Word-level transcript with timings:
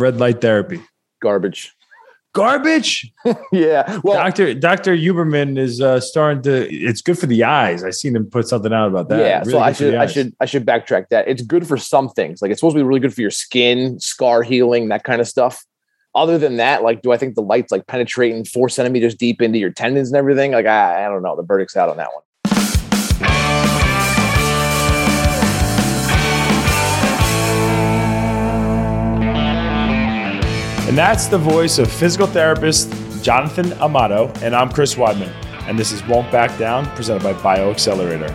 red 0.00 0.18
light 0.18 0.40
therapy? 0.40 0.80
Garbage. 1.20 1.74
Garbage. 2.32 3.12
yeah. 3.52 3.98
Well, 4.04 4.16
Doctor 4.16 4.54
Doctor 4.54 4.96
Huberman 4.96 5.58
is 5.58 5.80
uh, 5.80 6.00
starting 6.00 6.42
to. 6.42 6.72
It's 6.72 7.02
good 7.02 7.18
for 7.18 7.26
the 7.26 7.42
eyes. 7.42 7.82
I 7.82 7.90
seen 7.90 8.14
him 8.14 8.26
put 8.26 8.46
something 8.46 8.72
out 8.72 8.88
about 8.88 9.08
that. 9.08 9.18
yeah. 9.18 9.38
Really 9.40 9.50
so 9.50 9.58
I 9.58 9.72
should 9.72 9.94
I 9.96 10.06
should 10.06 10.34
I 10.40 10.46
should 10.46 10.64
backtrack 10.64 11.08
that. 11.10 11.26
It's 11.26 11.42
good 11.42 11.66
for 11.66 11.76
some 11.76 12.08
things. 12.08 12.40
Like 12.40 12.52
it's 12.52 12.60
supposed 12.60 12.76
to 12.76 12.80
be 12.80 12.84
really 12.84 13.00
good 13.00 13.14
for 13.14 13.20
your 13.20 13.32
skin, 13.32 13.98
scar 13.98 14.42
healing, 14.42 14.88
that 14.88 15.02
kind 15.02 15.20
of 15.20 15.26
stuff. 15.26 15.64
Other 16.14 16.38
than 16.38 16.56
that, 16.56 16.82
like, 16.82 17.02
do 17.02 17.12
I 17.12 17.16
think 17.16 17.36
the 17.36 17.42
light's 17.42 17.70
like 17.70 17.86
penetrating 17.86 18.44
four 18.44 18.68
centimeters 18.68 19.14
deep 19.14 19.40
into 19.40 19.58
your 19.58 19.70
tendons 19.70 20.08
and 20.08 20.16
everything? 20.16 20.50
Like, 20.50 20.66
I, 20.66 21.06
I 21.06 21.08
don't 21.08 21.22
know. 21.22 21.36
The 21.36 21.44
verdict's 21.44 21.76
out 21.76 21.88
on 21.88 21.98
that 21.98 22.08
one. 22.12 22.24
And 30.90 30.98
that's 30.98 31.28
the 31.28 31.38
voice 31.38 31.78
of 31.78 31.88
physical 31.88 32.26
therapist 32.26 32.92
Jonathan 33.22 33.72
Amato, 33.74 34.26
and 34.42 34.56
I'm 34.56 34.68
Chris 34.68 34.96
Weidman. 34.96 35.32
And 35.68 35.78
this 35.78 35.92
is 35.92 36.04
Won't 36.08 36.32
Back 36.32 36.58
Down, 36.58 36.84
presented 36.96 37.22
by 37.22 37.32
BioAccelerator. 37.34 38.28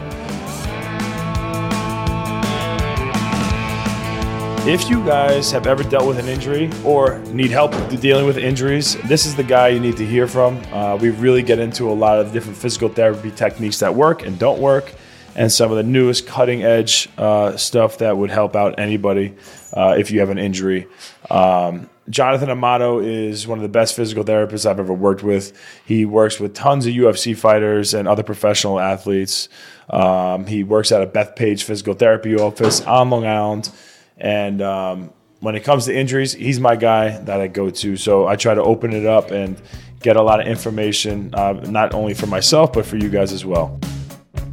If 4.65 4.89
you 4.89 5.05
guys 5.05 5.51
have 5.51 5.67
ever 5.67 5.83
dealt 5.83 6.07
with 6.07 6.17
an 6.17 6.29
injury 6.29 6.71
or 6.85 7.19
need 7.33 7.51
help 7.51 7.73
dealing 7.99 8.25
with 8.25 8.37
injuries, 8.37 8.95
this 9.01 9.25
is 9.25 9.35
the 9.35 9.43
guy 9.43 9.67
you 9.67 9.81
need 9.81 9.97
to 9.97 10.05
hear 10.05 10.25
from. 10.25 10.57
Uh, 10.71 10.95
we 10.95 11.09
really 11.09 11.43
get 11.43 11.59
into 11.59 11.89
a 11.89 11.93
lot 11.93 12.19
of 12.19 12.31
different 12.31 12.57
physical 12.57 12.87
therapy 12.87 13.31
techniques 13.31 13.79
that 13.79 13.93
work 13.93 14.25
and 14.25 14.39
don't 14.39 14.61
work, 14.61 14.93
and 15.35 15.51
some 15.51 15.71
of 15.71 15.75
the 15.75 15.83
newest 15.83 16.25
cutting 16.25 16.63
edge 16.63 17.09
uh, 17.17 17.57
stuff 17.57 17.97
that 17.97 18.15
would 18.15 18.29
help 18.29 18.55
out 18.55 18.79
anybody 18.79 19.35
uh, 19.73 19.93
if 19.99 20.09
you 20.09 20.21
have 20.21 20.29
an 20.29 20.37
injury. 20.37 20.87
Um, 21.29 21.89
Jonathan 22.09 22.49
Amato 22.49 22.99
is 22.99 23.47
one 23.47 23.57
of 23.57 23.63
the 23.63 23.69
best 23.69 23.95
physical 23.95 24.23
therapists 24.23 24.65
I've 24.65 24.79
ever 24.79 24.93
worked 24.93 25.23
with. 25.23 25.57
He 25.85 26.05
works 26.05 26.39
with 26.39 26.53
tons 26.53 26.85
of 26.85 26.93
UFC 26.93 27.35
fighters 27.35 27.93
and 27.93 28.07
other 28.07 28.23
professional 28.23 28.79
athletes. 28.79 29.49
Um, 29.89 30.45
he 30.45 30.63
works 30.63 30.91
at 30.91 31.01
a 31.01 31.07
Bethpage 31.07 31.63
physical 31.63 31.95
therapy 31.95 32.35
office 32.35 32.81
on 32.81 33.09
Long 33.09 33.25
Island. 33.25 33.71
And 34.17 34.61
um, 34.61 35.13
when 35.39 35.55
it 35.55 35.63
comes 35.63 35.85
to 35.85 35.95
injuries, 35.95 36.33
he's 36.33 36.59
my 36.59 36.75
guy 36.75 37.17
that 37.19 37.41
I 37.41 37.47
go 37.47 37.69
to. 37.69 37.97
So 37.97 38.27
I 38.27 38.35
try 38.35 38.53
to 38.53 38.63
open 38.63 38.93
it 38.93 39.05
up 39.05 39.31
and 39.31 39.59
get 40.01 40.15
a 40.15 40.21
lot 40.21 40.39
of 40.39 40.47
information, 40.47 41.33
uh, 41.33 41.53
not 41.53 41.95
only 41.95 42.13
for 42.13 42.27
myself, 42.27 42.73
but 42.73 42.85
for 42.85 42.97
you 42.97 43.09
guys 43.09 43.33
as 43.33 43.45
well. 43.45 43.79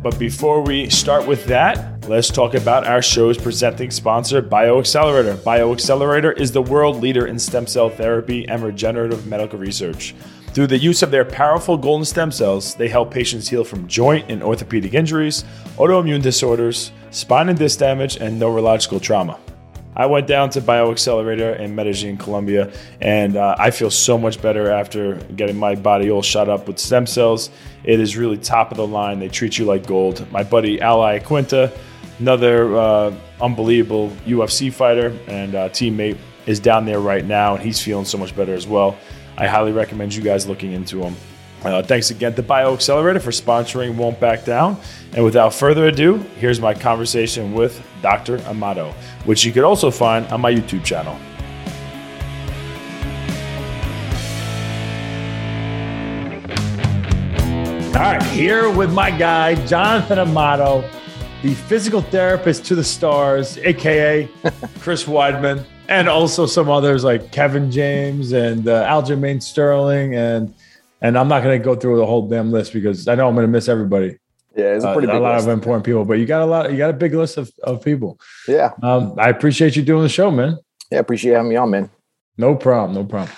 But 0.02 0.18
before 0.18 0.62
we 0.62 0.90
start 0.90 1.28
with 1.28 1.44
that, 1.44 2.08
let's 2.08 2.28
talk 2.28 2.54
about 2.54 2.88
our 2.88 3.00
show's 3.00 3.38
presenting 3.38 3.92
sponsor, 3.92 4.42
BioAccelerator. 4.42 5.36
BioAccelerator 5.36 6.36
is 6.40 6.50
the 6.50 6.60
world 6.60 7.00
leader 7.00 7.26
in 7.26 7.38
stem 7.38 7.68
cell 7.68 7.88
therapy 7.88 8.48
and 8.48 8.64
regenerative 8.64 9.28
medical 9.28 9.60
research. 9.60 10.12
Through 10.48 10.66
the 10.66 10.78
use 10.78 11.04
of 11.04 11.12
their 11.12 11.24
powerful 11.24 11.76
golden 11.76 12.04
stem 12.04 12.32
cells, 12.32 12.74
they 12.74 12.88
help 12.88 13.12
patients 13.12 13.48
heal 13.48 13.62
from 13.62 13.86
joint 13.86 14.28
and 14.28 14.42
orthopedic 14.42 14.92
injuries, 14.92 15.44
autoimmune 15.76 16.20
disorders, 16.20 16.90
spine 17.12 17.48
and 17.48 17.58
disc 17.58 17.78
damage, 17.78 18.16
and 18.16 18.40
neurological 18.40 18.98
trauma. 18.98 19.38
I 19.94 20.06
went 20.06 20.26
down 20.26 20.48
to 20.50 20.60
BioAccelerator 20.62 21.60
in 21.60 21.74
Medellin, 21.74 22.16
Colombia, 22.16 22.72
and 23.00 23.36
uh, 23.36 23.56
I 23.58 23.70
feel 23.70 23.90
so 23.90 24.16
much 24.16 24.40
better 24.40 24.70
after 24.70 25.16
getting 25.36 25.56
my 25.56 25.74
body 25.74 26.10
all 26.10 26.22
shot 26.22 26.48
up 26.48 26.66
with 26.66 26.78
stem 26.78 27.06
cells. 27.06 27.50
It 27.84 28.00
is 28.00 28.16
really 28.16 28.38
top 28.38 28.70
of 28.70 28.78
the 28.78 28.86
line. 28.86 29.18
They 29.18 29.28
treat 29.28 29.58
you 29.58 29.66
like 29.66 29.86
gold. 29.86 30.30
My 30.30 30.44
buddy 30.44 30.80
Al 30.80 31.00
Iaquinta, 31.00 31.76
another 32.18 32.74
uh, 32.74 33.14
unbelievable 33.40 34.08
UFC 34.24 34.72
fighter 34.72 35.16
and 35.26 35.54
uh, 35.54 35.68
teammate, 35.68 36.16
is 36.46 36.58
down 36.58 36.86
there 36.86 37.00
right 37.00 37.24
now, 37.24 37.54
and 37.54 37.62
he's 37.62 37.80
feeling 37.80 38.06
so 38.06 38.16
much 38.16 38.34
better 38.34 38.54
as 38.54 38.66
well. 38.66 38.96
I 39.36 39.46
highly 39.46 39.72
recommend 39.72 40.14
you 40.14 40.22
guys 40.22 40.46
looking 40.46 40.72
into 40.72 41.02
him. 41.02 41.14
Uh, 41.64 41.80
thanks 41.80 42.10
again 42.10 42.34
to 42.34 42.42
Bio 42.42 42.74
Accelerator 42.74 43.20
for 43.20 43.30
sponsoring 43.30 43.94
Won't 43.94 44.18
Back 44.18 44.44
Down. 44.44 44.76
And 45.12 45.24
without 45.24 45.54
further 45.54 45.86
ado, 45.86 46.16
here's 46.38 46.60
my 46.60 46.74
conversation 46.74 47.52
with 47.52 47.80
Dr. 48.02 48.38
Amato, 48.48 48.92
which 49.26 49.44
you 49.44 49.52
could 49.52 49.62
also 49.62 49.90
find 49.90 50.26
on 50.26 50.40
my 50.40 50.52
YouTube 50.52 50.84
channel. 50.84 51.16
All 57.94 58.00
right, 58.00 58.22
here 58.24 58.68
with 58.68 58.92
my 58.92 59.16
guy, 59.16 59.54
Jonathan 59.66 60.18
Amato, 60.18 60.82
the 61.42 61.54
physical 61.54 62.02
therapist 62.02 62.64
to 62.64 62.74
the 62.74 62.82
stars, 62.82 63.58
aka 63.58 64.28
Chris 64.80 65.04
Weidman, 65.04 65.64
and 65.88 66.08
also 66.08 66.46
some 66.46 66.68
others 66.68 67.04
like 67.04 67.30
Kevin 67.30 67.70
James 67.70 68.32
and 68.32 68.66
uh, 68.66 68.84
Aljamain 68.88 69.40
Sterling, 69.40 70.16
and 70.16 70.52
and 71.02 71.18
I'm 71.18 71.28
not 71.28 71.42
going 71.42 71.60
to 71.60 71.64
go 71.64 71.74
through 71.74 71.96
the 71.98 72.06
whole 72.06 72.28
damn 72.28 72.50
list 72.52 72.72
because 72.72 73.06
I 73.08 73.14
know 73.14 73.28
I'm 73.28 73.34
going 73.34 73.46
to 73.46 73.52
miss 73.52 73.68
everybody. 73.68 74.18
Yeah, 74.56 74.74
it's 74.74 74.84
a 74.84 74.92
pretty 74.92 75.08
Uh, 75.08 75.10
pretty 75.12 75.18
a 75.18 75.20
lot 75.20 75.34
list. 75.36 75.46
of 75.48 75.52
important 75.54 75.84
people, 75.84 76.04
but 76.04 76.14
you 76.14 76.26
got 76.26 76.42
a 76.42 76.46
lot. 76.46 76.70
You 76.70 76.76
got 76.78 76.90
a 76.90 76.94
big 76.94 77.14
list 77.14 77.38
of, 77.38 77.50
of 77.62 77.82
people. 77.84 78.18
Yeah, 78.46 78.70
Um, 78.82 79.14
I 79.18 79.28
appreciate 79.30 79.76
you 79.76 79.82
doing 79.82 80.02
the 80.02 80.08
show, 80.08 80.30
man. 80.30 80.58
yeah. 80.90 80.98
Appreciate 80.98 81.32
having 81.34 81.48
me 81.50 81.56
on, 81.56 81.70
man. 81.70 81.90
No 82.38 82.54
problem. 82.54 82.94
No 82.94 83.04
problem. 83.04 83.30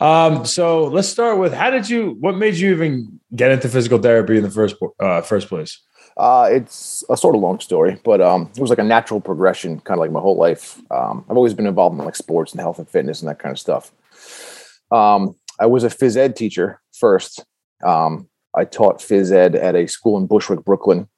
Um, 0.00 0.44
so 0.44 0.84
let's 0.84 1.08
start 1.08 1.38
with 1.38 1.52
how 1.54 1.70
did 1.70 1.88
you? 1.88 2.16
What 2.20 2.36
made 2.36 2.54
you 2.56 2.70
even 2.72 3.18
get 3.34 3.50
into 3.50 3.68
physical 3.68 3.98
therapy 3.98 4.36
in 4.36 4.42
the 4.42 4.50
first 4.50 4.76
uh, 5.00 5.20
first 5.22 5.48
place? 5.48 5.80
Uh, 6.18 6.48
it's 6.50 7.04
a 7.10 7.16
sort 7.16 7.34
of 7.34 7.40
long 7.42 7.60
story, 7.60 7.98
but 8.04 8.20
um, 8.22 8.50
it 8.56 8.60
was 8.60 8.70
like 8.70 8.78
a 8.78 8.84
natural 8.84 9.20
progression, 9.20 9.80
kind 9.80 9.98
of 9.98 10.02
like 10.02 10.10
my 10.10 10.20
whole 10.20 10.36
life. 10.36 10.78
Um, 10.90 11.24
I've 11.28 11.36
always 11.36 11.52
been 11.54 11.66
involved 11.66 11.98
in 11.98 12.04
like 12.04 12.16
sports 12.16 12.52
and 12.52 12.60
health 12.60 12.78
and 12.78 12.88
fitness 12.88 13.20
and 13.20 13.28
that 13.28 13.38
kind 13.38 13.52
of 13.52 13.58
stuff. 13.58 13.90
Um, 14.90 15.36
I 15.58 15.66
was 15.66 15.84
a 15.84 15.88
phys 15.88 16.16
ed 16.16 16.36
teacher 16.36 16.80
first. 16.92 17.44
Um, 17.84 18.28
I 18.54 18.64
taught 18.64 18.98
phys 19.00 19.32
ed 19.32 19.54
at 19.54 19.74
a 19.74 19.86
school 19.86 20.16
in 20.18 20.26
Bushwick, 20.26 20.64
Brooklyn, 20.64 21.08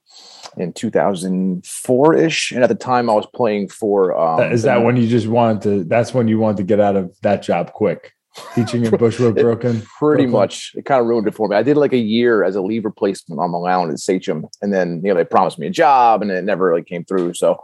in 0.57 0.73
2004 0.73 2.15
ish, 2.17 2.53
and 2.53 2.63
at 2.63 2.69
the 2.69 2.75
time 2.75 3.09
I 3.11 3.15
was 3.15 3.27
playing 3.35 3.69
for. 3.69 4.17
Um, 4.19 4.53
Is 4.53 4.63
that 4.63 4.83
when 4.83 4.97
you 4.97 5.07
just 5.09 5.27
wanted 5.29 5.63
to? 5.63 5.85
That's 5.85 6.15
when 6.15 6.29
you 6.29 6.39
wanted 6.39 6.59
to 6.59 6.63
get 6.65 6.81
out 6.81 6.97
of 6.97 7.17
that 7.23 7.43
job 7.43 7.73
quick, 7.73 8.13
teaching 8.55 8.85
in 8.85 8.91
Bushwick, 8.97 9.35
Brooklyn. 9.37 9.83
pretty 9.99 10.25
Brooklyn? 10.25 10.31
much 10.31 10.73
it 10.75 10.85
kind 10.85 11.01
of 11.01 11.07
ruined 11.07 11.29
it 11.29 11.35
for 11.35 11.49
me. 11.49 11.57
I 11.57 11.63
did 11.63 11.77
like 11.77 11.93
a 11.93 11.99
year 11.99 12.45
as 12.45 12.57
a 12.57 12.63
leave 12.63 12.85
replacement 12.85 13.41
on 13.41 13.53
Long 13.53 13.67
Island 13.67 13.93
at 13.93 13.99
Sachem, 13.99 14.47
and 14.63 14.73
then 14.73 15.01
you 15.05 15.11
know 15.13 15.15
they 15.17 15.25
promised 15.25 15.59
me 15.59 15.67
a 15.67 15.71
job, 15.71 16.23
and 16.23 16.31
it 16.31 16.45
never 16.45 16.67
really 16.67 16.83
came 16.85 17.05
through. 17.05 17.35
So 17.35 17.61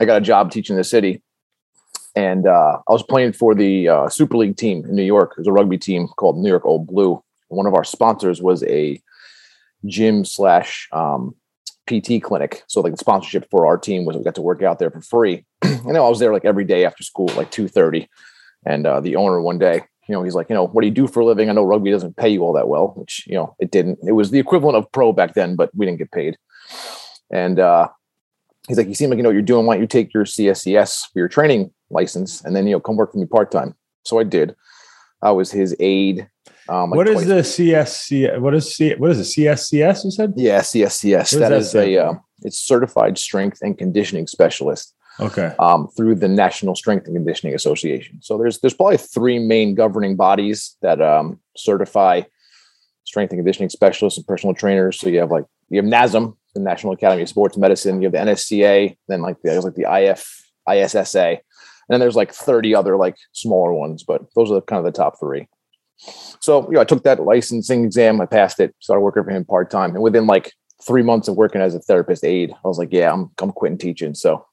I 0.00 0.04
got 0.04 0.18
a 0.18 0.24
job 0.24 0.50
teaching 0.50 0.76
the 0.76 0.84
city, 0.84 1.22
and 2.14 2.46
uh, 2.46 2.78
I 2.86 2.92
was 2.92 3.02
playing 3.02 3.32
for 3.32 3.54
the 3.54 3.88
uh, 3.88 4.08
Super 4.08 4.36
League 4.36 4.56
team 4.56 4.84
in 4.84 4.94
New 4.94 5.02
York. 5.02 5.32
It 5.32 5.40
was 5.40 5.46
a 5.46 5.52
rugby 5.52 5.78
team 5.78 6.08
called 6.16 6.38
New 6.38 6.48
York 6.48 6.64
Old 6.64 6.86
Blue. 6.86 7.22
One 7.48 7.66
of 7.66 7.74
our 7.74 7.84
sponsors 7.84 8.42
was 8.42 8.62
a 8.64 9.00
gym 9.86 10.24
slash 10.24 10.88
um, 10.92 11.34
PT 11.86 12.22
clinic. 12.22 12.62
So 12.66 12.80
like 12.80 12.92
the 12.92 12.98
sponsorship 12.98 13.48
for 13.50 13.66
our 13.66 13.78
team 13.78 14.04
was 14.04 14.16
we 14.16 14.24
got 14.24 14.34
to 14.36 14.42
work 14.42 14.62
out 14.62 14.78
there 14.78 14.90
for 14.90 15.00
free. 15.00 15.44
Know 15.84 16.06
I 16.06 16.08
was 16.08 16.20
there 16.20 16.32
like 16.32 16.44
every 16.44 16.64
day 16.64 16.84
after 16.84 17.02
school, 17.02 17.28
like 17.36 17.50
two 17.50 17.66
thirty, 17.68 18.08
and 18.64 18.86
uh, 18.86 19.00
the 19.00 19.16
owner 19.16 19.40
one 19.40 19.58
day 19.58 19.82
you 20.08 20.14
know, 20.14 20.22
he's 20.22 20.34
like, 20.34 20.48
you 20.48 20.54
know, 20.54 20.66
what 20.66 20.82
do 20.82 20.88
you 20.88 20.92
do 20.92 21.06
for 21.06 21.20
a 21.20 21.24
living? 21.24 21.48
I 21.48 21.52
know 21.52 21.64
rugby 21.64 21.90
doesn't 21.90 22.16
pay 22.16 22.28
you 22.28 22.42
all 22.42 22.52
that 22.54 22.68
well, 22.68 22.88
which, 22.96 23.24
you 23.26 23.34
know, 23.34 23.54
it 23.60 23.70
didn't. 23.70 23.98
It 24.06 24.12
was 24.12 24.30
the 24.30 24.38
equivalent 24.38 24.76
of 24.76 24.90
pro 24.90 25.12
back 25.12 25.34
then, 25.34 25.54
but 25.54 25.70
we 25.74 25.86
didn't 25.86 25.98
get 25.98 26.10
paid. 26.10 26.36
And 27.30 27.60
uh, 27.60 27.88
he's 28.66 28.76
like, 28.76 28.88
you 28.88 28.94
seem 28.94 29.10
like 29.10 29.16
you 29.16 29.22
know 29.22 29.28
what 29.28 29.34
you're 29.34 29.42
doing. 29.42 29.64
Why 29.64 29.74
don't 29.74 29.82
you 29.82 29.86
take 29.86 30.12
your 30.12 30.24
CSCS 30.24 31.12
for 31.12 31.18
your 31.18 31.28
training 31.28 31.72
license 31.92 32.44
and 32.44 32.54
then, 32.56 32.66
you 32.66 32.72
know, 32.72 32.80
come 32.80 32.96
work 32.96 33.12
for 33.12 33.18
me 33.18 33.26
part 33.26 33.50
time? 33.50 33.74
So 34.04 34.18
I 34.18 34.24
did. 34.24 34.56
I 35.22 35.30
was 35.30 35.50
his 35.50 35.76
aide. 35.78 36.28
Um, 36.68 36.90
like 36.90 36.96
what 36.96 37.08
is 37.08 37.24
twice- 37.24 37.26
the 37.26 37.42
CSC? 37.42 38.40
What 38.40 38.54
is 38.54 38.74
C? 38.74 38.94
What 38.94 39.10
is 39.10 39.20
it? 39.20 39.40
CSCS? 39.40 40.04
You 40.04 40.10
said. 40.10 40.32
Yeah, 40.36 40.60
CSCS. 40.60 41.30
does 41.30 41.38
That 41.40 41.48
that 41.50 41.52
is 41.52 41.74
a, 41.74 41.96
uh, 41.98 42.14
it's 42.42 42.58
certified 42.58 43.18
strength 43.18 43.58
and 43.62 43.76
conditioning 43.76 44.26
specialist. 44.26 44.94
Okay. 45.20 45.54
um, 45.58 45.88
through 45.94 46.14
the 46.14 46.26
National 46.26 46.74
Strength 46.74 47.06
and 47.06 47.14
Conditioning 47.14 47.54
Association. 47.54 48.22
So 48.22 48.38
there's 48.38 48.60
there's 48.60 48.72
probably 48.72 48.96
three 48.96 49.38
main 49.38 49.74
governing 49.74 50.16
bodies 50.16 50.76
that 50.80 51.02
um, 51.02 51.38
certify 51.54 52.22
strength 53.04 53.30
and 53.30 53.38
conditioning 53.38 53.68
specialists 53.68 54.16
and 54.18 54.26
personal 54.26 54.54
trainers. 54.54 54.98
So 54.98 55.10
you 55.10 55.18
have 55.20 55.30
like 55.30 55.44
you 55.68 55.82
have 55.82 55.90
NASM, 55.90 56.34
the 56.54 56.60
National 56.60 56.94
Academy 56.94 57.22
of 57.22 57.28
Sports 57.28 57.58
Medicine. 57.58 58.00
You 58.00 58.06
have 58.06 58.12
the 58.12 58.30
NSCA, 58.32 58.96
then 59.08 59.20
like 59.20 59.36
the, 59.42 59.50
there's 59.50 59.64
like 59.64 59.74
the 59.74 59.86
IF 59.92 60.26
ISSA, 60.66 61.40
and 61.88 61.94
then 61.94 62.00
there's 62.00 62.16
like 62.16 62.32
30 62.32 62.74
other 62.74 62.96
like 62.96 63.16
smaller 63.32 63.72
ones, 63.72 64.02
but 64.02 64.22
those 64.34 64.50
are 64.50 64.60
kind 64.60 64.78
of 64.78 64.84
the 64.84 64.96
top 64.96 65.18
three. 65.18 65.48
So 66.40 66.66
you 66.66 66.72
know, 66.72 66.80
I 66.80 66.84
took 66.84 67.04
that 67.04 67.22
licensing 67.22 67.84
exam, 67.84 68.20
I 68.20 68.26
passed 68.26 68.60
it, 68.60 68.74
started 68.80 69.02
working 69.02 69.24
for 69.24 69.30
him 69.30 69.44
part 69.44 69.70
time, 69.70 69.94
and 69.94 70.02
within 70.02 70.26
like 70.26 70.52
three 70.84 71.02
months 71.02 71.28
of 71.28 71.36
working 71.36 71.60
as 71.60 71.74
a 71.74 71.80
therapist 71.80 72.24
aide, 72.24 72.52
I 72.52 72.68
was 72.68 72.78
like, 72.78 72.92
yeah, 72.92 73.12
I'm 73.12 73.30
I'm 73.40 73.52
quitting 73.52 73.78
teaching. 73.78 74.14
So 74.14 74.44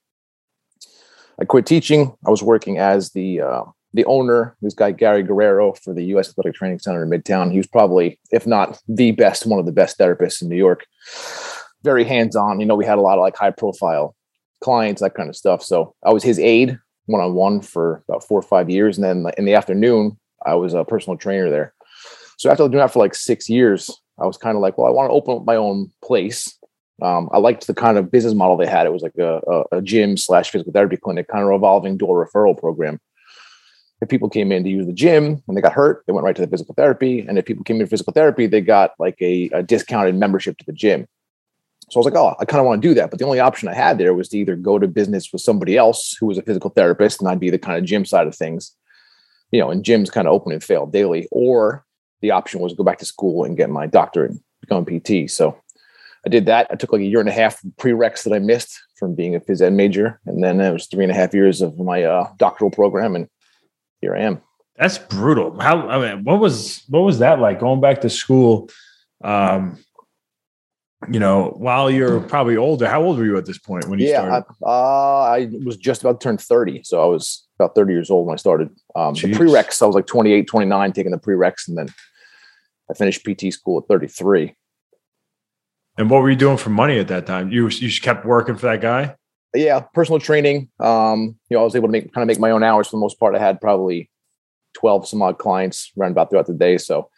I 1.40 1.46
quit 1.46 1.66
teaching. 1.66 2.14
I 2.26 2.30
was 2.30 2.44
working 2.44 2.78
as 2.78 3.12
the 3.12 3.42
uh, 3.42 3.64
the 3.94 4.06
owner, 4.06 4.56
this 4.62 4.74
guy 4.74 4.92
Gary 4.92 5.24
Guerrero 5.24 5.74
for 5.74 5.94
the 5.94 6.04
U.S. 6.06 6.30
Athletic 6.30 6.54
Training 6.54 6.80
Center 6.80 7.04
in 7.04 7.10
Midtown. 7.10 7.52
He 7.52 7.58
was 7.58 7.68
probably, 7.68 8.20
if 8.32 8.46
not 8.46 8.80
the 8.88 9.12
best, 9.12 9.46
one 9.46 9.60
of 9.60 9.66
the 9.66 9.72
best 9.72 9.98
therapists 9.98 10.42
in 10.42 10.50
New 10.50 10.58
York. 10.58 10.86
Very 11.84 12.04
hands 12.04 12.36
on. 12.36 12.60
You 12.60 12.66
know, 12.66 12.76
we 12.76 12.86
had 12.86 12.98
a 12.98 13.02
lot 13.02 13.18
of 13.18 13.22
like 13.22 13.38
high 13.38 13.52
profile 13.52 14.16
clients, 14.62 15.02
that 15.02 15.16
kind 15.16 15.30
of 15.30 15.36
stuff. 15.36 15.64
So 15.64 15.96
I 16.04 16.12
was 16.12 16.24
his 16.24 16.38
aide 16.38 16.78
one 17.10 17.22
on 17.22 17.34
one 17.34 17.62
for 17.62 18.04
about 18.08 18.24
four 18.24 18.40
or 18.40 18.44
five 18.44 18.70
years, 18.70 18.98
and 18.98 19.04
then 19.04 19.32
in 19.38 19.46
the 19.46 19.56
afternoon, 19.56 20.18
I 20.46 20.56
was 20.56 20.74
a 20.74 20.86
personal 20.86 21.18
trainer 21.18 21.50
there. 21.50 21.74
So 22.38 22.50
after 22.50 22.68
doing 22.68 22.78
that 22.78 22.94
for 22.94 23.00
like 23.00 23.16
six 23.16 23.50
years, 23.50 23.90
I 24.20 24.26
was 24.26 24.38
kind 24.38 24.56
of 24.56 24.62
like, 24.62 24.78
well, 24.78 24.88
I 24.88 24.92
want 24.92 25.10
to 25.10 25.14
open 25.14 25.38
up 25.38 25.46
my 25.46 25.56
own 25.56 25.92
place. 26.04 26.56
Um, 27.02 27.30
I 27.32 27.38
liked 27.38 27.68
the 27.68 27.74
kind 27.74 27.98
of 27.98 28.12
business 28.12 28.34
model 28.34 28.58
they 28.58 28.68
had. 28.68 28.86
It 28.86 28.94
was 28.94 29.02
like 29.02 29.18
a, 29.18 29.42
a, 29.48 29.78
a 29.78 29.82
gym 29.82 30.18
slash 30.18 30.52
physical 30.52 30.72
therapy 30.72 30.98
clinic, 30.98 31.28
kind 31.28 31.44
of 31.44 31.50
revolving 31.50 31.98
door 31.98 32.26
referral 32.26 32.58
program. 32.58 33.00
If 34.02 34.10
people 34.10 34.30
came 34.30 34.52
in 34.52 34.64
to 34.64 34.70
use 34.70 34.86
the 34.86 34.94
gym 34.94 35.44
and 35.48 35.58
they 35.58 35.62
got 35.62 35.74
hurt, 35.74 36.04
they 36.06 36.14
went 36.14 36.24
right 36.24 36.36
to 36.36 36.42
the 36.42 36.48
physical 36.48 36.76
therapy. 36.76 37.26
And 37.28 37.38
if 37.38 37.46
people 37.46 37.64
came 37.64 37.82
in 37.82 37.88
for 37.88 37.92
physical 37.92 38.14
therapy, 38.14 38.48
they 38.48 38.62
got 38.62 38.92
like 39.00 39.18
a, 39.22 39.50
a 39.52 39.64
discounted 39.64 40.16
membership 40.16 40.58
to 40.58 40.66
the 40.66 40.74
gym. 40.74 41.08
So 41.90 41.98
I 41.98 42.00
was 42.00 42.06
like, 42.06 42.16
oh, 42.16 42.36
I 42.40 42.46
kind 42.46 42.60
of 42.60 42.66
want 42.66 42.82
to 42.82 42.88
do 42.88 42.94
that. 42.96 43.10
But 43.10 43.20
the 43.20 43.26
only 43.26 43.40
option 43.40 43.68
I 43.68 43.74
had 43.74 43.98
there 43.98 44.14
was 44.14 44.30
to 44.30 44.38
either 44.38 44.56
go 44.56 44.78
to 44.78 44.88
business 44.88 45.32
with 45.32 45.42
somebody 45.42 45.78
else 45.78 46.16
who 46.20 46.28
was 46.28 46.38
a 46.38 46.44
physical 46.44 46.70
therapist 46.70 47.20
and 47.20 47.30
I'd 47.30 47.40
be 47.40 47.50
the 47.50 47.58
kind 47.58 47.78
of 47.78 47.86
gym 47.86 48.06
side 48.06 48.28
of 48.28 48.36
things, 48.36 48.76
you 49.52 49.60
know, 49.60 49.70
and 49.70 49.84
gyms 49.84 50.12
kind 50.12 50.28
of 50.28 50.34
open 50.34 50.52
and 50.52 50.64
fail 50.64 50.86
daily, 50.86 51.28
or 51.32 51.86
the 52.22 52.32
option 52.32 52.60
was 52.60 52.74
go 52.74 52.84
back 52.84 53.00
to 53.00 53.06
school 53.06 53.44
and 53.44 53.58
get 53.58 53.70
my 53.70 53.88
doctorate 53.88 54.32
and 54.32 54.42
become 54.62 54.86
a 54.88 55.00
PT. 55.00 55.30
So 55.32 55.58
I 56.26 56.30
did 56.30 56.46
that. 56.48 56.68
I 56.70 56.76
took 56.76 56.92
like 56.92 57.02
a 57.02 57.06
year 57.06 57.20
and 57.20 57.30
a 57.30 57.34
half 57.34 57.62
prereqs 57.78 58.24
that 58.24 58.34
I 58.34 58.40
missed 58.40 58.80
from 58.98 59.16
being 59.16 59.36
a 59.36 59.40
phys 59.40 59.62
ed 59.62 59.74
major. 59.74 60.20
And 60.26 60.44
then 60.44 60.60
it 60.60 60.72
was 60.72 60.88
three 60.88 61.04
and 61.04 61.12
a 61.12 61.16
half 61.16 61.34
years 61.34 61.62
of 61.62 61.80
my 61.80 62.04
uh, 62.04 62.30
doctoral 62.38 62.72
program. 62.72 63.16
And 63.16 63.28
here 64.02 64.16
I 64.16 64.22
am. 64.22 64.42
That's 64.76 64.98
brutal. 64.98 65.60
How, 65.60 65.88
I 65.88 66.16
mean, 66.16 66.24
what 66.24 66.40
was, 66.40 66.84
what 66.90 67.02
was 67.02 67.20
that 67.20 67.40
like 67.40 67.60
going 67.60 67.82
back 67.82 68.02
to 68.02 68.10
school? 68.10 68.70
Um, 69.24 69.78
you 71.08 71.20
know, 71.20 71.54
while 71.58 71.90
you're 71.90 72.20
probably 72.20 72.58
older, 72.58 72.88
how 72.88 73.02
old 73.02 73.18
were 73.18 73.26
you 73.26 73.38
at 73.38 73.46
this 73.46 73.58
point 73.58 73.88
when 73.88 74.00
you 74.00 74.08
yeah, 74.08 74.22
started? 74.22 74.46
I, 74.66 74.70
uh, 74.70 75.38
I 75.38 75.50
was 75.64 75.78
just 75.78 76.02
about 76.02 76.20
to 76.20 76.24
turn 76.24 76.38
30. 76.38 76.84
So 76.84 77.02
I 77.02 77.06
was 77.06 77.48
about 77.58 77.74
30 77.74 77.94
years 77.94 78.10
old 78.10 78.28
when 78.28 78.34
I 78.34 78.38
started. 78.38 78.70
Um, 78.96 79.14
the 79.14 79.32
prereqs, 79.32 79.82
I 79.82 79.86
was 79.86 79.96
like 79.96 80.08
28, 80.08 80.46
29, 80.48 80.92
taking 80.92 81.12
the 81.12 81.18
prereqs. 81.18 81.68
And 81.68 81.78
then 81.78 81.88
I 82.92 82.94
finished 82.96 83.26
PT 83.26 83.54
school 83.54 83.80
at 83.80 83.88
33. 83.88 84.56
And 85.98 86.10
what 86.10 86.22
were 86.22 86.30
you 86.30 86.36
doing 86.36 86.58
for 86.58 86.70
money 86.70 87.00
at 87.00 87.08
that 87.08 87.26
time? 87.26 87.50
You, 87.50 87.64
you 87.64 87.88
just 87.88 88.02
kept 88.02 88.26
working 88.26 88.56
for 88.56 88.68
that 88.68 88.82
guy? 88.82 89.16
Yeah, 89.54 89.80
personal 89.80 90.20
training. 90.20 90.70
Um, 90.80 91.38
you 91.50 91.56
know, 91.56 91.62
I 91.62 91.64
was 91.64 91.76
able 91.76 91.88
to 91.88 91.92
make 91.92 92.14
kind 92.14 92.24
of 92.24 92.28
make 92.28 92.40
my 92.40 92.52
own 92.52 92.64
hours 92.64 92.88
for 92.88 92.98
the 92.98 93.02
most 93.02 93.20
part. 93.20 93.36
I 93.36 93.40
had 93.40 93.60
probably 93.60 94.10
12 94.76 95.08
some 95.08 95.22
odd 95.22 95.40
clients 95.40 95.92
around 95.98 96.12
about 96.12 96.30
throughout 96.30 96.46
the 96.46 96.54
day. 96.54 96.78
So 96.78 97.10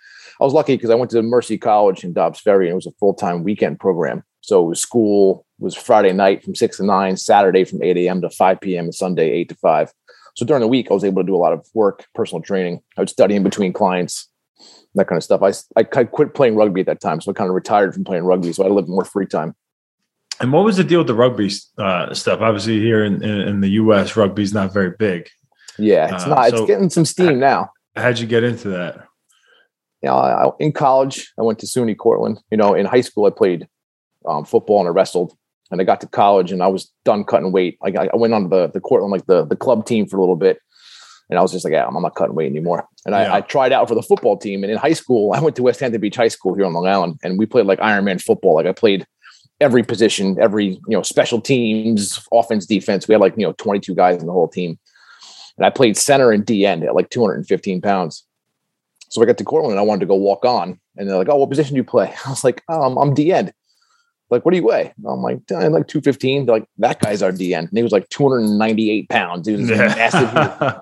I 0.41 0.43
was 0.43 0.53
lucky 0.53 0.75
because 0.75 0.89
I 0.89 0.95
went 0.95 1.11
to 1.11 1.21
Mercy 1.21 1.59
College 1.59 2.03
in 2.03 2.13
Dobbs 2.13 2.39
Ferry 2.39 2.65
and 2.65 2.71
it 2.71 2.75
was 2.75 2.87
a 2.87 2.91
full 2.93 3.13
time 3.13 3.43
weekend 3.43 3.79
program. 3.79 4.23
So 4.41 4.65
it 4.65 4.69
was 4.69 4.81
school 4.81 5.45
was 5.59 5.75
Friday 5.75 6.13
night 6.13 6.43
from 6.43 6.55
six 6.55 6.77
to 6.77 6.83
nine, 6.83 7.15
Saturday 7.15 7.63
from 7.63 7.83
8 7.83 7.95
a.m. 7.97 8.21
to 8.21 8.29
5 8.31 8.59
p.m. 8.59 8.85
and 8.85 8.95
Sunday 8.95 9.29
8 9.29 9.49
to 9.49 9.55
5. 9.55 9.93
So 10.35 10.43
during 10.43 10.61
the 10.61 10.67
week, 10.67 10.87
I 10.89 10.95
was 10.95 11.03
able 11.03 11.21
to 11.21 11.27
do 11.27 11.35
a 11.35 11.37
lot 11.37 11.53
of 11.53 11.67
work, 11.75 12.07
personal 12.15 12.41
training. 12.41 12.81
I 12.97 13.01
would 13.01 13.09
study 13.09 13.35
in 13.35 13.43
between 13.43 13.71
clients, 13.71 14.29
that 14.95 15.07
kind 15.07 15.17
of 15.17 15.23
stuff. 15.23 15.43
I, 15.43 15.51
I 15.79 15.83
quit 15.83 16.33
playing 16.33 16.55
rugby 16.55 16.79
at 16.79 16.87
that 16.87 17.01
time. 17.01 17.21
So 17.21 17.29
I 17.29 17.35
kind 17.35 17.49
of 17.49 17.53
retired 17.53 17.93
from 17.93 18.03
playing 18.03 18.23
rugby. 18.23 18.51
So 18.51 18.63
I 18.63 18.65
had 18.65 18.71
a 18.71 18.73
little 18.73 18.89
more 18.89 19.05
free 19.05 19.27
time. 19.27 19.55
And 20.39 20.51
what 20.51 20.65
was 20.65 20.77
the 20.77 20.83
deal 20.83 21.01
with 21.01 21.07
the 21.07 21.13
rugby 21.13 21.51
uh, 21.77 22.15
stuff? 22.15 22.39
Obviously, 22.41 22.79
here 22.79 23.05
in, 23.05 23.23
in, 23.23 23.41
in 23.41 23.61
the 23.61 23.69
U.S., 23.71 24.15
rugby's 24.15 24.55
not 24.55 24.73
very 24.73 24.95
big. 24.97 25.29
Yeah, 25.77 26.15
it's 26.15 26.23
uh, 26.23 26.29
not. 26.29 26.49
So 26.49 26.55
it's 26.55 26.65
getting 26.65 26.89
some 26.89 27.05
steam 27.05 27.37
now. 27.37 27.69
How'd 27.95 28.17
you 28.17 28.25
get 28.25 28.43
into 28.43 28.69
that? 28.69 29.05
You 30.01 30.09
know, 30.09 30.15
I, 30.15 30.49
in 30.59 30.71
college, 30.71 31.31
I 31.39 31.43
went 31.43 31.59
to 31.59 31.65
SUNY 31.65 31.97
Cortland. 31.97 32.39
You 32.49 32.57
know, 32.57 32.73
in 32.73 32.85
high 32.85 33.01
school, 33.01 33.25
I 33.25 33.29
played 33.29 33.67
um, 34.25 34.45
football 34.45 34.79
and 34.79 34.87
I 34.87 34.91
wrestled. 34.91 35.33
And 35.69 35.79
I 35.79 35.85
got 35.85 36.01
to 36.01 36.07
college 36.07 36.51
and 36.51 36.61
I 36.61 36.67
was 36.67 36.91
done 37.05 37.23
cutting 37.23 37.53
weight. 37.53 37.77
Like 37.81 37.95
I, 37.95 38.09
I 38.11 38.17
went 38.17 38.33
on 38.33 38.49
the 38.49 38.67
the 38.67 38.81
Cortland, 38.81 39.11
like 39.11 39.25
the 39.25 39.45
the 39.45 39.55
club 39.55 39.85
team 39.85 40.05
for 40.05 40.17
a 40.17 40.19
little 40.19 40.35
bit. 40.35 40.59
And 41.29 41.39
I 41.39 41.41
was 41.41 41.53
just 41.53 41.63
like, 41.63 41.71
yeah, 41.71 41.87
I'm 41.87 41.93
not 42.01 42.15
cutting 42.15 42.35
weight 42.35 42.51
anymore. 42.51 42.85
And 43.05 43.15
yeah. 43.15 43.33
I, 43.33 43.37
I, 43.37 43.41
tried 43.41 43.71
out 43.71 43.87
for 43.87 43.95
the 43.95 44.01
football 44.01 44.35
team. 44.35 44.63
And 44.65 44.71
in 44.71 44.77
high 44.77 44.91
school, 44.91 45.31
I 45.31 45.39
went 45.39 45.55
to 45.55 45.63
West 45.63 45.79
Hampton 45.79 46.01
Beach 46.01 46.17
High 46.17 46.27
School 46.27 46.55
here 46.55 46.65
on 46.65 46.73
Long 46.73 46.87
Island, 46.87 47.19
and 47.23 47.39
we 47.39 47.45
played 47.45 47.67
like 47.67 47.79
Ironman 47.79 48.21
football. 48.21 48.55
Like 48.55 48.65
I 48.65 48.73
played 48.73 49.07
every 49.61 49.83
position, 49.83 50.37
every 50.41 50.65
you 50.67 50.81
know 50.89 51.03
special 51.03 51.39
teams, 51.39 52.27
offense, 52.33 52.65
defense. 52.65 53.07
We 53.07 53.13
had 53.13 53.21
like 53.21 53.35
you 53.37 53.47
know 53.47 53.53
22 53.53 53.95
guys 53.95 54.19
in 54.19 54.27
the 54.27 54.33
whole 54.33 54.49
team, 54.49 54.77
and 55.57 55.65
I 55.65 55.69
played 55.69 55.95
center 55.95 56.33
and 56.33 56.45
D 56.45 56.65
end 56.65 56.83
at 56.83 56.95
like 56.95 57.09
215 57.11 57.81
pounds. 57.81 58.25
So 59.11 59.21
I 59.21 59.25
got 59.25 59.37
to 59.37 59.43
Cortland 59.43 59.73
and 59.73 59.79
I 59.79 59.83
wanted 59.83 59.99
to 59.99 60.05
go 60.05 60.15
walk 60.15 60.45
on. 60.45 60.79
And 60.95 61.07
they're 61.07 61.17
like, 61.17 61.27
oh, 61.29 61.35
what 61.35 61.49
position 61.49 61.73
do 61.73 61.77
you 61.77 61.83
play? 61.83 62.13
I 62.25 62.29
was 62.29 62.43
like, 62.43 62.63
um, 62.69 62.97
I'm 62.97 63.13
D 63.13 63.31
end. 63.31 63.53
Like, 64.29 64.45
what 64.45 64.51
do 64.51 64.57
you 64.57 64.63
weigh? 64.63 64.93
I'm 65.05 65.21
like, 65.21 65.39
I'm 65.51 65.73
like 65.73 65.87
215. 65.87 66.45
They're 66.45 66.55
like, 66.55 66.69
that 66.77 67.01
guy's 67.01 67.21
our 67.21 67.33
D 67.33 67.53
end. 67.53 67.67
And 67.67 67.77
he 67.77 67.83
was 67.83 67.91
like 67.91 68.07
298 68.07 69.09
pounds. 69.09 69.45
He 69.45 69.57
was 69.57 69.69
massive. 69.69 70.31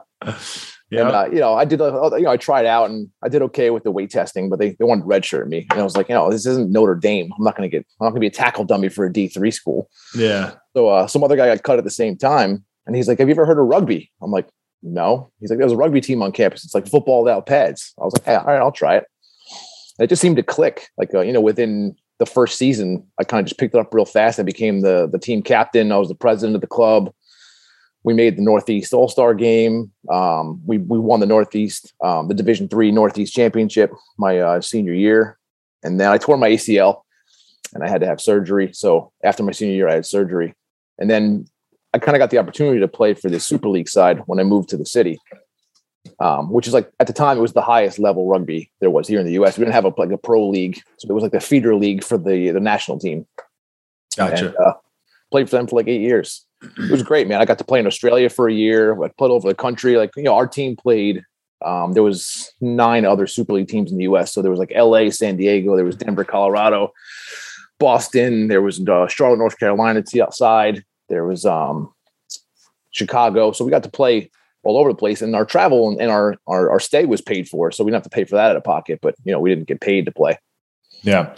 yeah. 0.92 1.08
And, 1.08 1.10
uh, 1.10 1.28
you 1.32 1.40
know, 1.40 1.56
I 1.56 1.66
did, 1.66 1.82
uh, 1.82 2.12
you 2.14 2.26
know, 2.26 2.30
I 2.30 2.38
tried 2.38 2.68
out 2.68 2.92
and 2.92 3.10
I 3.24 3.30
did 3.30 3.42
okay 3.42 3.72
with 3.72 3.84
the 3.84 3.90
weight 3.90 4.12
testing, 4.12 4.48
but 4.48 4.60
they, 4.60 4.76
they 4.78 4.86
wanted 4.86 5.06
redshirt 5.06 5.48
me. 5.48 5.66
And 5.72 5.80
I 5.80 5.84
was 5.84 5.98
like, 5.98 6.10
you 6.10 6.14
know, 6.14 6.30
this 6.30 6.46
isn't 6.46 6.72
Notre 6.72 6.94
Dame. 6.94 7.32
I'm 7.36 7.44
not 7.44 7.58
going 7.58 7.68
to 7.68 7.76
get, 7.76 7.88
I'm 8.00 8.06
not 8.06 8.12
going 8.12 8.22
to 8.22 8.22
be 8.22 8.28
a 8.28 8.32
tackle 8.32 8.66
dummy 8.66 8.90
for 8.90 9.08
a 9.08 9.12
D3 9.12 9.52
school. 9.52 9.90
Yeah. 10.14 10.54
So 10.76 10.90
uh, 10.90 11.08
some 11.08 11.24
other 11.24 11.36
guy 11.36 11.48
got 11.48 11.64
cut 11.64 11.80
at 11.80 11.84
the 11.84 11.90
same 11.90 12.16
time. 12.16 12.64
And 12.86 12.96
he's 12.96 13.08
like, 13.08 13.18
have 13.18 13.28
you 13.28 13.34
ever 13.34 13.48
heard 13.48 13.60
of 13.60 13.66
rugby? 13.66 14.12
I'm 14.22 14.30
like, 14.30 14.48
no. 14.82 15.32
He's 15.40 15.50
like, 15.50 15.60
there's 15.60 15.72
a 15.72 15.78
rugby 15.78 16.02
team 16.02 16.22
on 16.22 16.32
campus. 16.32 16.64
It's 16.64 16.76
like 16.76 16.88
football 16.88 17.24
without 17.24 17.46
pads. 17.46 17.94
I 18.00 18.06
was 18.06 18.14
like, 18.14 18.26
hey, 18.26 18.36
all 18.36 18.46
right, 18.46 18.60
I'll 18.60 18.72
try 18.72 18.98
it. 18.98 19.06
And 19.98 20.06
it 20.06 20.10
just 20.10 20.22
seemed 20.22 20.38
to 20.38 20.44
click. 20.44 20.88
Like, 20.98 21.14
uh, 21.14 21.22
you 21.22 21.34
know, 21.34 21.42
within 21.42 21.96
the 22.20 22.26
first 22.26 22.58
season, 22.58 23.06
I 23.20 23.24
kind 23.24 23.42
of 23.42 23.48
just 23.48 23.60
picked 23.60 23.76
it 23.76 23.80
up 23.80 23.94
real 23.94 24.06
fast. 24.06 24.40
I 24.40 24.44
became 24.44 24.82
the 24.82 25.10
the 25.12 25.20
team 25.20 25.42
captain. 25.42 25.92
I 25.92 25.98
was 25.98 26.10
the 26.10 26.16
president 26.16 26.56
of 26.56 26.62
the 26.62 26.68
club. 26.68 27.12
We 28.04 28.14
made 28.14 28.38
the 28.38 28.42
Northeast 28.42 28.94
All 28.94 29.10
Star 29.10 29.34
game. 29.34 29.92
Um, 30.10 30.62
we 30.66 30.78
we 30.78 31.00
won 31.00 31.20
the 31.20 31.26
Northeast, 31.26 31.94
um, 32.04 32.28
the 32.28 32.34
Division 32.34 32.68
Three 32.68 32.92
Northeast 32.92 33.34
Championship 33.34 33.92
my 34.18 34.40
uh, 34.40 34.62
senior 34.62 34.94
year, 34.94 35.38
and 35.84 36.00
then 36.00 36.10
I 36.10 36.18
tore 36.18 36.38
my 36.38 36.50
ACL, 36.50 37.02
and 37.74 37.84
I 37.84 37.90
had 37.90 38.02
to 38.02 38.08
have 38.08 38.22
surgery. 38.22 38.72
So 38.74 39.12
after 39.24 39.44
my 39.44 39.52
senior 39.52 39.76
year, 39.76 39.90
I 39.90 39.96
had 39.96 40.06
surgery, 40.06 40.54
and 40.98 41.10
then 41.10 41.46
I 41.94 42.00
kind 42.00 42.16
of 42.16 42.20
got 42.20 42.30
the 42.30 42.38
opportunity 42.38 42.80
to 42.80 42.88
play 42.88 43.14
for 43.14 43.30
the 43.30 43.40
Super 43.40 43.68
League 43.68 43.90
side 43.90 44.22
when 44.28 44.40
I 44.40 44.44
moved 44.44 44.70
to 44.70 44.78
the 44.78 44.86
city, 44.86 45.20
um, 46.20 46.52
which 46.52 46.68
is 46.68 46.74
like 46.74 46.92
at 47.00 47.08
the 47.08 47.14
time 47.14 47.38
it 47.38 47.42
was 47.42 47.54
the 47.54 47.62
highest 47.62 48.00
level 48.00 48.28
rugby 48.28 48.72
there 48.80 48.92
was 48.92 49.08
here 49.08 49.20
in 49.20 49.26
the 49.26 49.34
U.S. 49.34 49.58
We 49.58 49.64
didn't 49.64 49.74
have 49.74 49.86
a 49.86 49.94
like 49.98 50.12
a 50.12 50.18
pro 50.18 50.48
league, 50.48 50.82
so 50.98 51.10
it 51.10 51.14
was 51.14 51.24
like 51.24 51.32
the 51.32 51.40
feeder 51.40 51.76
league 51.76 52.04
for 52.04 52.18
the 52.18 52.52
the 52.52 52.60
national 52.60 53.00
team. 53.00 53.26
Gotcha. 54.16 54.48
And, 54.48 54.58
uh, 54.58 54.74
played 55.32 55.50
for 55.50 55.58
them 55.58 55.68
for 55.68 55.76
like 55.76 55.88
eight 55.88 56.02
years. 56.02 56.46
It 56.62 56.92
was 56.92 57.04
great, 57.04 57.28
man. 57.28 57.40
I 57.40 57.46
got 57.46 57.58
to 57.60 57.64
play 57.64 57.80
in 57.80 57.88
Australia 57.88 58.30
for 58.30 58.50
a 58.50 58.54
year. 58.54 59.02
I 59.02 59.08
played 59.10 59.32
over 59.32 59.48
the 59.48 59.56
country. 59.56 59.98
Like 59.98 60.12
you 60.16 60.24
know, 60.24 60.36
our 60.36 60.48
team 60.48 60.76
played. 60.76 61.24
Um, 61.66 61.94
there 61.94 62.04
was 62.04 62.52
nine 62.62 63.04
other 63.04 63.28
Super 63.28 63.54
League 63.54 63.68
teams 63.68 63.92
in 63.92 63.98
the 63.98 64.04
U.S. 64.04 64.32
So 64.32 64.42
there 64.42 64.52
was 64.52 64.60
like 64.60 64.72
L.A., 64.74 65.10
San 65.10 65.36
Diego, 65.36 65.76
there 65.76 65.84
was 65.84 65.98
Denver, 65.98 66.24
Colorado, 66.24 66.94
Boston, 67.80 68.48
there 68.48 68.62
was 68.62 68.80
uh, 68.88 69.08
Charlotte, 69.08 69.40
North 69.40 69.60
Carolina, 69.60 70.02
to 70.02 70.22
outside. 70.22 70.86
There 71.10 71.26
was 71.26 71.46
um, 71.46 71.94
Chicago. 72.92 73.52
So 73.52 73.66
we 73.66 73.72
got 73.72 73.84
to 73.84 73.90
play 73.90 74.32
all 74.64 74.78
over 74.78 74.90
the 74.90 74.98
place 74.98 75.22
and 75.22 75.36
our 75.36 75.46
travel 75.46 75.90
and, 75.90 76.02
and 76.02 76.12
our, 76.12 76.36
our, 76.48 76.70
our 76.70 76.80
stay 76.80 77.06
was 77.06 77.22
paid 77.22 77.48
for. 77.48 77.72
So 77.72 77.84
we 77.84 77.92
didn't 77.92 78.04
have 78.04 78.12
to 78.12 78.16
pay 78.16 78.26
for 78.26 78.36
that 78.36 78.52
out 78.52 78.56
of 78.56 78.64
pocket, 78.64 79.00
but 79.02 79.16
you 79.24 79.32
know, 79.32 79.40
we 79.40 79.50
didn't 79.50 79.68
get 79.68 79.82
paid 79.82 80.06
to 80.06 80.12
play. 80.12 80.38
Yeah. 81.02 81.36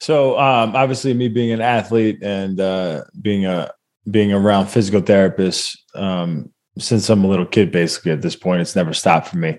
So 0.00 0.38
um, 0.38 0.74
obviously 0.74 1.14
me 1.14 1.28
being 1.28 1.52
an 1.52 1.60
athlete 1.60 2.18
and 2.22 2.60
uh, 2.60 3.04
being 3.20 3.46
a, 3.46 3.70
being 4.10 4.32
around 4.32 4.66
physical 4.66 5.00
therapists 5.00 5.76
um, 5.94 6.52
since 6.78 7.08
I'm 7.08 7.24
a 7.24 7.28
little 7.28 7.46
kid, 7.46 7.72
basically 7.72 8.12
at 8.12 8.22
this 8.22 8.36
point, 8.36 8.60
it's 8.60 8.76
never 8.76 8.92
stopped 8.92 9.28
for 9.28 9.38
me 9.38 9.58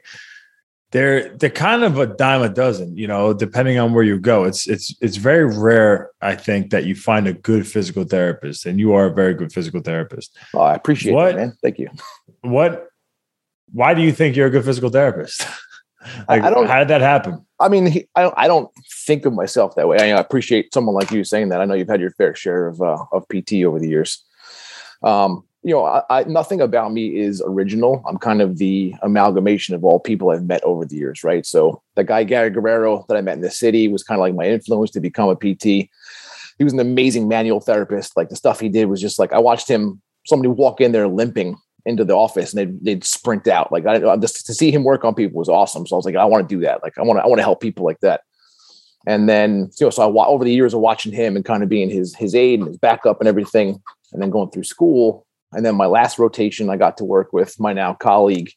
they're 0.92 1.36
they're 1.38 1.50
kind 1.50 1.84
of 1.84 2.00
a 2.00 2.08
dime 2.08 2.42
a 2.42 2.50
dozen, 2.50 2.96
you 2.96 3.08
know, 3.08 3.34
depending 3.34 3.78
on 3.78 3.94
where 3.94 4.04
you 4.04 4.20
go. 4.20 4.46
It's 4.46 4.68
it's 4.68 4.96
it's 5.02 5.18
very 5.18 5.46
rare, 5.46 6.12
I 6.22 6.36
think, 6.36 6.70
that 6.70 6.86
you 6.86 6.96
find 6.96 7.28
a 7.28 7.34
good 7.34 7.68
physical 7.68 8.06
therapist, 8.06 8.66
and 8.66 8.80
you 8.80 8.94
are 8.94 9.08
a 9.08 9.14
very 9.14 9.34
good 9.34 9.52
physical 9.52 9.82
therapist. 9.82 10.36
Oh, 10.54 10.62
I 10.62 10.76
appreciate 10.76 11.14
what, 11.14 11.36
that, 11.36 11.36
man. 11.36 11.58
Thank 11.62 11.80
you. 11.80 11.90
What? 12.42 12.88
Why 13.74 13.94
do 13.94 14.02
you 14.02 14.14
think 14.14 14.36
you're 14.36 14.48
a 14.48 14.50
good 14.50 14.64
physical 14.64 14.90
therapist? 14.90 15.46
like, 16.30 16.44
I 16.44 16.50
don't. 16.50 16.68
How 16.68 16.80
did 16.80 16.88
that 16.90 17.02
happen? 17.02 17.46
I 17.60 17.68
mean, 17.68 17.88
he, 17.88 18.08
I 18.16 18.22
don't. 18.22 18.34
I 18.38 18.48
don't 18.48 18.70
think 19.06 19.26
of 19.26 19.34
myself 19.34 19.76
that 19.76 19.88
way. 19.88 19.98
I, 20.00 20.16
I, 20.16 20.20
appreciate 20.20 20.74
someone 20.74 20.96
like 20.96 21.12
you 21.12 21.24
saying 21.26 21.50
that. 21.50 21.60
I 21.60 21.66
know 21.66 21.74
you've 21.74 21.90
had 21.90 22.00
your 22.00 22.12
fair 22.12 22.36
share 22.36 22.68
of 22.68 22.82
uh, 22.82 23.04
of 23.12 23.26
PT 23.28 23.64
over 23.66 23.80
the 23.80 23.90
years. 23.90 24.24
Um, 25.04 25.47
you 25.68 25.74
know, 25.74 25.84
I, 25.84 26.02
I, 26.10 26.24
nothing 26.24 26.62
about 26.62 26.94
me 26.94 27.18
is 27.18 27.44
original. 27.46 28.02
I'm 28.08 28.18
kind 28.18 28.42
of 28.42 28.58
the 28.58 28.96
amalgamation 29.02 29.76
of 29.76 29.84
all 29.84 30.00
people 30.00 30.30
I've 30.30 30.46
met 30.46 30.64
over 30.64 30.86
the 30.86 30.96
years, 30.96 31.26
right? 31.26 31.46
So 31.46 31.84
the 31.96 32.06
guy 32.06 32.24
Gary 32.24 32.50
Guerrero 32.50 33.06
that 33.10 33.18
I 33.18 33.22
met 33.22 33.36
in 33.36 33.42
the 33.42 33.52
city 33.52 33.90
was 33.90 34.02
kind 34.02 34.18
of 34.18 34.22
like 34.22 34.34
my 34.34 34.46
influence 34.46 34.92
to 34.92 35.02
become 35.02 35.28
a 35.28 35.36
PT. 35.36 35.66
He 35.66 36.64
was 36.64 36.72
an 36.72 36.80
amazing 36.80 37.28
manual 37.28 37.60
therapist. 37.60 38.16
Like 38.16 38.30
the 38.30 38.38
stuff 38.38 38.62
he 38.62 38.70
did 38.70 38.86
was 38.86 39.02
just 39.02 39.20
like 39.20 39.34
I 39.34 39.40
watched 39.40 39.68
him. 39.68 40.02
Somebody 40.26 40.48
walk 40.48 40.80
in 40.80 40.94
there 40.94 41.10
limping 41.10 41.58
into 41.86 42.06
the 42.06 42.16
office 42.16 42.54
and 42.54 42.60
they'd, 42.60 42.86
they'd 42.86 43.04
sprint 43.04 43.46
out. 43.46 43.70
Like 43.70 43.86
I 43.86 44.16
just 44.16 44.46
to 44.46 44.54
see 44.54 44.72
him 44.72 44.86
work 44.86 45.04
on 45.04 45.16
people 45.16 45.38
was 45.38 45.50
awesome. 45.50 45.86
So 45.86 45.98
I 45.98 45.98
was 45.98 46.06
like, 46.06 46.16
I 46.16 46.24
want 46.24 46.48
to 46.48 46.56
do 46.56 46.62
that. 46.62 46.82
Like 46.82 46.98
I 46.98 47.02
want 47.02 47.20
to 47.20 47.24
I 47.24 47.28
want 47.28 47.40
to 47.40 47.44
help 47.44 47.60
people 47.60 47.84
like 47.84 48.00
that. 48.00 48.22
And 49.06 49.28
then 49.28 49.70
you 49.82 49.86
know, 49.86 49.90
so 49.90 50.04
I 50.04 50.26
over 50.28 50.46
the 50.46 50.54
years 50.54 50.74
of 50.74 50.80
watching 50.80 51.12
him 51.12 51.36
and 51.36 51.44
kind 51.44 51.62
of 51.62 51.68
being 51.68 51.90
his 51.90 52.16
his 52.16 52.34
aide 52.36 52.60
and 52.60 52.70
his 52.70 52.78
backup 52.78 53.20
and 53.20 53.28
everything, 53.28 53.82
and 54.14 54.22
then 54.22 54.30
going 54.30 54.50
through 54.50 54.64
school, 54.64 55.27
And 55.54 55.66
then 55.66 55.76
my 55.76 55.86
last 55.86 56.20
rotation, 56.20 56.70
I 56.70 56.78
got 56.78 56.98
to 56.98 57.06
work 57.06 57.34
with 57.34 57.60
my 57.60 57.74
now 57.74 57.94
colleague 57.94 58.52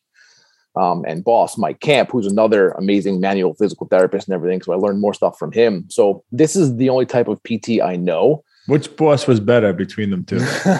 um, 0.76 1.04
and 1.06 1.24
boss, 1.24 1.58
Mike 1.58 1.80
Camp, 1.80 2.10
who's 2.10 2.26
another 2.26 2.70
amazing 2.72 3.20
manual 3.20 3.54
physical 3.54 3.86
therapist 3.88 4.28
and 4.28 4.34
everything. 4.34 4.62
So 4.62 4.72
I 4.72 4.76
learned 4.76 5.00
more 5.00 5.14
stuff 5.14 5.38
from 5.38 5.52
him. 5.52 5.86
So 5.88 6.24
this 6.30 6.56
is 6.56 6.76
the 6.76 6.88
only 6.88 7.06
type 7.06 7.28
of 7.28 7.42
PT 7.42 7.80
I 7.82 7.96
know. 7.96 8.44
Which 8.66 8.94
boss 8.94 9.26
was 9.26 9.40
better 9.40 9.72
between 9.72 10.10
them 10.10 10.24
two? 10.24 10.36
uh, 10.64 10.74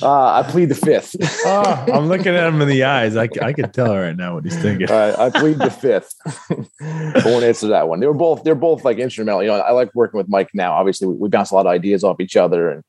I 0.00 0.44
plead 0.48 0.70
the 0.70 0.74
fifth. 0.74 1.16
oh, 1.44 1.84
I'm 1.92 2.06
looking 2.06 2.34
at 2.34 2.46
him 2.46 2.62
in 2.62 2.68
the 2.68 2.84
eyes. 2.84 3.16
I, 3.16 3.28
I 3.42 3.52
can 3.52 3.70
tell 3.72 3.94
right 3.94 4.16
now 4.16 4.34
what 4.34 4.44
he's 4.44 4.56
thinking. 4.56 4.88
I 4.90 5.28
plead 5.30 5.58
the 5.58 5.70
fifth. 5.70 6.14
I 6.80 7.22
won't 7.26 7.44
answer 7.44 7.66
that 7.68 7.88
one. 7.88 8.00
They 8.00 8.06
were 8.06 8.14
both 8.14 8.44
they're 8.44 8.54
both 8.54 8.84
like 8.84 8.98
instrumental. 8.98 9.42
You 9.42 9.48
know, 9.48 9.56
I 9.56 9.72
like 9.72 9.90
working 9.94 10.16
with 10.16 10.28
Mike 10.28 10.50
now. 10.54 10.72
Obviously, 10.74 11.08
we, 11.08 11.14
we 11.14 11.28
bounce 11.28 11.50
a 11.50 11.56
lot 11.56 11.66
of 11.66 11.72
ideas 11.72 12.04
off 12.04 12.20
each 12.20 12.36
other, 12.36 12.70
and 12.70 12.84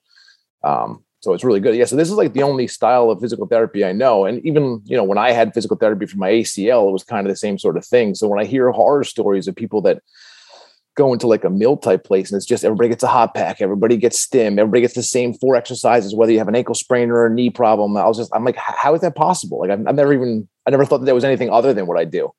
um, 0.63 1.04
so 1.25 1.33
it's 1.33 1.43
really 1.43 1.59
good. 1.59 1.75
Yeah. 1.75 1.85
So 1.85 1.95
this 1.95 2.07
is 2.07 2.13
like 2.13 2.33
the 2.33 2.43
only 2.43 2.67
style 2.67 3.09
of 3.09 3.19
physical 3.19 3.47
therapy 3.47 3.83
I 3.83 3.93
know. 3.93 4.25
And 4.25 4.45
even, 4.45 4.79
you 4.85 4.95
know, 4.95 5.03
when 5.03 5.17
I 5.17 5.31
had 5.31 5.55
physical 5.55 5.75
therapy 5.75 6.05
for 6.05 6.17
my 6.17 6.29
ACL, 6.29 6.87
it 6.87 6.91
was 6.91 7.03
kind 7.03 7.25
of 7.25 7.33
the 7.33 7.35
same 7.35 7.57
sort 7.57 7.77
of 7.77 7.83
thing. 7.83 8.13
So 8.13 8.27
when 8.27 8.39
I 8.39 8.45
hear 8.45 8.69
horror 8.69 9.03
stories 9.03 9.47
of 9.47 9.55
people 9.55 9.81
that 9.81 10.03
go 10.95 11.11
into 11.13 11.25
like 11.25 11.43
a 11.43 11.49
meal 11.49 11.77
type 11.77 12.03
place 12.03 12.29
and 12.29 12.37
it's 12.37 12.45
just 12.45 12.63
everybody 12.63 12.89
gets 12.89 13.01
a 13.01 13.07
hot 13.07 13.33
pack, 13.33 13.59
everybody 13.59 13.97
gets 13.97 14.19
stim, 14.19 14.59
everybody 14.59 14.81
gets 14.81 14.93
the 14.93 15.01
same 15.01 15.33
four 15.33 15.55
exercises, 15.55 16.13
whether 16.13 16.31
you 16.31 16.37
have 16.37 16.47
an 16.47 16.55
ankle 16.55 16.75
sprain 16.75 17.09
or 17.09 17.25
a 17.25 17.29
knee 17.31 17.49
problem. 17.49 17.97
I 17.97 18.05
was 18.05 18.17
just, 18.17 18.29
I'm 18.31 18.45
like, 18.45 18.55
how 18.55 18.93
is 18.93 19.01
that 19.01 19.15
possible? 19.15 19.61
Like 19.61 19.71
I've, 19.71 19.87
I've 19.87 19.95
never 19.95 20.13
even, 20.13 20.47
I 20.67 20.69
never 20.69 20.85
thought 20.85 20.99
that 20.99 21.05
there 21.05 21.15
was 21.15 21.23
anything 21.23 21.49
other 21.49 21.73
than 21.73 21.87
what 21.87 21.97
I 21.97 22.05
do. 22.05 22.31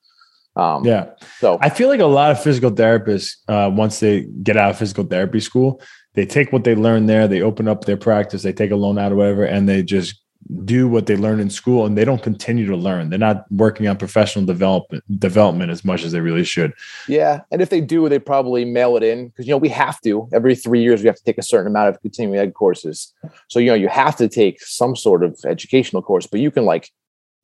Um, 0.54 0.84
yeah. 0.84 1.10
So 1.38 1.58
I 1.60 1.70
feel 1.70 1.88
like 1.88 2.00
a 2.00 2.06
lot 2.06 2.30
of 2.30 2.40
physical 2.40 2.70
therapists, 2.70 3.32
uh, 3.48 3.68
once 3.68 3.98
they 3.98 4.26
get 4.44 4.56
out 4.56 4.70
of 4.70 4.78
physical 4.78 5.02
therapy 5.02 5.40
school, 5.40 5.82
they 6.16 6.26
take 6.26 6.52
what 6.52 6.64
they 6.64 6.74
learn 6.74 7.06
there, 7.06 7.28
they 7.28 7.42
open 7.42 7.68
up 7.68 7.84
their 7.84 7.96
practice, 7.96 8.42
they 8.42 8.52
take 8.52 8.72
a 8.72 8.76
loan 8.76 8.98
out 8.98 9.12
or 9.12 9.16
whatever, 9.16 9.44
and 9.44 9.68
they 9.68 9.82
just 9.82 10.20
do 10.64 10.86
what 10.88 11.06
they 11.06 11.16
learn 11.16 11.40
in 11.40 11.50
school 11.50 11.86
and 11.86 11.98
they 11.98 12.04
don't 12.04 12.22
continue 12.22 12.66
to 12.66 12.76
learn. 12.76 13.10
They're 13.10 13.18
not 13.18 13.50
working 13.50 13.88
on 13.88 13.96
professional 13.96 14.44
development 14.44 15.02
development 15.18 15.72
as 15.72 15.84
much 15.84 16.04
as 16.04 16.12
they 16.12 16.20
really 16.20 16.44
should. 16.44 16.72
Yeah. 17.08 17.40
And 17.50 17.60
if 17.60 17.70
they 17.70 17.80
do, 17.80 18.08
they 18.08 18.20
probably 18.20 18.64
mail 18.64 18.96
it 18.96 19.02
in 19.02 19.28
because 19.28 19.46
you 19.46 19.50
know 19.50 19.58
we 19.58 19.68
have 19.70 20.00
to 20.02 20.28
every 20.32 20.54
three 20.54 20.82
years 20.82 21.02
we 21.02 21.08
have 21.08 21.16
to 21.16 21.24
take 21.24 21.38
a 21.38 21.42
certain 21.42 21.66
amount 21.66 21.88
of 21.88 22.00
continuing 22.00 22.38
ed 22.38 22.54
courses. 22.54 23.12
So 23.48 23.58
you 23.58 23.66
know 23.66 23.74
you 23.74 23.88
have 23.88 24.16
to 24.16 24.28
take 24.28 24.60
some 24.62 24.94
sort 24.94 25.24
of 25.24 25.36
educational 25.44 26.02
course, 26.02 26.26
but 26.26 26.40
you 26.40 26.50
can 26.50 26.64
like 26.64 26.90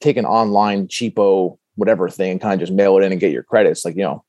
take 0.00 0.16
an 0.16 0.26
online 0.26 0.86
cheapo 0.86 1.58
whatever 1.76 2.08
thing 2.08 2.32
and 2.32 2.40
kind 2.40 2.54
of 2.54 2.60
just 2.60 2.72
mail 2.72 2.98
it 2.98 3.02
in 3.02 3.12
and 3.12 3.20
get 3.20 3.32
your 3.32 3.42
credits. 3.42 3.84
Like, 3.84 3.96
you 3.96 4.02
know, 4.02 4.24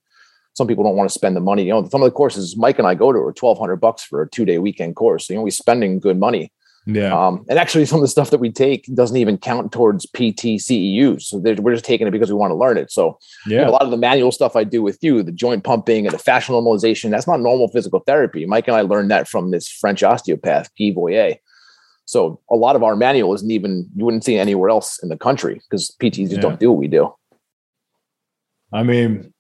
some 0.53 0.67
people 0.67 0.83
don't 0.83 0.95
want 0.95 1.09
to 1.09 1.13
spend 1.13 1.35
the 1.35 1.41
money. 1.41 1.63
You 1.63 1.73
know, 1.73 1.87
some 1.89 2.01
of 2.01 2.05
the 2.05 2.11
courses 2.11 2.55
Mike 2.57 2.79
and 2.79 2.87
I 2.87 2.95
go 2.95 3.11
to 3.11 3.19
are 3.19 3.33
twelve 3.33 3.59
hundred 3.59 3.77
bucks 3.77 4.03
for 4.03 4.21
a 4.21 4.29
two 4.29 4.45
day 4.45 4.59
weekend 4.59 4.95
course. 4.95 5.29
You 5.29 5.35
know, 5.35 5.41
we're 5.41 5.51
spending 5.51 5.99
good 5.99 6.19
money. 6.19 6.51
Yeah. 6.85 7.15
Um, 7.15 7.45
and 7.49 7.57
actually, 7.57 7.85
some 7.85 7.99
of 7.99 8.01
the 8.01 8.09
stuff 8.09 8.29
that 8.31 8.39
we 8.39 8.51
take 8.51 8.93
doesn't 8.93 9.15
even 9.15 9.37
count 9.37 9.71
towards 9.71 10.05
PT 10.05 10.59
CEUs. 10.59 11.23
So 11.23 11.37
we're 11.37 11.73
just 11.73 11.85
taking 11.85 12.07
it 12.07 12.11
because 12.11 12.29
we 12.29 12.35
want 12.35 12.51
to 12.51 12.55
learn 12.55 12.77
it. 12.77 12.91
So 12.91 13.17
yeah, 13.47 13.59
you 13.59 13.63
know, 13.65 13.69
a 13.69 13.71
lot 13.71 13.83
of 13.83 13.91
the 13.91 13.97
manual 13.97 14.31
stuff 14.31 14.55
I 14.55 14.63
do 14.65 14.81
with 14.81 14.99
you, 15.01 15.23
the 15.23 15.31
joint 15.31 15.63
pumping 15.63 16.05
and 16.05 16.13
the 16.13 16.21
fascial 16.21 16.61
normalization, 16.61 17.09
that's 17.09 17.27
not 17.27 17.39
normal 17.39 17.69
physical 17.69 18.01
therapy. 18.01 18.45
Mike 18.45 18.67
and 18.67 18.75
I 18.75 18.81
learned 18.81 19.11
that 19.11 19.27
from 19.27 19.51
this 19.51 19.69
French 19.69 20.03
osteopath, 20.03 20.69
Guy 20.77 20.93
Voyer. 20.93 21.37
So 22.05 22.41
a 22.51 22.55
lot 22.55 22.75
of 22.75 22.83
our 22.83 22.95
manual 22.95 23.33
isn't 23.33 23.49
even 23.49 23.89
you 23.95 24.03
wouldn't 24.03 24.25
see 24.25 24.37
anywhere 24.37 24.69
else 24.69 25.01
in 25.01 25.09
the 25.09 25.17
country 25.17 25.61
because 25.69 25.95
PTs 26.01 26.29
just 26.29 26.31
yeah. 26.33 26.41
don't 26.41 26.59
do 26.59 26.71
what 26.71 26.79
we 26.79 26.87
do. 26.87 27.13
I 28.73 28.83
mean, 28.83 29.32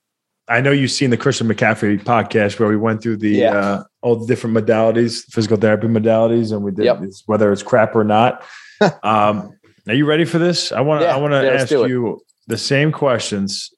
I 0.49 0.61
know 0.61 0.71
you've 0.71 0.91
seen 0.91 1.09
the 1.09 1.17
Christian 1.17 1.47
McCaffrey 1.47 2.03
podcast 2.03 2.59
where 2.59 2.67
we 2.67 2.75
went 2.75 3.01
through 3.01 3.17
the 3.17 3.29
yeah. 3.29 3.57
uh, 3.57 3.83
all 4.01 4.17
the 4.17 4.27
different 4.27 4.55
modalities, 4.55 5.23
physical 5.31 5.57
therapy 5.57 5.87
modalities, 5.87 6.51
and 6.51 6.63
we 6.63 6.71
did 6.71 6.85
yep. 6.85 6.99
this, 6.99 7.23
whether 7.25 7.51
it's 7.51 7.63
crap 7.63 7.95
or 7.95 8.03
not. 8.03 8.43
um, 9.03 9.57
are 9.87 9.93
you 9.93 10.05
ready 10.05 10.25
for 10.25 10.39
this? 10.39 10.71
I 10.71 10.81
want 10.81 11.01
to 11.01 11.07
yeah, 11.07 11.15
I 11.15 11.17
want 11.17 11.33
to 11.33 11.43
yeah, 11.43 11.53
ask 11.53 11.71
you 11.71 12.21
the 12.47 12.57
same 12.57 12.91
questions 12.91 13.73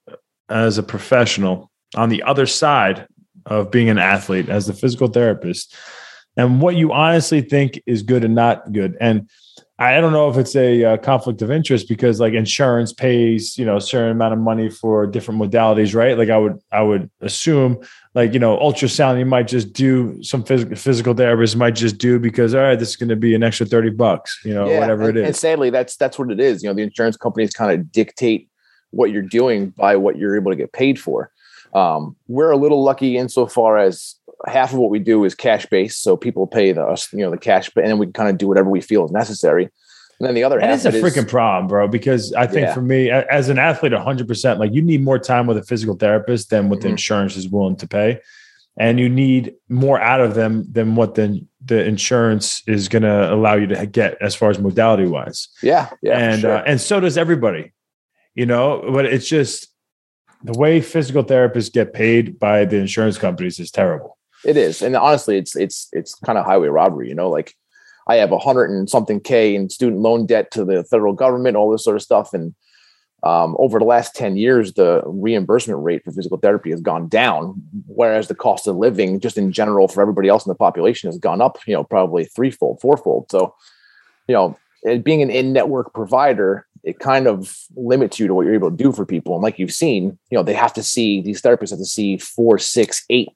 as 0.50 0.78
a 0.78 0.84
professional 0.84 1.72
on 1.96 2.10
the 2.10 2.24
other 2.24 2.48
side 2.48 3.08
of 3.46 3.70
being 3.70 3.90
an 3.90 4.00
athlete 4.00 4.50
as 4.50 4.66
the 4.66 4.74
physical 4.74 5.08
therapist, 5.08 5.76
and 6.36 6.62
what 6.62 6.76
you 6.76 6.92
honestly 6.92 7.42
think 7.42 7.82
is 7.86 8.02
good 8.02 8.24
and 8.24 8.34
not 8.34 8.72
good, 8.72 8.98
and 9.00 9.30
I 9.78 10.00
don't 10.00 10.14
know 10.14 10.30
if 10.30 10.38
it's 10.38 10.56
a 10.56 10.86
uh, 10.86 10.98
conflict 10.98 11.42
of 11.42 11.52
interest 11.52 11.90
because 11.90 12.22
like 12.22 12.34
insurance 12.34 12.94
pays, 12.94 13.58
you 13.58 13.66
know, 13.66 13.76
a 13.76 13.82
certain 13.82 14.12
amount 14.12 14.34
of 14.34 14.40
money 14.40 14.70
for 14.70 15.06
different 15.06 15.42
modalities, 15.42 15.94
right? 15.94 16.18
Like 16.18 16.30
I 16.30 16.38
would, 16.38 16.60
I 16.72 16.82
would 16.82 17.12
assume 17.20 17.80
like, 18.14 18.34
you 18.34 18.40
know, 18.40 18.58
ultrasound, 18.58 19.20
you 19.20 19.26
might 19.26 19.50
just 19.50 19.74
do 19.74 20.24
some 20.24 20.46
physical, 20.46 20.78
physical 20.78 21.14
therapists 21.14 21.58
might 21.58 21.76
just 21.76 21.98
do 21.98 22.20
because, 22.20 22.56
all 22.56 22.62
right, 22.62 22.80
this 22.80 22.90
is 22.90 22.96
going 22.96 23.10
to 23.10 23.18
be 23.18 23.36
an 23.36 23.44
extra 23.44 23.66
30 23.66 23.90
bucks, 23.90 24.40
you 24.46 24.54
know, 24.54 24.70
yeah, 24.70 24.80
whatever 24.80 25.10
and, 25.10 25.18
it 25.18 25.22
is. 25.22 25.28
And 25.28 25.36
sadly, 25.36 25.70
that's, 25.72 25.98
that's 25.98 26.18
what 26.18 26.32
it 26.32 26.40
is. 26.40 26.64
You 26.64 26.70
know, 26.70 26.74
the 26.74 26.84
insurance 26.84 27.18
companies 27.18 27.52
kind 27.52 27.78
of 27.78 27.92
dictate 27.92 28.48
what 28.92 29.12
you're 29.12 29.24
doing 29.24 29.72
by 29.72 29.98
what 29.98 30.18
you're 30.18 30.38
able 30.38 30.52
to 30.52 30.58
get 30.58 30.72
paid 30.72 30.98
for. 31.02 31.32
Um, 31.74 32.16
we're 32.30 32.52
a 32.52 32.58
little 32.58 32.82
lucky 32.82 33.18
insofar 33.18 33.78
as 33.78 34.16
half 34.48 34.74
of 34.74 34.80
what 34.80 34.90
we 34.90 35.00
do 35.00 35.24
is 35.24 35.36
cash 35.36 35.66
based, 35.66 36.02
so 36.02 36.18
people 36.18 36.48
pay 36.48 36.72
the 36.72 36.84
us, 36.84 37.12
you 37.14 37.20
know, 37.20 37.32
the 37.32 37.38
cash, 37.38 37.70
and 37.76 37.86
then 37.86 37.98
we 37.98 38.08
kind 38.08 38.30
of 38.30 38.38
do 38.38 38.48
whatever 38.48 38.70
we 38.70 38.82
feel 38.82 39.06
is 39.06 39.12
necessary. 39.12 39.70
And 40.20 40.28
then 40.28 40.36
the 40.36 40.44
other 40.44 40.60
half 40.60 40.78
is 40.78 40.86
a 40.86 40.92
freaking 40.92 41.28
problem, 41.28 41.68
bro. 41.68 41.88
Because 41.88 42.32
I 42.34 42.48
think 42.48 42.68
yeah. 42.68 42.74
for 42.74 42.82
me, 42.82 43.10
as 43.10 43.50
an 43.50 43.60
athlete, 43.60 43.92
100, 43.92 44.28
percent 44.28 44.60
like 44.60 44.74
you 44.74 44.82
need 44.82 45.04
more 45.04 45.20
time 45.20 45.48
with 45.48 45.58
a 45.58 45.64
physical 45.64 45.96
therapist 45.96 46.50
than 46.50 46.70
what 46.70 46.80
the 46.80 46.88
mm-hmm. 46.88 46.94
insurance 46.94 47.36
is 47.36 47.50
willing 47.50 47.76
to 47.78 47.88
pay, 47.88 48.22
and 48.78 49.00
you 49.00 49.10
need 49.10 49.56
more 49.68 50.00
out 50.00 50.22
of 50.22 50.36
them 50.36 50.66
than 50.72 50.96
what 50.96 51.16
the 51.16 51.46
the 51.66 51.84
insurance 51.84 52.62
is 52.68 52.88
going 52.88 53.04
to 53.04 53.34
allow 53.34 53.56
you 53.56 53.68
to 53.68 53.86
get 53.86 54.18
as 54.22 54.36
far 54.36 54.50
as 54.50 54.60
modality 54.60 55.08
wise. 55.08 55.50
Yeah, 55.62 55.90
yeah, 56.02 56.18
and 56.18 56.42
sure. 56.42 56.58
uh, 56.58 56.64
and 56.66 56.80
so 56.80 57.00
does 57.00 57.18
everybody, 57.18 57.74
you 58.36 58.46
know. 58.46 58.90
But 58.94 59.06
it's 59.06 59.28
just 59.28 59.68
the 60.44 60.58
way 60.58 60.80
physical 60.80 61.24
therapists 61.24 61.74
get 61.74 61.94
paid 61.94 62.40
by 62.40 62.66
the 62.66 62.78
insurance 62.78 63.18
companies 63.18 63.60
is 63.60 63.72
terrible. 63.72 64.15
It 64.46 64.58
is, 64.58 64.82
and 64.82 64.96
honestly, 64.96 65.38
it's 65.38 65.56
it's 65.56 65.90
it's 65.92 66.16
kind 66.16 66.38
of 66.38 66.46
highway 66.46 66.68
robbery. 66.68 67.10
You 67.10 67.16
know, 67.16 67.30
like 67.30 67.54
I 68.08 68.16
have 68.18 68.32
a 68.32 68.40
hundred 68.40 68.70
and 68.70 68.90
something 68.90 69.20
k 69.20 69.56
in 69.56 69.70
student 69.70 70.02
loan 70.02 70.26
debt 70.26 70.52
to 70.52 70.64
the 70.64 70.84
federal 70.84 71.14
government, 71.14 71.58
all 71.58 71.72
this 71.72 71.84
sort 71.84 71.96
of 71.96 72.04
stuff, 72.04 72.34
and 72.34 72.54
um, 73.26 73.56
over 73.58 73.80
the 73.80 73.86
last 73.86 74.16
10 74.16 74.38
years, 74.38 74.74
the 74.74 75.02
reimbursement 75.04 75.82
rate 75.82 76.04
for 76.04 76.12
physical 76.12 76.38
therapy 76.38 76.70
has 76.70 76.80
gone 76.80 77.08
down, 77.08 77.56
whereas 77.88 78.28
the 78.28 78.36
cost 78.36 78.68
of 78.68 78.76
living, 78.76 79.20
just 79.20 79.36
in 79.36 79.52
general, 79.52 79.88
for 79.88 80.02
everybody 80.02 80.30
else 80.30 80.46
in 80.46 80.50
the 80.52 80.56
population, 80.56 81.10
has 81.10 81.18
gone 81.18 81.42
up, 81.42 81.58
you 81.66 81.74
know, 81.74 81.84
probably 81.84 82.26
threefold, 82.26 82.80
fourfold. 82.82 83.26
So, 83.32 83.56
you 84.28 84.34
know, 84.34 84.56
being 85.02 85.24
an 85.24 85.32
in 85.32 85.54
network 85.54 85.92
provider, 85.92 86.68
it 86.84 87.00
kind 87.00 87.26
of 87.26 87.58
limits 87.76 88.20
you 88.20 88.28
to 88.28 88.36
what 88.36 88.46
you're 88.46 88.54
able 88.54 88.70
to 88.70 88.78
do 88.78 88.92
for 88.92 89.08
people. 89.08 89.34
And 89.34 89.42
like 89.42 89.58
you've 89.58 89.72
seen, 89.72 90.20
you 90.30 90.38
know, 90.38 90.44
they 90.44 90.54
have 90.54 90.74
to 90.74 90.84
see, 90.84 91.20
these 91.20 91.42
therapists 91.42 91.72
have 91.72 91.80
to 91.80 91.86
see 91.86 92.18
four, 92.18 92.60
six, 92.60 93.04
eight 93.10 93.30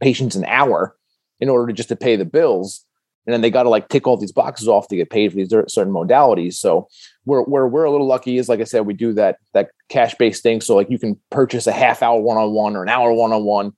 patients 0.00 0.36
an 0.36 0.44
hour 0.46 0.96
in 1.40 1.48
order 1.48 1.68
to 1.68 1.72
just 1.72 1.88
to 1.88 1.96
pay 1.96 2.16
the 2.16 2.24
bills. 2.24 2.84
And 3.26 3.32
then 3.32 3.40
they 3.40 3.50
got 3.50 3.64
to 3.64 3.68
like 3.68 3.88
tick 3.88 4.06
all 4.06 4.16
these 4.16 4.32
boxes 4.32 4.68
off 4.68 4.88
to 4.88 4.96
get 4.96 5.10
paid 5.10 5.32
for 5.32 5.36
these 5.36 5.50
certain 5.50 5.92
modalities. 5.92 6.54
So 6.54 6.88
we're, 7.24 7.42
we're, 7.42 7.66
we're 7.66 7.84
a 7.84 7.90
little 7.90 8.06
lucky 8.06 8.38
is 8.38 8.48
like 8.48 8.60
i 8.60 8.64
said 8.64 8.86
we 8.86 8.94
do 8.94 9.12
that 9.14 9.38
that 9.52 9.70
cash 9.88 10.14
based 10.14 10.42
thing. 10.42 10.60
So 10.60 10.76
like 10.76 10.90
you 10.90 10.98
can 10.98 11.18
purchase 11.30 11.66
a 11.66 11.72
half 11.72 12.02
hour 12.02 12.20
one-on-one 12.20 12.76
or 12.76 12.82
an 12.82 12.88
hour 12.88 13.12
one-on-one. 13.12 13.72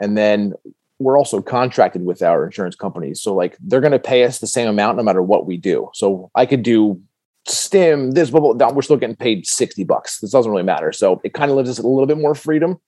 And 0.00 0.18
then 0.18 0.54
we're 0.98 1.16
also 1.16 1.40
contracted 1.40 2.04
with 2.04 2.20
our 2.20 2.44
insurance 2.44 2.74
companies. 2.74 3.22
So 3.22 3.34
like 3.34 3.56
they're 3.60 3.80
going 3.80 3.92
to 3.92 3.98
pay 3.98 4.24
us 4.24 4.38
the 4.38 4.46
same 4.46 4.68
amount 4.68 4.96
no 4.96 5.02
matter 5.02 5.22
what 5.22 5.46
we 5.46 5.56
do. 5.56 5.90
So 5.94 6.30
i 6.34 6.44
could 6.44 6.62
do 6.62 7.00
stim 7.46 8.10
this 8.12 8.30
blah, 8.30 8.52
we're 8.70 8.82
still 8.82 8.96
getting 8.96 9.16
paid 9.16 9.46
60 9.46 9.84
bucks. 9.84 10.18
This 10.18 10.32
doesn't 10.32 10.50
really 10.50 10.64
matter. 10.64 10.92
So 10.92 11.20
it 11.24 11.32
kind 11.32 11.50
of 11.50 11.56
gives 11.56 11.70
us 11.70 11.78
a 11.78 11.86
little 11.86 12.06
bit 12.06 12.18
more 12.18 12.34
freedom 12.34 12.80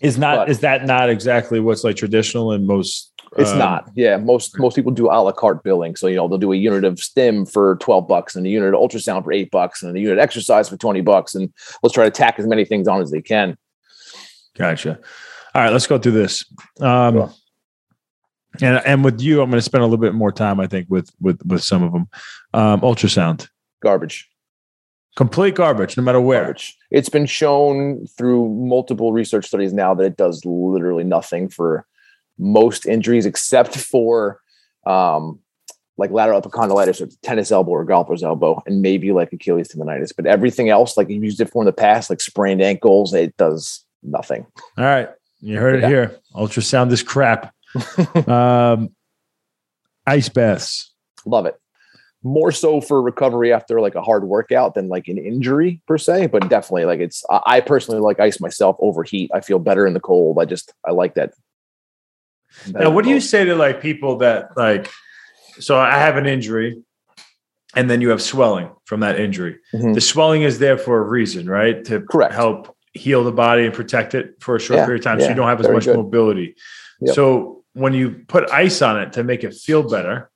is 0.00 0.18
not 0.18 0.36
but, 0.36 0.50
is 0.50 0.60
that 0.60 0.86
not 0.86 1.10
exactly 1.10 1.60
what's 1.60 1.84
like 1.84 1.96
traditional 1.96 2.52
in 2.52 2.66
most? 2.66 3.12
It's 3.36 3.50
um, 3.50 3.58
not. 3.58 3.90
Yeah, 3.94 4.16
most 4.16 4.58
most 4.58 4.74
people 4.74 4.92
do 4.92 5.06
a 5.06 5.14
la 5.20 5.32
carte 5.32 5.62
billing. 5.62 5.96
So 5.96 6.06
you 6.06 6.16
know 6.16 6.26
they'll 6.26 6.38
do 6.38 6.52
a 6.52 6.56
unit 6.56 6.84
of 6.84 6.98
stim 6.98 7.46
for 7.46 7.76
twelve 7.76 8.08
bucks, 8.08 8.34
and 8.34 8.46
a 8.46 8.48
unit 8.48 8.74
of 8.74 8.80
ultrasound 8.80 9.24
for 9.24 9.32
eight 9.32 9.50
bucks, 9.50 9.82
and 9.82 9.96
a 9.96 10.00
unit 10.00 10.18
of 10.18 10.22
exercise 10.22 10.68
for 10.68 10.76
twenty 10.76 11.00
bucks, 11.00 11.34
and 11.34 11.52
let's 11.82 11.94
try 11.94 12.04
to 12.04 12.10
tack 12.10 12.38
as 12.38 12.46
many 12.46 12.64
things 12.64 12.88
on 12.88 13.00
as 13.00 13.10
they 13.10 13.22
can. 13.22 13.56
Gotcha. 14.56 14.98
All 15.54 15.62
right, 15.62 15.72
let's 15.72 15.86
go 15.86 15.98
through 15.98 16.12
this. 16.12 16.44
Um, 16.80 17.14
cool. 17.14 17.36
And 18.62 18.82
and 18.84 19.04
with 19.04 19.20
you, 19.20 19.42
I'm 19.42 19.50
going 19.50 19.58
to 19.58 19.62
spend 19.62 19.82
a 19.82 19.86
little 19.86 19.98
bit 19.98 20.14
more 20.14 20.32
time, 20.32 20.60
I 20.60 20.66
think, 20.66 20.86
with 20.88 21.10
with 21.20 21.40
with 21.44 21.62
some 21.62 21.82
of 21.82 21.92
them. 21.92 22.08
Um, 22.52 22.80
ultrasound, 22.80 23.48
garbage. 23.82 24.29
Complete 25.16 25.54
garbage, 25.54 25.96
no 25.96 26.02
matter 26.02 26.20
where. 26.20 26.44
Garbage. 26.44 26.76
It's 26.90 27.08
been 27.08 27.26
shown 27.26 28.06
through 28.06 28.48
multiple 28.48 29.12
research 29.12 29.46
studies 29.46 29.72
now 29.72 29.94
that 29.94 30.04
it 30.04 30.16
does 30.16 30.44
literally 30.44 31.04
nothing 31.04 31.48
for 31.48 31.86
most 32.38 32.86
injuries 32.86 33.26
except 33.26 33.76
for 33.76 34.40
um, 34.86 35.38
like 35.98 36.10
lateral 36.10 36.40
epicondylitis 36.40 37.00
or 37.00 37.08
tennis 37.22 37.52
elbow 37.52 37.72
or 37.72 37.84
golfer's 37.84 38.22
elbow, 38.22 38.62
and 38.66 38.82
maybe 38.82 39.12
like 39.12 39.32
Achilles 39.32 39.68
tendonitis. 39.68 40.12
But 40.16 40.26
everything 40.26 40.70
else, 40.70 40.96
like 40.96 41.10
you've 41.10 41.24
used 41.24 41.40
it 41.40 41.50
for 41.50 41.62
in 41.62 41.66
the 41.66 41.72
past, 41.72 42.08
like 42.08 42.20
sprained 42.20 42.62
ankles, 42.62 43.12
it 43.12 43.36
does 43.36 43.84
nothing. 44.02 44.46
All 44.78 44.84
right. 44.84 45.10
You 45.40 45.58
heard 45.58 45.80
yeah. 45.80 45.86
it 45.86 45.90
here. 45.90 46.16
Ultrasound 46.34 46.92
is 46.92 47.02
crap. 47.02 47.54
um, 48.28 48.90
ice 50.06 50.28
baths. 50.28 50.92
Love 51.26 51.46
it. 51.46 51.60
More 52.22 52.52
so 52.52 52.80
for 52.80 53.00
recovery 53.00 53.52
after 53.52 53.80
like 53.80 53.94
a 53.94 54.02
hard 54.02 54.24
workout 54.24 54.74
than 54.74 54.88
like 54.88 55.08
an 55.08 55.18
injury 55.18 55.80
per 55.86 55.96
se. 55.96 56.26
But 56.26 56.48
definitely, 56.48 56.84
like 56.84 57.00
it's 57.00 57.24
I 57.30 57.60
personally 57.60 58.00
like 58.00 58.20
ice 58.20 58.40
myself 58.40 58.76
over 58.80 59.02
heat. 59.02 59.30
I 59.34 59.40
feel 59.40 59.58
better 59.58 59.86
in 59.86 59.94
the 59.94 60.00
cold. 60.00 60.38
I 60.40 60.44
just 60.44 60.72
I 60.86 60.92
like 60.92 61.14
that. 61.14 61.32
Now, 62.68 62.90
what 62.90 63.04
do 63.04 63.10
you 63.10 63.20
say 63.20 63.44
to 63.44 63.54
like 63.54 63.80
people 63.80 64.18
that 64.18 64.56
like? 64.56 64.90
So 65.58 65.78
I 65.78 65.98
have 65.98 66.16
an 66.16 66.26
injury, 66.26 66.82
and 67.74 67.88
then 67.88 68.00
you 68.00 68.10
have 68.10 68.22
swelling 68.22 68.70
from 68.84 69.00
that 69.00 69.18
injury. 69.18 69.58
Mm-hmm. 69.74 69.92
The 69.92 70.00
swelling 70.00 70.42
is 70.42 70.58
there 70.58 70.78
for 70.78 70.98
a 70.98 71.02
reason, 71.02 71.48
right? 71.48 71.84
To 71.86 72.00
Correct. 72.00 72.34
help 72.34 72.76
heal 72.92 73.22
the 73.24 73.32
body 73.32 73.64
and 73.64 73.74
protect 73.74 74.14
it 74.14 74.34
for 74.40 74.56
a 74.56 74.60
short 74.60 74.78
yeah, 74.78 74.84
period 74.84 75.00
of 75.00 75.04
time, 75.04 75.18
yeah, 75.18 75.26
so 75.26 75.30
you 75.30 75.36
don't 75.36 75.48
have 75.48 75.60
as 75.60 75.68
much 75.68 75.84
good. 75.84 75.96
mobility. 75.96 76.56
Yep. 77.00 77.14
So 77.14 77.64
when 77.74 77.94
you 77.94 78.24
put 78.26 78.50
ice 78.50 78.82
on 78.82 79.00
it 79.00 79.12
to 79.14 79.22
make 79.22 79.44
it 79.44 79.54
feel 79.54 79.88
better, 79.88 80.29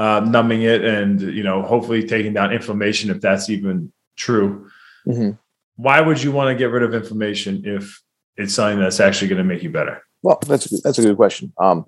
uh, 0.00 0.20
numbing 0.20 0.62
it, 0.62 0.82
and 0.82 1.20
you 1.20 1.42
know, 1.42 1.60
hopefully 1.60 2.06
taking 2.06 2.32
down 2.32 2.52
inflammation 2.52 3.10
if 3.10 3.20
that's 3.20 3.50
even 3.50 3.92
true. 4.16 4.70
Mm-hmm. 5.06 5.32
Why 5.76 6.00
would 6.00 6.22
you 6.22 6.32
want 6.32 6.48
to 6.48 6.54
get 6.54 6.70
rid 6.70 6.82
of 6.82 6.94
inflammation 6.94 7.62
if 7.66 8.02
it's 8.36 8.54
something 8.54 8.80
that's 8.80 8.98
actually 8.98 9.28
going 9.28 9.38
to 9.38 9.44
make 9.44 9.62
you 9.62 9.68
better? 9.68 10.02
Well, 10.22 10.38
that's 10.46 10.82
that's 10.82 10.98
a 10.98 11.02
good 11.02 11.16
question. 11.16 11.52
Um, 11.58 11.84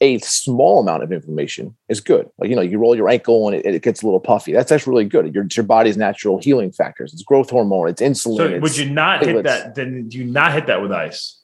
a 0.00 0.18
small 0.18 0.80
amount 0.80 1.02
of 1.02 1.10
inflammation 1.10 1.76
is 1.88 2.00
good. 2.00 2.28
Like 2.38 2.48
you 2.48 2.54
know, 2.54 2.62
you 2.62 2.78
roll 2.78 2.94
your 2.94 3.08
ankle 3.08 3.48
and 3.48 3.56
it, 3.56 3.66
it 3.66 3.82
gets 3.82 4.02
a 4.02 4.06
little 4.06 4.20
puffy. 4.20 4.52
That's 4.52 4.70
actually 4.70 4.92
really 4.92 5.04
good. 5.06 5.34
Your 5.34 5.44
your 5.52 5.64
body's 5.64 5.96
natural 5.96 6.38
healing 6.38 6.70
factors. 6.70 7.12
It's 7.12 7.24
growth 7.24 7.50
hormone. 7.50 7.88
It's 7.88 8.00
insulin. 8.02 8.36
So 8.36 8.58
would 8.60 8.76
you 8.76 8.88
not 8.88 9.24
hit 9.24 9.42
that? 9.42 9.74
Then 9.74 10.08
do 10.08 10.18
you 10.18 10.26
not 10.26 10.52
hit 10.52 10.68
that 10.68 10.80
with 10.80 10.92
ice? 10.92 11.40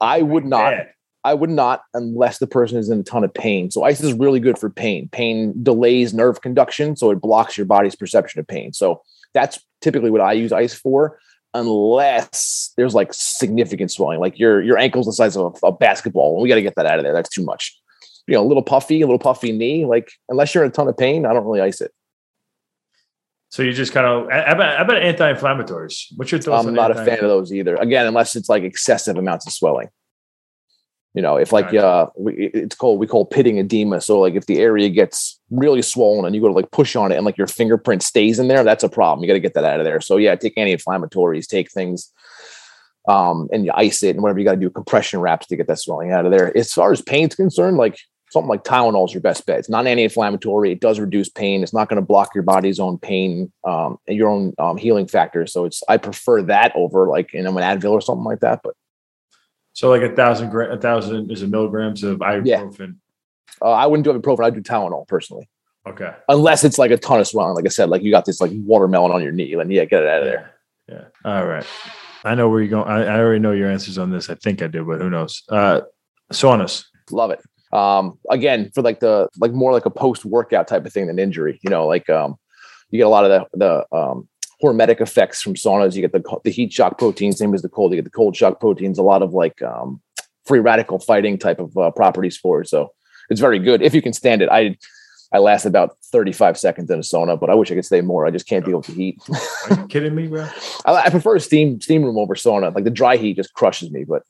I 0.00 0.22
would 0.22 0.44
not. 0.44 0.70
Bad. 0.70 0.90
I 1.28 1.34
would 1.34 1.50
not 1.50 1.82
unless 1.92 2.38
the 2.38 2.46
person 2.46 2.78
is 2.78 2.88
in 2.88 3.00
a 3.00 3.02
ton 3.02 3.22
of 3.22 3.34
pain. 3.34 3.70
So 3.70 3.84
ice 3.84 4.00
is 4.00 4.14
really 4.14 4.40
good 4.40 4.58
for 4.58 4.70
pain. 4.70 5.10
Pain 5.12 5.52
delays 5.62 6.14
nerve 6.14 6.40
conduction, 6.40 6.96
so 6.96 7.10
it 7.10 7.20
blocks 7.20 7.58
your 7.58 7.66
body's 7.66 7.94
perception 7.94 8.40
of 8.40 8.46
pain. 8.46 8.72
So 8.72 9.02
that's 9.34 9.60
typically 9.82 10.10
what 10.10 10.22
I 10.22 10.32
use 10.32 10.52
ice 10.52 10.72
for 10.72 11.18
unless 11.52 12.72
there's 12.76 12.94
like 12.94 13.12
significant 13.12 13.90
swelling, 13.90 14.20
like 14.20 14.38
your 14.38 14.62
your 14.62 14.78
ankle's 14.78 15.04
the 15.04 15.12
size 15.12 15.36
of 15.36 15.58
a, 15.62 15.66
a 15.66 15.72
basketball. 15.72 16.40
We 16.40 16.48
got 16.48 16.54
to 16.54 16.62
get 16.62 16.76
that 16.76 16.86
out 16.86 16.98
of 16.98 17.04
there. 17.04 17.12
That's 17.12 17.28
too 17.28 17.44
much. 17.44 17.78
You 18.26 18.34
know, 18.34 18.42
a 18.42 18.48
little 18.48 18.62
puffy, 18.62 19.02
a 19.02 19.06
little 19.06 19.18
puffy 19.18 19.52
knee. 19.52 19.84
Like 19.84 20.10
unless 20.30 20.54
you're 20.54 20.64
in 20.64 20.70
a 20.70 20.72
ton 20.72 20.88
of 20.88 20.96
pain, 20.96 21.26
I 21.26 21.34
don't 21.34 21.44
really 21.44 21.60
ice 21.60 21.82
it. 21.82 21.92
So 23.50 23.62
you 23.62 23.72
just 23.72 23.92
kind 23.92 24.06
of 24.06 24.24
about, 24.24 24.80
about 24.80 25.02
anti-inflammatories. 25.02 26.12
What's 26.16 26.32
your 26.32 26.40
thoughts? 26.40 26.66
I'm 26.66 26.74
not 26.74 26.90
a 26.90 26.94
fan 26.94 27.14
of 27.14 27.28
those 27.28 27.52
either. 27.52 27.76
Again, 27.76 28.06
unless 28.06 28.36
it's 28.36 28.48
like 28.48 28.62
excessive 28.62 29.16
amounts 29.16 29.46
of 29.46 29.52
swelling. 29.52 29.88
You 31.14 31.22
know, 31.22 31.36
if 31.36 31.52
like 31.52 31.74
uh, 31.74 32.06
we, 32.16 32.50
it's 32.54 32.76
called 32.76 33.00
we 33.00 33.06
call 33.06 33.24
pitting 33.24 33.58
edema. 33.58 34.00
So 34.00 34.20
like 34.20 34.34
if 34.34 34.46
the 34.46 34.58
area 34.58 34.88
gets 34.88 35.40
really 35.50 35.82
swollen 35.82 36.26
and 36.26 36.34
you 36.34 36.40
go 36.40 36.48
to 36.48 36.54
like 36.54 36.70
push 36.70 36.94
on 36.94 37.10
it 37.10 37.16
and 37.16 37.24
like 37.24 37.38
your 37.38 37.46
fingerprint 37.46 38.02
stays 38.02 38.38
in 38.38 38.48
there, 38.48 38.62
that's 38.62 38.84
a 38.84 38.88
problem. 38.88 39.24
You 39.24 39.28
got 39.28 39.34
to 39.34 39.40
get 39.40 39.54
that 39.54 39.64
out 39.64 39.80
of 39.80 39.84
there. 39.84 40.00
So 40.00 40.16
yeah, 40.16 40.34
take 40.36 40.56
anti-inflammatories, 40.56 41.46
take 41.46 41.72
things, 41.72 42.12
um, 43.08 43.48
and 43.52 43.64
you 43.64 43.72
ice 43.74 44.02
it 44.02 44.10
and 44.10 44.22
whatever 44.22 44.38
you 44.38 44.44
got 44.44 44.52
to 44.52 44.60
do, 44.60 44.70
compression 44.70 45.20
wraps 45.20 45.46
to 45.46 45.56
get 45.56 45.66
that 45.66 45.80
swelling 45.80 46.12
out 46.12 46.26
of 46.26 46.30
there. 46.30 46.56
As 46.56 46.72
far 46.72 46.92
as 46.92 47.00
pain's 47.00 47.34
concerned, 47.34 47.78
like 47.78 47.98
something 48.30 48.48
like 48.48 48.64
Tylenol 48.64 49.06
is 49.06 49.14
your 49.14 49.22
best 49.22 49.46
bet. 49.46 49.58
It's 49.58 49.70
not 49.70 49.86
anti-inflammatory. 49.86 50.72
It 50.72 50.80
does 50.80 51.00
reduce 51.00 51.28
pain. 51.30 51.62
It's 51.62 51.72
not 51.72 51.88
going 51.88 52.00
to 52.00 52.06
block 52.06 52.34
your 52.34 52.44
body's 52.44 52.78
own 52.78 52.98
pain 52.98 53.50
um, 53.64 53.98
and 54.06 54.16
your 54.16 54.28
own 54.28 54.52
um, 54.58 54.76
healing 54.76 55.06
factors. 55.06 55.52
So 55.52 55.64
it's 55.64 55.82
I 55.88 55.96
prefer 55.96 56.42
that 56.42 56.72
over 56.76 57.08
like 57.08 57.32
you 57.32 57.42
know 57.42 57.56
an 57.56 57.78
Advil 57.78 57.92
or 57.92 58.00
something 58.00 58.24
like 58.24 58.40
that. 58.40 58.60
But 58.62 58.74
so 59.78 59.90
like 59.90 60.02
a 60.02 60.12
thousand 60.12 60.50
gra- 60.50 60.74
a 60.74 60.76
thousand 60.76 61.30
is 61.30 61.42
a 61.42 61.46
milligrams 61.46 62.02
of 62.02 62.18
ibuprofen. 62.18 62.96
Yeah. 63.60 63.62
Uh, 63.62 63.70
I 63.70 63.86
wouldn't 63.86 64.02
do 64.02 64.12
ibuprofen. 64.12 64.44
I'd 64.44 64.54
do 64.54 64.60
Tylenol 64.60 65.06
personally. 65.06 65.48
Okay. 65.86 66.12
Unless 66.28 66.64
it's 66.64 66.78
like 66.78 66.90
a 66.90 66.96
ton 66.96 67.20
of 67.20 67.28
swelling, 67.28 67.54
like 67.54 67.64
I 67.64 67.68
said, 67.68 67.88
like 67.88 68.02
you 68.02 68.10
got 68.10 68.24
this 68.24 68.40
like 68.40 68.50
watermelon 68.52 69.12
on 69.12 69.22
your 69.22 69.30
knee, 69.30 69.54
then 69.54 69.70
yeah, 69.70 69.84
get 69.84 70.02
it 70.02 70.08
out 70.08 70.22
of 70.22 70.24
there. 70.24 70.54
Yeah. 70.88 71.04
All 71.24 71.46
right. 71.46 71.64
I 72.24 72.34
know 72.34 72.48
where 72.48 72.60
you're 72.60 72.70
going. 72.70 72.88
I, 72.88 73.04
I 73.04 73.20
already 73.20 73.38
know 73.38 73.52
your 73.52 73.70
answers 73.70 73.98
on 73.98 74.10
this. 74.10 74.28
I 74.28 74.34
think 74.34 74.62
I 74.62 74.66
do, 74.66 74.84
but 74.84 75.00
who 75.00 75.10
knows? 75.10 75.44
Uh, 75.48 75.82
saunas. 76.32 76.86
Love 77.12 77.30
it. 77.30 77.40
Um, 77.72 78.18
again, 78.30 78.72
for 78.74 78.82
like 78.82 78.98
the 78.98 79.28
like 79.38 79.52
more 79.52 79.72
like 79.72 79.86
a 79.86 79.90
post 79.90 80.24
workout 80.24 80.66
type 80.66 80.86
of 80.86 80.92
thing 80.92 81.06
than 81.06 81.20
injury. 81.20 81.60
You 81.62 81.70
know, 81.70 81.86
like 81.86 82.10
um, 82.10 82.34
you 82.90 82.98
get 82.98 83.06
a 83.06 83.10
lot 83.10 83.30
of 83.30 83.46
the 83.52 83.58
the 83.58 83.96
um 83.96 84.28
hormetic 84.62 85.00
effects 85.00 85.42
from 85.42 85.54
saunas. 85.54 85.94
You 85.94 86.02
get 86.02 86.12
the 86.12 86.40
the 86.44 86.50
heat 86.50 86.72
shock 86.72 86.98
proteins, 86.98 87.38
same 87.38 87.54
as 87.54 87.62
the 87.62 87.68
cold. 87.68 87.92
You 87.92 87.96
get 87.96 88.04
the 88.04 88.10
cold 88.10 88.36
shock 88.36 88.60
proteins. 88.60 88.98
A 88.98 89.02
lot 89.02 89.22
of 89.22 89.32
like 89.32 89.62
um, 89.62 90.00
free 90.46 90.60
radical 90.60 90.98
fighting 90.98 91.38
type 91.38 91.60
of 91.60 91.76
uh, 91.76 91.90
properties 91.90 92.36
for 92.36 92.62
it. 92.62 92.68
So 92.68 92.92
it's 93.30 93.40
very 93.40 93.58
good 93.58 93.82
if 93.82 93.94
you 93.94 94.02
can 94.02 94.12
stand 94.12 94.42
it. 94.42 94.48
I 94.50 94.76
I 95.30 95.38
last 95.38 95.66
about 95.66 95.96
35 96.10 96.56
seconds 96.56 96.90
in 96.90 96.98
a 96.98 97.02
sauna, 97.02 97.38
but 97.38 97.50
I 97.50 97.54
wish 97.54 97.70
I 97.70 97.74
could 97.74 97.84
stay 97.84 98.00
more. 98.00 98.26
I 98.26 98.30
just 98.30 98.48
can't 98.48 98.64
deal 98.64 98.78
with 98.78 98.86
the 98.86 98.94
heat. 98.94 99.20
Are 99.70 99.76
you 99.76 99.86
kidding 99.88 100.14
me, 100.14 100.26
bro? 100.26 100.48
I, 100.86 100.94
I 100.94 101.10
prefer 101.10 101.38
steam 101.38 101.80
steam 101.80 102.02
room 102.02 102.18
over 102.18 102.34
sauna. 102.34 102.74
Like 102.74 102.84
the 102.84 102.90
dry 102.90 103.16
heat 103.16 103.36
just 103.36 103.52
crushes 103.52 103.90
me. 103.90 104.04
But 104.04 104.22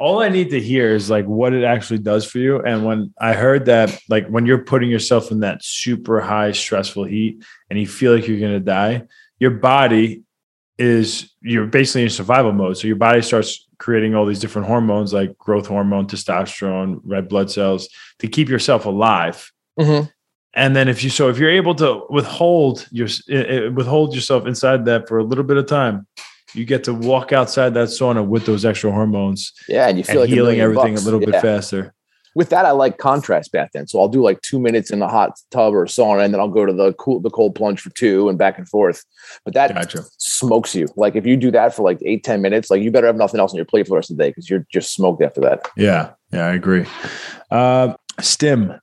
all 0.00 0.20
I 0.20 0.28
need 0.28 0.50
to 0.50 0.60
hear 0.60 0.94
is 0.94 1.10
like 1.10 1.26
what 1.26 1.52
it 1.52 1.62
actually 1.62 1.98
does 1.98 2.24
for 2.24 2.38
you. 2.38 2.60
And 2.60 2.84
when 2.84 3.14
I 3.20 3.34
heard 3.34 3.66
that, 3.66 3.96
like 4.08 4.26
when 4.28 4.46
you're 4.46 4.64
putting 4.64 4.90
yourself 4.90 5.30
in 5.30 5.40
that 5.40 5.62
super 5.62 6.20
high 6.20 6.52
stressful 6.52 7.04
heat 7.04 7.44
and 7.68 7.78
you 7.78 7.86
feel 7.86 8.14
like 8.14 8.26
you're 8.26 8.40
gonna 8.40 8.60
die, 8.60 9.04
your 9.40 9.50
body 9.50 10.22
is 10.78 11.34
you're 11.42 11.66
basically 11.66 12.04
in 12.04 12.10
survival 12.10 12.52
mode. 12.52 12.76
So 12.78 12.86
your 12.86 12.96
body 12.96 13.22
starts 13.22 13.66
creating 13.78 14.14
all 14.14 14.26
these 14.26 14.40
different 14.40 14.68
hormones 14.68 15.12
like 15.12 15.36
growth 15.38 15.66
hormone, 15.66 16.06
testosterone, 16.06 17.00
red 17.04 17.28
blood 17.28 17.50
cells 17.50 17.88
to 18.20 18.28
keep 18.28 18.48
yourself 18.48 18.86
alive. 18.86 19.50
Mm-hmm. 19.78 20.06
And 20.54 20.76
then 20.76 20.88
if 20.88 21.02
you 21.02 21.10
so 21.10 21.28
if 21.28 21.38
you're 21.38 21.50
able 21.50 21.74
to 21.76 22.06
withhold 22.10 22.86
your 22.90 23.08
withhold 23.72 24.14
yourself 24.14 24.46
inside 24.46 24.84
that 24.84 25.08
for 25.08 25.18
a 25.18 25.24
little 25.24 25.44
bit 25.44 25.56
of 25.56 25.66
time, 25.66 26.06
you 26.54 26.64
get 26.64 26.84
to 26.84 26.94
walk 26.94 27.32
outside 27.32 27.74
that 27.74 27.88
sauna 27.88 28.26
with 28.26 28.46
those 28.46 28.64
extra 28.64 28.90
hormones. 28.90 29.52
Yeah, 29.68 29.88
and 29.88 29.96
you 29.96 30.04
feel 30.04 30.12
and 30.12 30.20
like 30.22 30.30
healing 30.30 30.60
everything 30.60 30.94
bucks. 30.94 31.02
a 31.02 31.04
little 31.04 31.20
yeah. 31.20 31.30
bit 31.30 31.42
faster 31.42 31.94
with 32.34 32.50
that, 32.50 32.64
I 32.64 32.70
like 32.70 32.98
contrast 32.98 33.52
bath 33.52 33.70
then. 33.74 33.86
So 33.86 34.00
I'll 34.00 34.08
do 34.08 34.22
like 34.22 34.40
two 34.42 34.60
minutes 34.60 34.90
in 34.90 35.00
the 35.00 35.08
hot 35.08 35.40
tub 35.50 35.74
or 35.74 35.86
sauna, 35.86 36.24
and 36.24 36.32
then 36.32 36.40
I'll 36.40 36.48
go 36.48 36.64
to 36.64 36.72
the 36.72 36.92
cool 36.94 37.20
the 37.20 37.30
cold 37.30 37.54
plunge 37.54 37.80
for 37.80 37.90
two 37.90 38.28
and 38.28 38.38
back 38.38 38.58
and 38.58 38.68
forth. 38.68 39.04
But 39.44 39.54
that 39.54 39.74
gotcha. 39.74 40.04
smokes 40.18 40.74
you. 40.74 40.88
Like 40.96 41.16
if 41.16 41.26
you 41.26 41.36
do 41.36 41.50
that 41.50 41.74
for 41.74 41.82
like 41.82 41.98
eight, 42.02 42.24
10 42.24 42.40
minutes, 42.40 42.70
like 42.70 42.82
you 42.82 42.90
better 42.90 43.06
have 43.06 43.16
nothing 43.16 43.40
else 43.40 43.52
on 43.52 43.56
your 43.56 43.64
plate 43.64 43.86
for 43.86 43.90
the 43.90 43.96
rest 43.96 44.10
of 44.10 44.16
the 44.16 44.22
day 44.22 44.30
because 44.30 44.48
you're 44.48 44.66
just 44.72 44.94
smoked 44.94 45.22
after 45.22 45.40
that. 45.40 45.68
Yeah. 45.76 46.10
Yeah, 46.32 46.46
I 46.46 46.54
agree. 46.54 46.86
Uh, 47.50 47.94
stim. 48.20 48.80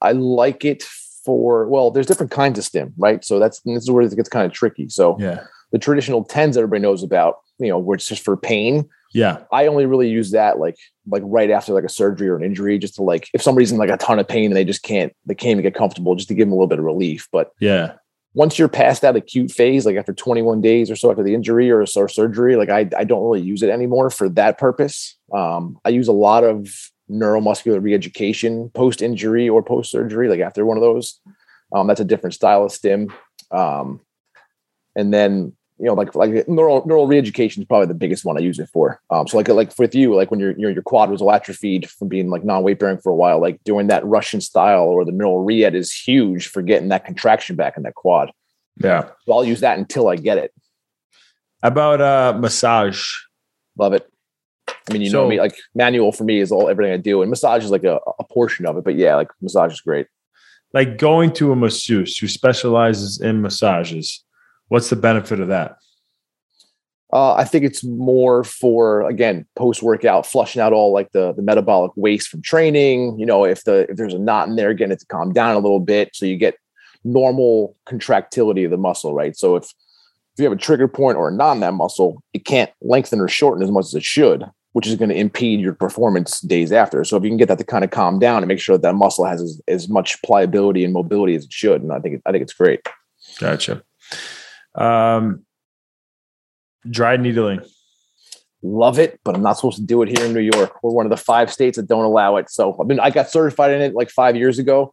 I 0.00 0.12
like 0.12 0.64
it 0.64 0.84
for 1.24 1.66
well, 1.68 1.90
there's 1.90 2.06
different 2.06 2.32
kinds 2.32 2.58
of 2.58 2.64
stim, 2.64 2.94
right? 2.96 3.24
So 3.24 3.38
that's 3.38 3.60
this 3.60 3.82
is 3.82 3.90
where 3.90 4.02
it 4.02 4.14
gets 4.14 4.28
kind 4.28 4.46
of 4.46 4.52
tricky. 4.52 4.88
So 4.88 5.16
yeah, 5.18 5.44
the 5.72 5.78
traditional 5.78 6.24
tens 6.24 6.56
everybody 6.56 6.80
knows 6.82 7.02
about, 7.02 7.36
you 7.58 7.68
know, 7.68 7.78
where 7.78 7.96
it's 7.96 8.06
just 8.06 8.24
for 8.24 8.36
pain 8.36 8.88
yeah. 9.12 9.44
I 9.52 9.66
only 9.66 9.86
really 9.86 10.08
use 10.08 10.30
that 10.32 10.58
like 10.58 10.76
like 11.06 11.22
right 11.24 11.50
after 11.50 11.72
like 11.72 11.84
a 11.84 11.88
surgery 11.88 12.28
or 12.28 12.36
an 12.36 12.44
injury, 12.44 12.78
just 12.78 12.94
to 12.96 13.02
like 13.02 13.28
if 13.34 13.42
somebody's 13.42 13.72
in 13.72 13.78
like 13.78 13.90
a 13.90 13.96
ton 13.96 14.18
of 14.18 14.28
pain 14.28 14.46
and 14.46 14.56
they 14.56 14.64
just 14.64 14.82
can't 14.82 15.12
they 15.26 15.34
can't 15.34 15.52
even 15.52 15.62
get 15.62 15.74
comfortable, 15.74 16.14
just 16.14 16.28
to 16.28 16.34
give 16.34 16.46
them 16.46 16.52
a 16.52 16.56
little 16.56 16.68
bit 16.68 16.78
of 16.78 16.84
relief. 16.84 17.28
But 17.32 17.52
yeah, 17.60 17.94
once 18.34 18.58
you're 18.58 18.68
past 18.68 19.02
that 19.02 19.16
acute 19.16 19.50
phase, 19.50 19.84
like 19.84 19.96
after 19.96 20.12
21 20.12 20.60
days 20.60 20.90
or 20.90 20.96
so 20.96 21.10
after 21.10 21.22
the 21.22 21.34
injury 21.34 21.70
or, 21.70 21.84
or 21.96 22.08
surgery, 22.08 22.56
like 22.56 22.70
I, 22.70 22.88
I 22.96 23.04
don't 23.04 23.22
really 23.22 23.40
use 23.40 23.62
it 23.62 23.70
anymore 23.70 24.10
for 24.10 24.28
that 24.30 24.58
purpose. 24.58 25.16
Um, 25.34 25.78
I 25.84 25.88
use 25.88 26.08
a 26.08 26.12
lot 26.12 26.44
of 26.44 26.72
neuromuscular 27.10 27.80
reeducation 27.80 28.72
post 28.72 29.02
injury 29.02 29.48
or 29.48 29.62
post 29.62 29.90
surgery, 29.90 30.28
like 30.28 30.40
after 30.40 30.64
one 30.64 30.76
of 30.76 30.82
those. 30.82 31.20
Um, 31.74 31.86
that's 31.86 32.00
a 32.00 32.04
different 32.04 32.34
style 32.34 32.64
of 32.64 32.72
stim. 32.72 33.12
Um, 33.50 34.00
and 34.94 35.12
then 35.12 35.56
you 35.80 35.86
know, 35.86 35.94
like 35.94 36.14
like 36.14 36.46
neural 36.46 36.86
neural 36.86 37.08
reeducation 37.08 37.58
is 37.58 37.64
probably 37.64 37.86
the 37.86 37.94
biggest 37.94 38.24
one 38.24 38.36
I 38.36 38.40
use 38.40 38.58
it 38.58 38.68
for. 38.68 39.00
Um, 39.08 39.26
so 39.26 39.38
like 39.38 39.48
like 39.48 39.76
with 39.78 39.94
you, 39.94 40.14
like 40.14 40.30
when 40.30 40.38
your 40.38 40.52
your 40.58 40.70
your 40.70 40.82
quad 40.82 41.10
was 41.10 41.22
atrophied 41.22 41.88
from 41.88 42.08
being 42.08 42.28
like 42.28 42.44
non 42.44 42.62
weight 42.62 42.78
bearing 42.78 42.98
for 42.98 43.10
a 43.10 43.16
while, 43.16 43.40
like 43.40 43.64
doing 43.64 43.86
that 43.86 44.04
Russian 44.04 44.42
style 44.42 44.82
or 44.82 45.06
the 45.06 45.12
neural 45.12 45.42
reed 45.42 45.74
is 45.74 45.92
huge 45.92 46.48
for 46.48 46.60
getting 46.60 46.88
that 46.88 47.06
contraction 47.06 47.56
back 47.56 47.78
in 47.78 47.82
that 47.84 47.94
quad. 47.94 48.30
Yeah, 48.76 49.08
so 49.24 49.32
I'll 49.32 49.44
use 49.44 49.60
that 49.60 49.78
until 49.78 50.08
I 50.08 50.16
get 50.16 50.36
it. 50.36 50.52
About 51.62 52.02
uh 52.02 52.38
massage, 52.38 53.10
love 53.78 53.94
it. 53.94 54.06
I 54.68 54.92
mean, 54.92 55.00
you 55.00 55.10
so, 55.10 55.22
know 55.22 55.28
me, 55.28 55.40
like 55.40 55.56
manual 55.74 56.12
for 56.12 56.24
me 56.24 56.40
is 56.40 56.52
all 56.52 56.68
everything 56.68 56.92
I 56.92 56.98
do, 56.98 57.22
and 57.22 57.30
massage 57.30 57.64
is 57.64 57.70
like 57.70 57.84
a, 57.84 57.98
a 58.18 58.24
portion 58.24 58.66
of 58.66 58.76
it. 58.76 58.84
But 58.84 58.96
yeah, 58.96 59.16
like 59.16 59.28
massage 59.40 59.72
is 59.72 59.80
great. 59.80 60.08
Like 60.74 60.98
going 60.98 61.32
to 61.34 61.52
a 61.52 61.56
masseuse 61.56 62.18
who 62.18 62.28
specializes 62.28 63.18
in 63.18 63.40
massages 63.40 64.22
What's 64.70 64.88
the 64.88 64.96
benefit 64.96 65.40
of 65.40 65.48
that? 65.48 65.76
Uh, 67.12 67.34
I 67.34 67.44
think 67.44 67.64
it's 67.64 67.82
more 67.82 68.44
for 68.44 69.02
again 69.08 69.44
post 69.56 69.82
workout, 69.82 70.24
flushing 70.26 70.62
out 70.62 70.72
all 70.72 70.92
like 70.92 71.10
the 71.10 71.32
the 71.32 71.42
metabolic 71.42 71.90
waste 71.96 72.28
from 72.28 72.40
training. 72.40 73.18
You 73.18 73.26
know, 73.26 73.44
if 73.44 73.64
the 73.64 73.90
if 73.90 73.96
there's 73.96 74.14
a 74.14 74.18
knot 74.18 74.46
in 74.48 74.54
there, 74.54 74.72
getting 74.74 74.92
it 74.92 75.00
to 75.00 75.06
calm 75.06 75.32
down 75.32 75.56
a 75.56 75.58
little 75.58 75.80
bit, 75.80 76.10
so 76.14 76.24
you 76.24 76.36
get 76.36 76.54
normal 77.02 77.76
contractility 77.84 78.62
of 78.62 78.70
the 78.70 78.76
muscle, 78.76 79.12
right? 79.12 79.36
So 79.36 79.56
if 79.56 79.64
if 79.64 80.38
you 80.38 80.44
have 80.44 80.52
a 80.52 80.56
trigger 80.56 80.86
point 80.86 81.18
or 81.18 81.28
a 81.28 81.32
knot 81.32 81.56
in 81.56 81.60
that 81.62 81.74
muscle, 81.74 82.22
it 82.32 82.44
can't 82.44 82.70
lengthen 82.80 83.18
or 83.20 83.26
shorten 83.26 83.64
as 83.64 83.72
much 83.72 83.86
as 83.86 83.94
it 83.94 84.04
should. 84.04 84.44
which 84.72 84.86
is 84.86 84.94
going 84.94 85.08
to 85.08 85.16
impede 85.16 85.60
your 85.60 85.74
performance 85.74 86.40
days 86.42 86.70
after. 86.70 87.02
So 87.04 87.16
if 87.16 87.24
you 87.24 87.30
can 87.30 87.36
get 87.36 87.48
that 87.48 87.58
to 87.58 87.64
kind 87.64 87.84
of 87.84 87.90
calm 87.90 88.18
down 88.18 88.42
and 88.42 88.48
make 88.48 88.60
sure 88.60 88.76
that, 88.76 88.82
that 88.82 88.94
muscle 88.94 89.24
has 89.24 89.42
as, 89.42 89.60
as 89.66 89.88
much 89.88 90.20
pliability 90.22 90.84
and 90.84 90.92
mobility 90.92 91.34
as 91.34 91.44
it 91.44 91.52
should, 91.52 91.82
and 91.82 91.92
I 91.92 91.98
think 91.98 92.22
I 92.24 92.32
think 92.32 92.42
it's 92.42 92.52
great. 92.52 92.80
Gotcha. 93.38 93.82
Um, 94.74 95.44
dry 96.88 97.16
needling. 97.16 97.60
Love 98.62 98.98
it, 98.98 99.18
but 99.24 99.34
I'm 99.34 99.42
not 99.42 99.54
supposed 99.54 99.78
to 99.78 99.82
do 99.82 100.02
it 100.02 100.08
here 100.08 100.26
in 100.26 100.34
New 100.34 100.40
York. 100.40 100.82
We're 100.82 100.92
one 100.92 101.06
of 101.06 101.10
the 101.10 101.16
five 101.16 101.50
states 101.50 101.76
that 101.76 101.88
don't 101.88 102.04
allow 102.04 102.36
it. 102.36 102.50
So 102.50 102.76
I've 102.78 102.86
been 102.86 103.00
I 103.00 103.10
got 103.10 103.30
certified 103.30 103.72
in 103.72 103.80
it 103.80 103.94
like 103.94 104.10
five 104.10 104.36
years 104.36 104.58
ago, 104.58 104.92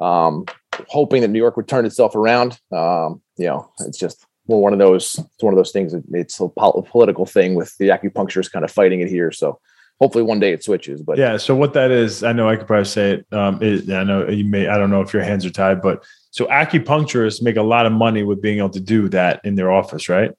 um, 0.00 0.44
hoping 0.88 1.22
that 1.22 1.28
New 1.28 1.38
York 1.38 1.56
would 1.56 1.66
turn 1.66 1.86
itself 1.86 2.14
around. 2.14 2.60
Um, 2.72 3.20
you 3.36 3.46
know, 3.46 3.68
it's 3.80 3.98
just 3.98 4.24
we're 4.46 4.58
one 4.58 4.72
of 4.72 4.78
those. 4.78 5.18
It's 5.18 5.42
one 5.42 5.52
of 5.52 5.58
those 5.58 5.72
things. 5.72 5.92
That 5.92 6.04
it's 6.12 6.38
a 6.38 6.48
political 6.48 7.26
thing 7.26 7.56
with 7.56 7.76
the 7.78 7.88
acupuncturists 7.88 8.52
kind 8.52 8.64
of 8.64 8.70
fighting 8.70 9.00
it 9.00 9.08
here. 9.08 9.32
So 9.32 9.58
hopefully 10.00 10.24
one 10.24 10.40
day 10.40 10.52
it 10.52 10.62
switches. 10.62 11.02
But 11.02 11.18
yeah, 11.18 11.36
so 11.36 11.54
what 11.54 11.74
that 11.74 11.90
is, 11.90 12.22
I 12.22 12.32
know 12.32 12.48
I 12.48 12.56
could 12.56 12.66
probably 12.66 12.84
say 12.84 13.12
it. 13.12 13.26
Um, 13.32 13.58
it, 13.60 13.90
I 13.90 14.04
know 14.04 14.28
you 14.28 14.44
may. 14.44 14.68
I 14.68 14.78
don't 14.78 14.90
know 14.90 15.02
if 15.02 15.12
your 15.12 15.22
hands 15.22 15.44
are 15.44 15.50
tied, 15.50 15.82
but 15.82 16.04
so 16.30 16.46
acupuncturists 16.46 17.42
make 17.42 17.56
a 17.56 17.62
lot 17.62 17.86
of 17.86 17.92
money 17.92 18.22
with 18.22 18.40
being 18.40 18.58
able 18.58 18.70
to 18.70 18.80
do 18.80 19.08
that 19.08 19.40
in 19.44 19.56
their 19.56 19.70
office, 19.70 20.08
right? 20.08 20.32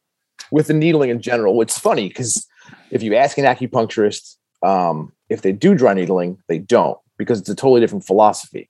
With 0.52 0.68
the 0.68 0.74
needling 0.74 1.10
in 1.10 1.22
general, 1.22 1.62
it's 1.62 1.78
funny 1.78 2.08
because 2.08 2.48
if 2.92 3.04
you 3.04 3.16
ask 3.16 3.38
an 3.38 3.46
acupuncturist 3.46 4.38
um, 4.64 5.12
if 5.30 5.42
they 5.42 5.52
do 5.52 5.76
dry 5.76 5.94
needling, 5.94 6.38
they 6.48 6.60
don't 6.60 6.98
because 7.18 7.40
it's 7.40 7.50
a 7.50 7.56
totally 7.56 7.82
different 7.82 8.06
philosophy. 8.06 8.70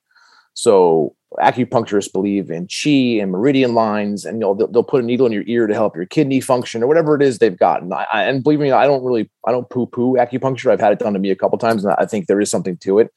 So 0.54 1.14
acupuncturists 1.38 2.12
believe 2.12 2.50
in 2.50 2.68
chi 2.68 3.20
and 3.20 3.32
meridian 3.32 3.74
lines, 3.74 4.24
and 4.24 4.40
they'll, 4.40 4.54
they'll, 4.54 4.82
put 4.82 5.02
a 5.02 5.06
needle 5.06 5.24
in 5.26 5.32
your 5.32 5.44
ear 5.46 5.66
to 5.66 5.72
help 5.72 5.96
your 5.96 6.04
kidney 6.04 6.40
function 6.40 6.82
or 6.82 6.86
whatever 6.86 7.14
it 7.14 7.22
is 7.22 7.38
they've 7.38 7.58
got. 7.58 7.82
And, 7.82 7.94
I, 7.94 8.06
and 8.12 8.42
believe 8.42 8.60
me, 8.60 8.70
I 8.70 8.86
don't 8.86 9.02
really, 9.02 9.30
I 9.46 9.50
don't 9.50 9.68
poo-poo 9.70 10.14
acupuncture. 10.16 10.70
I've 10.70 10.80
had 10.80 10.92
it 10.92 10.98
done 10.98 11.14
to 11.14 11.18
me 11.18 11.30
a 11.30 11.36
couple 11.36 11.56
times, 11.58 11.84
and 11.84 11.94
I 11.98 12.04
think 12.04 12.26
there 12.26 12.40
is 12.40 12.50
something 12.50 12.76
to 12.78 12.98
it. 12.98 13.10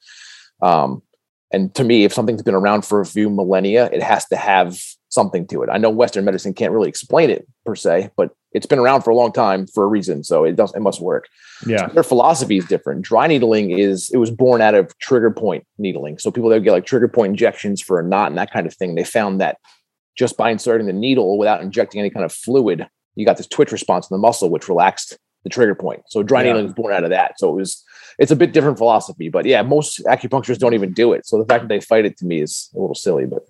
Um, 0.62 1.02
and 1.52 1.74
to 1.74 1.84
me, 1.84 2.04
if 2.04 2.12
something's 2.12 2.42
been 2.42 2.54
around 2.54 2.84
for 2.84 3.00
a 3.00 3.06
few 3.06 3.30
millennia, 3.30 3.86
it 3.92 4.02
has 4.02 4.26
to 4.26 4.36
have 4.36 4.80
something 5.08 5.46
to 5.46 5.62
it. 5.62 5.70
I 5.72 5.78
know 5.78 5.90
Western 5.90 6.24
medicine 6.24 6.52
can't 6.52 6.72
really 6.72 6.88
explain 6.88 7.30
it 7.30 7.46
per 7.64 7.74
se, 7.74 8.10
but 8.16 8.32
it's 8.52 8.66
been 8.66 8.78
around 8.78 9.02
for 9.02 9.10
a 9.10 9.14
long 9.14 9.32
time 9.32 9.66
for 9.66 9.84
a 9.84 9.86
reason. 9.86 10.24
So 10.24 10.44
it 10.44 10.56
does 10.56 10.74
it 10.74 10.80
must 10.80 11.00
work. 11.00 11.28
Yeah. 11.66 11.86
So 11.88 11.94
their 11.94 12.02
philosophy 12.02 12.58
is 12.58 12.64
different. 12.66 13.02
Dry 13.02 13.26
needling 13.26 13.70
is 13.70 14.10
it 14.12 14.18
was 14.18 14.30
born 14.30 14.60
out 14.60 14.74
of 14.74 14.96
trigger 14.98 15.30
point 15.30 15.64
needling. 15.78 16.18
So 16.18 16.30
people 16.30 16.50
that 16.50 16.60
get 16.60 16.72
like 16.72 16.86
trigger 16.86 17.08
point 17.08 17.30
injections 17.30 17.80
for 17.80 18.00
a 18.00 18.04
knot 18.04 18.28
and 18.28 18.38
that 18.38 18.52
kind 18.52 18.66
of 18.66 18.74
thing, 18.74 18.94
they 18.94 19.04
found 19.04 19.40
that 19.40 19.58
just 20.16 20.36
by 20.36 20.50
inserting 20.50 20.86
the 20.86 20.92
needle 20.92 21.38
without 21.38 21.62
injecting 21.62 22.00
any 22.00 22.10
kind 22.10 22.24
of 22.24 22.32
fluid, 22.32 22.88
you 23.14 23.24
got 23.24 23.36
this 23.36 23.46
twitch 23.46 23.72
response 23.72 24.10
in 24.10 24.14
the 24.14 24.18
muscle, 24.18 24.50
which 24.50 24.68
relaxed 24.68 25.18
the 25.46 25.50
trigger 25.50 25.74
point. 25.74 26.02
So 26.08 26.22
dry 26.22 26.42
yeah. 26.42 26.48
needling 26.48 26.66
is 26.66 26.74
born 26.74 26.92
out 26.92 27.04
of 27.04 27.10
that. 27.10 27.38
So 27.38 27.48
it 27.50 27.54
was 27.54 27.84
it's 28.18 28.32
a 28.32 28.36
bit 28.36 28.52
different 28.52 28.78
philosophy, 28.78 29.28
but 29.28 29.44
yeah, 29.44 29.62
most 29.62 30.04
acupuncturists 30.04 30.58
don't 30.58 30.74
even 30.74 30.92
do 30.92 31.12
it. 31.12 31.26
So 31.26 31.38
the 31.38 31.46
fact 31.46 31.62
that 31.62 31.68
they 31.68 31.80
fight 31.80 32.04
it 32.04 32.16
to 32.18 32.24
me 32.24 32.40
is 32.40 32.70
a 32.74 32.80
little 32.80 32.94
silly, 32.94 33.26
but 33.26 33.42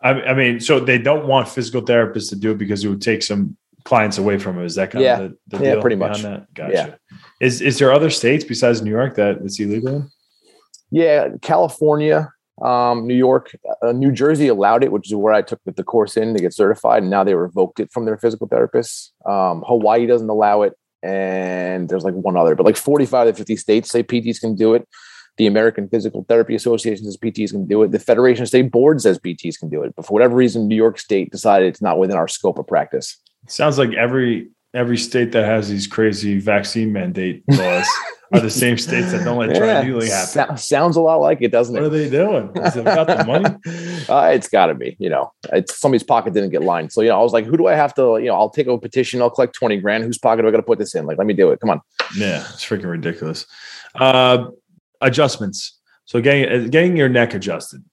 I, 0.00 0.10
I 0.10 0.34
mean, 0.34 0.60
so 0.60 0.80
they 0.80 0.98
don't 0.98 1.26
want 1.26 1.48
physical 1.48 1.82
therapists 1.82 2.28
to 2.30 2.36
do 2.36 2.52
it 2.52 2.58
because 2.58 2.84
it 2.84 2.88
would 2.88 3.02
take 3.02 3.22
some 3.22 3.56
clients 3.84 4.18
away 4.18 4.38
from 4.38 4.58
it. 4.58 4.64
Is 4.64 4.74
that 4.76 4.90
kind 4.90 5.04
yeah. 5.04 5.20
of 5.20 5.34
the, 5.48 5.58
the 5.58 5.64
yeah, 5.64 5.80
pretty 5.80 5.96
much. 5.96 6.22
That? 6.22 6.52
Gotcha. 6.54 6.72
Yeah. 6.72 7.16
Is 7.40 7.60
is 7.60 7.78
there 7.78 7.92
other 7.92 8.10
states 8.10 8.44
besides 8.44 8.82
New 8.82 8.90
York 8.90 9.16
that 9.16 9.38
it's 9.38 9.58
illegal 9.58 9.96
in? 9.96 10.10
Yeah, 10.90 11.30
California, 11.42 12.30
um, 12.62 13.06
New 13.06 13.14
York, 13.14 13.50
uh, 13.82 13.92
New 13.92 14.12
Jersey 14.12 14.48
allowed 14.48 14.84
it, 14.84 14.92
which 14.92 15.08
is 15.08 15.14
where 15.14 15.34
I 15.34 15.42
took 15.42 15.60
the 15.64 15.82
course 15.82 16.16
in 16.16 16.34
to 16.34 16.40
get 16.40 16.54
certified, 16.54 17.02
and 17.02 17.10
now 17.10 17.24
they 17.24 17.34
revoked 17.34 17.80
it 17.80 17.92
from 17.92 18.04
their 18.04 18.16
physical 18.16 18.48
therapists. 18.48 19.10
Um, 19.28 19.64
Hawaii 19.66 20.06
doesn't 20.06 20.28
allow 20.28 20.62
it, 20.62 20.74
and 21.06 21.88
there's 21.88 22.04
like 22.04 22.14
one 22.14 22.36
other, 22.36 22.54
but 22.54 22.66
like 22.66 22.76
45 22.76 23.28
to 23.28 23.34
50 23.34 23.56
states 23.56 23.90
say 23.90 24.02
PTs 24.02 24.40
can 24.40 24.56
do 24.56 24.74
it. 24.74 24.88
The 25.36 25.46
American 25.46 25.88
Physical 25.88 26.24
Therapy 26.28 26.54
Association 26.54 27.04
says 27.04 27.16
PTs 27.16 27.50
can 27.50 27.66
do 27.66 27.82
it. 27.82 27.92
The 27.92 27.98
Federation 27.98 28.42
of 28.42 28.48
State 28.48 28.70
Board 28.70 29.00
says 29.00 29.18
PTs 29.18 29.58
can 29.58 29.68
do 29.68 29.82
it. 29.82 29.94
But 29.94 30.06
for 30.06 30.14
whatever 30.14 30.34
reason, 30.34 30.66
New 30.66 30.76
York 30.76 30.98
State 30.98 31.30
decided 31.30 31.68
it's 31.68 31.82
not 31.82 31.98
within 31.98 32.16
our 32.16 32.26
scope 32.26 32.58
of 32.58 32.66
practice. 32.66 33.20
Sounds 33.46 33.78
like 33.78 33.92
every 33.92 34.48
every 34.74 34.98
state 34.98 35.32
that 35.32 35.44
has 35.44 35.68
these 35.68 35.86
crazy 35.86 36.38
vaccine 36.38 36.92
mandate 36.92 37.42
laws 37.48 37.86
are 38.32 38.40
the 38.40 38.50
same 38.50 38.76
states 38.76 39.12
that 39.12 39.24
don't 39.24 39.38
let 39.38 39.50
yeah, 39.54 39.82
happen. 39.82 40.00
So, 40.00 40.56
sounds 40.56 40.96
a 40.96 41.00
lot 41.00 41.16
like 41.16 41.38
it, 41.40 41.52
doesn't 41.52 41.74
what 41.74 41.84
it? 41.84 41.88
What 41.88 41.94
are 41.94 41.98
they 41.98 42.10
doing? 42.10 42.50
Is 42.66 42.76
it 42.76 42.80
about 42.80 43.06
the 43.06 43.24
money? 43.24 43.56
Uh, 44.08 44.30
it's 44.32 44.48
got 44.48 44.66
to 44.66 44.74
be. 44.74 44.96
You 45.00 45.10
know, 45.10 45.32
it's 45.52 45.80
somebody's 45.80 46.04
pocket 46.04 46.32
didn't 46.32 46.50
get 46.50 46.62
lined. 46.62 46.92
So 46.92 47.00
you 47.00 47.08
know, 47.08 47.18
I 47.18 47.22
was 47.22 47.32
like, 47.32 47.44
who 47.44 47.56
do 47.56 47.66
I 47.66 47.74
have 47.74 47.92
to? 47.94 48.18
You 48.18 48.26
know, 48.26 48.36
I'll 48.36 48.50
take 48.50 48.68
a 48.68 48.78
petition. 48.78 49.20
I'll 49.20 49.30
collect 49.30 49.52
twenty 49.52 49.78
grand. 49.78 50.04
Whose 50.04 50.16
pocket 50.16 50.42
do 50.42 50.48
I 50.48 50.52
got 50.52 50.58
to 50.58 50.62
put 50.62 50.78
this 50.78 50.94
in? 50.94 51.06
Like, 51.06 51.18
let 51.18 51.26
me 51.26 51.34
do 51.34 51.50
it. 51.50 51.58
Come 51.58 51.70
on. 51.70 51.80
Yeah, 52.16 52.44
it's 52.52 52.64
freaking 52.64 52.88
ridiculous. 52.88 53.46
Uh, 53.96 54.46
adjustments. 55.00 55.76
So 56.04 56.20
getting 56.20 56.66
uh, 56.66 56.68
getting 56.68 56.96
your 56.96 57.08
neck 57.08 57.34
adjusted. 57.34 57.84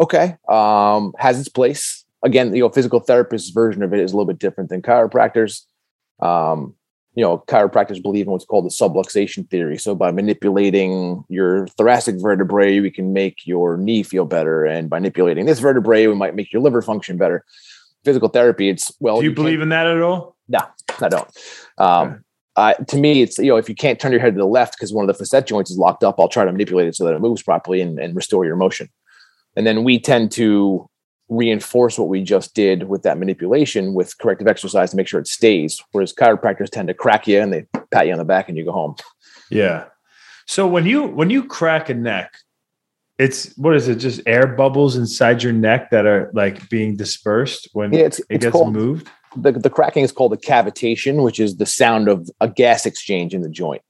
Okay, 0.00 0.36
um, 0.48 1.12
has 1.18 1.38
its 1.38 1.48
place. 1.48 2.04
Again, 2.24 2.52
you 2.52 2.62
know, 2.62 2.68
physical 2.68 2.98
therapist's 2.98 3.50
version 3.50 3.82
of 3.84 3.94
it 3.94 4.00
is 4.00 4.12
a 4.12 4.16
little 4.16 4.26
bit 4.26 4.40
different 4.40 4.70
than 4.70 4.82
chiropractors. 4.82 5.62
Um, 6.22 6.74
you 7.14 7.24
know, 7.24 7.38
chiropractors 7.48 8.00
believe 8.00 8.26
in 8.26 8.32
what's 8.32 8.44
called 8.44 8.64
the 8.64 8.70
subluxation 8.70 9.48
theory. 9.50 9.76
So 9.78 9.94
by 9.94 10.12
manipulating 10.12 11.24
your 11.28 11.66
thoracic 11.68 12.20
vertebrae, 12.20 12.78
we 12.78 12.90
can 12.90 13.12
make 13.12 13.38
your 13.44 13.76
knee 13.76 14.02
feel 14.02 14.26
better, 14.26 14.64
and 14.64 14.88
by 14.88 14.98
manipulating 14.98 15.46
this 15.46 15.58
vertebrae, 15.58 16.06
we 16.06 16.14
might 16.14 16.34
make 16.34 16.52
your 16.52 16.62
liver 16.62 16.82
function 16.82 17.16
better. 17.16 17.44
Physical 18.04 18.28
therapy, 18.28 18.68
it's 18.68 18.92
well. 19.00 19.16
Do 19.16 19.24
you, 19.24 19.30
you 19.30 19.34
believe 19.34 19.60
in 19.60 19.70
that 19.70 19.86
at 19.86 20.00
all? 20.00 20.36
No, 20.48 20.60
I 21.00 21.08
don't. 21.08 21.28
Um, 21.78 22.08
okay 22.08 22.16
uh, 22.60 22.74
to 22.74 22.98
me, 22.98 23.22
it's 23.22 23.38
you 23.38 23.46
know 23.46 23.56
if 23.56 23.70
you 23.70 23.74
can't 23.74 23.98
turn 23.98 24.12
your 24.12 24.20
head 24.20 24.34
to 24.34 24.38
the 24.38 24.46
left 24.46 24.76
because 24.76 24.92
one 24.92 25.02
of 25.02 25.06
the 25.06 25.14
facet 25.14 25.46
joints 25.46 25.70
is 25.70 25.78
locked 25.78 26.04
up, 26.04 26.16
I'll 26.18 26.28
try 26.28 26.44
to 26.44 26.52
manipulate 26.52 26.88
it 26.88 26.94
so 26.94 27.04
that 27.04 27.14
it 27.14 27.20
moves 27.20 27.42
properly 27.42 27.80
and, 27.80 27.98
and 27.98 28.14
restore 28.14 28.44
your 28.44 28.56
motion. 28.56 28.88
And 29.56 29.66
then 29.66 29.82
we 29.82 29.98
tend 29.98 30.30
to 30.32 30.88
reinforce 31.30 31.98
what 31.98 32.08
we 32.08 32.22
just 32.22 32.54
did 32.54 32.88
with 32.88 33.02
that 33.04 33.18
manipulation 33.18 33.94
with 33.94 34.18
corrective 34.18 34.48
exercise 34.48 34.90
to 34.90 34.96
make 34.96 35.08
sure 35.08 35.20
it 35.20 35.26
stays. 35.26 35.80
Whereas 35.92 36.12
chiropractors 36.12 36.68
tend 36.68 36.88
to 36.88 36.94
crack 36.94 37.26
you 37.26 37.40
and 37.40 37.52
they 37.52 37.66
pat 37.90 38.06
you 38.06 38.12
on 38.12 38.18
the 38.18 38.24
back 38.24 38.48
and 38.48 38.58
you 38.58 38.64
go 38.64 38.72
home. 38.72 38.96
Yeah. 39.50 39.86
So 40.46 40.66
when 40.66 40.84
you 40.84 41.06
when 41.06 41.30
you 41.30 41.44
crack 41.44 41.88
a 41.88 41.94
neck, 41.94 42.34
it's 43.18 43.56
what 43.56 43.74
is 43.76 43.88
it? 43.88 43.96
Just 43.96 44.20
air 44.26 44.46
bubbles 44.46 44.96
inside 44.96 45.42
your 45.42 45.52
neck 45.52 45.90
that 45.90 46.04
are 46.04 46.30
like 46.34 46.68
being 46.68 46.96
dispersed 46.96 47.68
when 47.72 47.92
yeah, 47.92 48.00
it's, 48.00 48.18
it 48.18 48.26
it's 48.30 48.44
gets 48.44 48.52
called, 48.52 48.74
moved 48.74 49.08
the, 49.36 49.52
the 49.52 49.70
cracking 49.70 50.04
is 50.04 50.12
called 50.12 50.32
a 50.32 50.36
cavitation, 50.36 51.22
which 51.22 51.38
is 51.38 51.56
the 51.56 51.66
sound 51.66 52.08
of 52.08 52.28
a 52.40 52.48
gas 52.48 52.86
exchange 52.86 53.34
in 53.34 53.42
the 53.42 53.48
joint. 53.48 53.82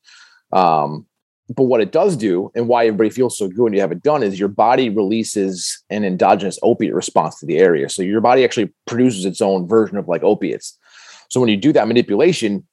Um, 0.52 1.06
but 1.54 1.64
what 1.64 1.80
it 1.80 1.90
does 1.90 2.16
do, 2.16 2.50
and 2.54 2.68
why 2.68 2.86
everybody 2.86 3.10
feels 3.10 3.36
so 3.36 3.48
good 3.48 3.62
when 3.62 3.72
you 3.72 3.80
have 3.80 3.90
it 3.90 4.02
done, 4.02 4.22
is 4.22 4.38
your 4.38 4.48
body 4.48 4.88
releases 4.88 5.82
an 5.90 6.04
endogenous 6.04 6.58
opiate 6.62 6.94
response 6.94 7.40
to 7.40 7.46
the 7.46 7.58
area. 7.58 7.88
So 7.88 8.02
your 8.02 8.20
body 8.20 8.44
actually 8.44 8.72
produces 8.86 9.24
its 9.24 9.40
own 9.40 9.66
version 9.66 9.96
of 9.96 10.06
like 10.06 10.22
opiates. 10.22 10.78
So 11.28 11.40
when 11.40 11.48
you 11.48 11.56
do 11.56 11.72
that 11.72 11.88
manipulation, 11.88 12.66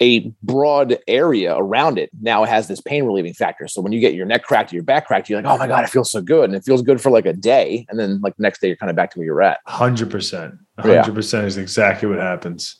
a 0.00 0.32
broad 0.42 0.98
area 1.06 1.56
around 1.56 1.98
it 1.98 2.10
now 2.20 2.44
has 2.44 2.68
this 2.68 2.80
pain 2.80 3.04
relieving 3.04 3.34
factor. 3.34 3.68
So 3.68 3.80
when 3.80 3.92
you 3.92 4.00
get 4.00 4.14
your 4.14 4.26
neck 4.26 4.44
cracked, 4.44 4.72
your 4.72 4.82
back 4.82 5.06
cracked, 5.06 5.28
you're 5.28 5.40
like, 5.40 5.52
oh 5.52 5.58
my 5.58 5.66
God, 5.66 5.84
it 5.84 5.90
feels 5.90 6.10
so 6.10 6.20
good. 6.20 6.44
And 6.44 6.54
it 6.54 6.64
feels 6.64 6.82
good 6.82 7.00
for 7.00 7.10
like 7.10 7.26
a 7.26 7.32
day. 7.32 7.86
And 7.88 7.98
then 7.98 8.20
like 8.20 8.36
the 8.36 8.42
next 8.42 8.60
day, 8.60 8.68
you're 8.68 8.76
kind 8.76 8.90
of 8.90 8.96
back 8.96 9.12
to 9.12 9.18
where 9.18 9.26
you're 9.26 9.42
at. 9.42 9.58
100%. 9.66 10.58
100% 10.78 11.32
yeah. 11.32 11.46
is 11.46 11.56
exactly 11.56 12.08
what 12.08 12.18
happens. 12.18 12.76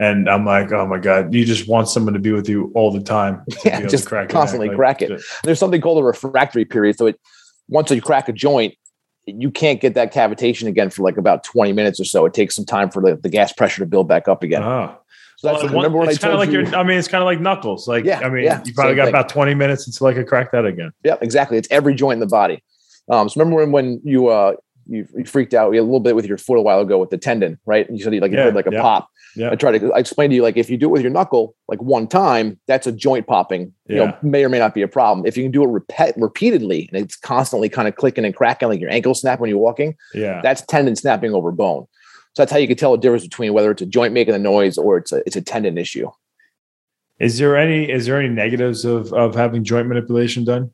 And 0.00 0.30
I'm 0.30 0.46
like, 0.46 0.72
oh 0.72 0.86
my 0.86 0.98
God, 0.98 1.34
you 1.34 1.44
just 1.44 1.68
want 1.68 1.86
someone 1.86 2.14
to 2.14 2.20
be 2.20 2.32
with 2.32 2.48
you 2.48 2.72
all 2.74 2.90
the 2.90 3.02
time. 3.02 3.44
Yeah, 3.64 3.86
just 3.86 4.06
crack 4.06 4.30
constantly 4.30 4.68
it 4.68 4.74
crack 4.74 5.02
it. 5.02 5.20
There's 5.44 5.58
something 5.58 5.80
called 5.80 5.98
a 5.98 6.02
refractory 6.02 6.64
period. 6.64 6.96
So 6.96 7.06
it 7.06 7.20
once 7.68 7.90
you 7.90 8.00
crack 8.00 8.28
a 8.28 8.32
joint, 8.32 8.74
you 9.26 9.50
can't 9.50 9.78
get 9.80 9.94
that 9.94 10.12
cavitation 10.12 10.66
again 10.66 10.88
for 10.88 11.02
like 11.02 11.18
about 11.18 11.44
20 11.44 11.72
minutes 11.72 12.00
or 12.00 12.04
so. 12.04 12.24
It 12.24 12.32
takes 12.32 12.56
some 12.56 12.64
time 12.64 12.90
for 12.90 13.02
the, 13.02 13.16
the 13.16 13.28
gas 13.28 13.52
pressure 13.52 13.80
to 13.80 13.86
build 13.86 14.08
back 14.08 14.26
up 14.26 14.42
again. 14.42 14.62
Oh. 14.62 14.96
So 15.36 15.48
that's 15.48 15.64
well, 15.64 15.74
remember 15.74 15.98
when 15.98 16.08
it's 16.08 16.18
kind 16.18 16.32
of 16.32 16.38
like 16.38 16.50
you, 16.50 16.60
your. 16.60 16.74
I 16.74 16.82
mean, 16.82 16.98
it's 16.98 17.08
kind 17.08 17.22
of 17.22 17.26
like 17.26 17.40
knuckles. 17.40 17.86
Like, 17.86 18.04
yeah, 18.04 18.20
I 18.20 18.28
mean, 18.28 18.44
yeah, 18.44 18.62
you 18.64 18.74
probably 18.74 18.94
got 18.94 19.04
thing. 19.04 19.14
about 19.14 19.30
twenty 19.30 19.54
minutes 19.54 19.86
until 19.86 20.06
I 20.06 20.12
could 20.12 20.26
crack 20.26 20.52
that 20.52 20.66
again. 20.66 20.92
Yeah, 21.02 21.16
exactly. 21.22 21.56
It's 21.56 21.68
every 21.70 21.94
joint 21.94 22.14
in 22.14 22.20
the 22.20 22.26
body. 22.26 22.62
Um, 23.10 23.28
so 23.28 23.40
remember 23.40 23.60
when 23.60 23.72
when 23.72 24.00
you 24.04 24.28
uh 24.28 24.56
you, 24.86 25.06
you 25.16 25.24
freaked 25.24 25.54
out 25.54 25.68
a 25.68 25.80
little 25.80 26.00
bit 26.00 26.14
with 26.14 26.26
your 26.26 26.36
foot 26.36 26.58
a 26.58 26.60
while 26.60 26.80
ago 26.80 26.98
with 26.98 27.08
the 27.08 27.16
tendon, 27.16 27.58
right? 27.64 27.88
And 27.88 27.96
you 27.96 28.04
said 28.04 28.12
you 28.12 28.20
like 28.20 28.32
you 28.32 28.38
yeah, 28.38 28.44
heard 28.44 28.54
like 28.54 28.66
a 28.66 28.72
yeah, 28.72 28.82
pop. 28.82 29.08
Yeah. 29.36 29.50
I 29.50 29.54
try 29.54 29.76
to 29.76 29.92
I 29.92 29.98
explained 29.98 30.32
to 30.32 30.34
you 30.36 30.42
like 30.42 30.56
if 30.56 30.68
you 30.70 30.76
do 30.76 30.86
it 30.86 30.92
with 30.92 31.02
your 31.02 31.10
knuckle 31.10 31.54
like 31.68 31.80
one 31.80 32.06
time, 32.06 32.58
that's 32.66 32.86
a 32.86 32.92
joint 32.92 33.26
popping. 33.26 33.72
You 33.86 33.96
know, 33.96 34.16
may 34.22 34.44
or 34.44 34.48
may 34.48 34.58
not 34.58 34.74
be 34.74 34.82
a 34.82 34.88
problem. 34.88 35.26
If 35.26 35.36
you 35.36 35.44
can 35.44 35.52
do 35.52 35.62
it 35.64 35.68
repeat 35.68 36.14
repeatedly 36.16 36.88
and 36.92 37.02
it's 37.02 37.16
constantly 37.16 37.68
kind 37.68 37.88
of 37.88 37.96
clicking 37.96 38.24
and 38.24 38.34
cracking 38.34 38.68
like 38.68 38.80
your 38.80 38.90
ankle 38.90 39.14
snap 39.14 39.40
when 39.40 39.50
you're 39.50 39.58
walking, 39.58 39.96
yeah, 40.14 40.40
that's 40.42 40.62
tendon 40.62 40.96
snapping 40.96 41.34
over 41.34 41.52
bone. 41.52 41.86
So 42.34 42.42
that's 42.42 42.52
how 42.52 42.58
you 42.58 42.68
can 42.68 42.76
tell 42.76 42.92
the 42.92 42.98
difference 42.98 43.24
between 43.24 43.52
whether 43.52 43.70
it's 43.70 43.82
a 43.82 43.86
joint 43.86 44.14
making 44.14 44.32
the 44.32 44.38
noise 44.38 44.78
or 44.78 44.98
it's 44.98 45.12
a 45.12 45.22
it's 45.26 45.36
a 45.36 45.42
tendon 45.42 45.78
issue. 45.78 46.08
Is 47.18 47.38
there 47.38 47.56
any 47.56 47.90
is 47.90 48.06
there 48.06 48.18
any 48.18 48.28
negatives 48.28 48.84
of 48.84 49.12
of 49.12 49.34
having 49.34 49.64
joint 49.64 49.88
manipulation 49.88 50.44
done? 50.44 50.72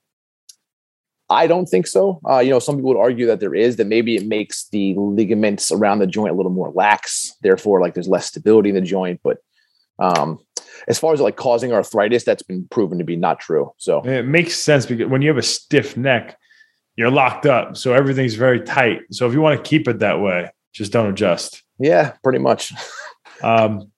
I 1.29 1.47
don't 1.47 1.67
think 1.67 1.87
so. 1.87 2.21
Uh, 2.29 2.39
you 2.39 2.51
know, 2.51 2.59
some 2.59 2.77
people 2.77 2.95
would 2.95 3.01
argue 3.01 3.27
that 3.27 3.41
there 3.41 3.55
is 3.55 3.77
that 3.77 3.87
maybe 3.87 4.17
it 4.17 4.27
makes 4.27 4.69
the 4.69 4.95
ligaments 4.97 5.73
around 5.73 5.99
the 5.99 6.07
joint 6.07 6.33
a 6.33 6.37
little 6.37 6.53
more 6.53 6.71
lax, 6.71 7.33
therefore, 7.43 7.81
like 7.81 7.95
there's 7.95 8.09
less 8.09 8.27
stability 8.27 8.69
in 8.69 8.75
the 8.77 8.81
joint. 8.81 9.21
But 9.25 9.39
um, 9.99 10.39
as 10.87 10.99
far 10.99 11.13
as 11.13 11.21
like 11.21 11.37
causing 11.37 11.73
arthritis, 11.73 12.25
that's 12.25 12.43
been 12.43 12.69
proven 12.71 12.99
to 12.99 13.05
be 13.05 13.17
not 13.17 13.41
true. 13.41 13.73
So 13.77 14.03
it 14.03 14.27
makes 14.27 14.55
sense 14.55 14.87
because 14.87 15.11
when 15.11 15.23
you 15.23 15.29
have 15.29 15.39
a 15.39 15.43
stiff 15.43 15.97
neck, 15.97 16.39
you're 16.95 17.11
locked 17.11 17.45
up. 17.45 17.77
So 17.77 17.93
everything's 17.93 18.35
very 18.35 18.61
tight. 18.61 19.01
So 19.11 19.27
if 19.27 19.33
you 19.33 19.41
want 19.41 19.63
to 19.63 19.69
keep 19.69 19.89
it 19.89 19.99
that 19.99 20.21
way, 20.21 20.51
just 20.73 20.93
don't 20.93 21.11
adjust. 21.11 21.63
Yeah, 21.79 22.13
pretty 22.23 22.39
much. 22.39 22.73
um, 23.43 23.91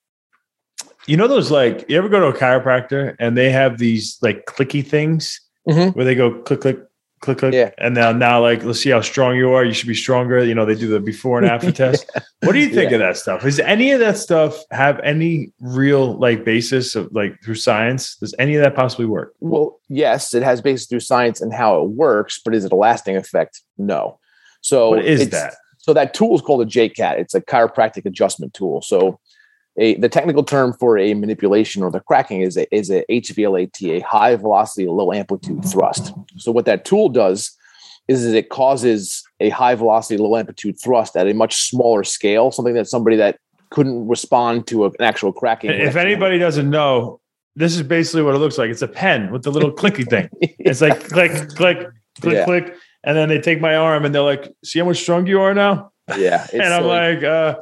you 1.07 1.17
know 1.17 1.27
those 1.27 1.51
like 1.51 1.87
you 1.89 1.97
ever 1.97 2.09
go 2.09 2.21
to 2.21 2.27
a 2.27 2.39
chiropractor 2.39 3.17
and 3.19 3.37
they 3.37 3.51
have 3.51 3.79
these 3.79 4.19
like 4.21 4.45
clicky 4.47 4.87
things 4.87 5.41
mm-hmm. 5.67 5.91
where 5.91 6.05
they 6.05 6.15
go 6.15 6.43
click 6.43 6.61
click 6.61 6.79
click 7.21 7.39
click. 7.39 7.55
Yeah. 7.55 7.71
and 7.79 7.95
now 7.95 8.13
now 8.13 8.41
like 8.41 8.63
let's 8.65 8.81
see 8.81 8.91
how 8.91 9.01
strong 9.01 9.37
you 9.37 9.53
are. 9.53 9.65
You 9.65 9.73
should 9.73 9.89
be 9.89 9.95
stronger. 9.95 10.45
You 10.45 10.55
know 10.55 10.65
they 10.65 10.75
do 10.75 10.89
the 10.89 11.01
before 11.01 11.39
and 11.39 11.47
after 11.47 11.73
test. 11.85 12.11
What 12.43 12.53
do 12.53 12.59
you 12.59 12.69
think 12.69 12.91
yeah. 12.91 12.97
of 12.97 13.01
that 13.01 13.17
stuff? 13.17 13.45
Is 13.45 13.61
any 13.61 13.93
of 13.93 14.01
that 14.01 14.17
stuff 14.17 14.63
have 14.71 15.01
any 15.01 15.53
real 15.61 16.19
like 16.19 16.45
basis 16.45 16.95
of 16.95 17.13
like 17.13 17.41
through 17.43 17.57
science? 17.57 18.17
Does 18.17 18.35
any 18.39 18.55
of 18.57 18.63
that 18.63 18.75
possibly 18.75 19.07
work? 19.07 19.35
Well 19.41 19.81
yes 19.89 20.35
it 20.35 20.43
has 20.43 20.61
basis 20.61 20.87
through 20.87 21.01
science 21.01 21.41
and 21.41 21.53
how 21.53 21.83
it 21.83 21.91
works 21.91 22.41
but 22.45 22.55
is 22.55 22.65
it 22.65 22.73
a 22.73 22.77
lasting 22.77 23.17
effect? 23.17 23.63
No. 23.77 24.19
So 24.61 24.91
what 24.91 25.05
is 25.05 25.31
that? 25.31 25.55
so 25.79 25.95
that 25.95 26.13
tool 26.13 26.35
is 26.35 26.43
called 26.43 26.61
a 26.61 26.67
JCAT. 26.67 27.19
It's 27.19 27.35
a 27.35 27.41
chiropractic 27.41 28.05
adjustment 28.05 28.53
tool. 28.53 28.83
So 28.83 29.19
a, 29.79 29.95
the 29.97 30.09
technical 30.09 30.43
term 30.43 30.73
for 30.73 30.99
a 30.99 31.15
manipulation 31.15 31.83
or 31.83 31.91
the 31.91 32.01
cracking 32.01 32.43
is 32.43 32.57
a, 32.57 32.75
is 32.75 32.91
a 32.91 33.05
HVLAT, 33.09 33.97
a 33.97 34.01
high 34.01 34.35
velocity, 34.35 34.87
low 34.89 35.13
amplitude 35.13 35.65
thrust. 35.65 36.13
So 36.37 36.51
what 36.51 36.65
that 36.65 36.85
tool 36.85 37.09
does 37.09 37.57
is, 38.09 38.25
is 38.25 38.35
it 38.35 38.49
causes 38.49 39.23
a 39.39 39.51
high 39.51 39.77
velocity, 39.77 40.17
low 40.19 40.37
amplitude 40.37 40.81
thrust 40.81 41.17
at 41.17 41.29
a 41.29 41.35
much 41.35 41.57
smaller 41.57 42.03
scale, 42.03 42.51
something 42.51 42.75
that 42.75 42.89
somebody 42.89 43.17
that 43.17 43.39
couldn't 43.71 44.09
respond 44.09 44.67
to 44.67 44.87
an 44.87 44.93
actual 44.99 45.33
cracking. 45.33 45.71
If 45.71 45.95
anybody 45.95 46.39
doesn't 46.39 46.69
know, 46.69 47.21
this 47.55 47.77
is 47.77 47.83
basically 47.83 48.23
what 48.23 48.35
it 48.35 48.39
looks 48.39 48.59
like. 48.59 48.71
It's 48.71 48.83
a 48.83 48.89
pen 48.89 49.31
with 49.31 49.45
the 49.45 49.53
little 49.53 49.73
clicky 49.73 50.09
thing. 50.09 50.29
It's 50.59 50.81
like 50.81 51.09
click, 51.09 51.33
click, 51.51 51.87
click, 52.21 52.35
yeah. 52.35 52.45
click. 52.45 52.75
And 53.05 53.17
then 53.17 53.29
they 53.29 53.41
take 53.41 53.61
my 53.61 53.77
arm 53.77 54.05
and 54.05 54.15
they're 54.15 54.23
like, 54.23 54.53
see 54.65 54.81
how 54.81 54.85
much 54.85 54.99
stronger 54.99 55.31
you 55.31 55.41
are 55.41 55.55
now? 55.55 55.93
Yeah. 56.17 56.47
and 56.53 56.63
I'm 56.63 56.85
like, 56.85 57.23
uh, 57.23 57.57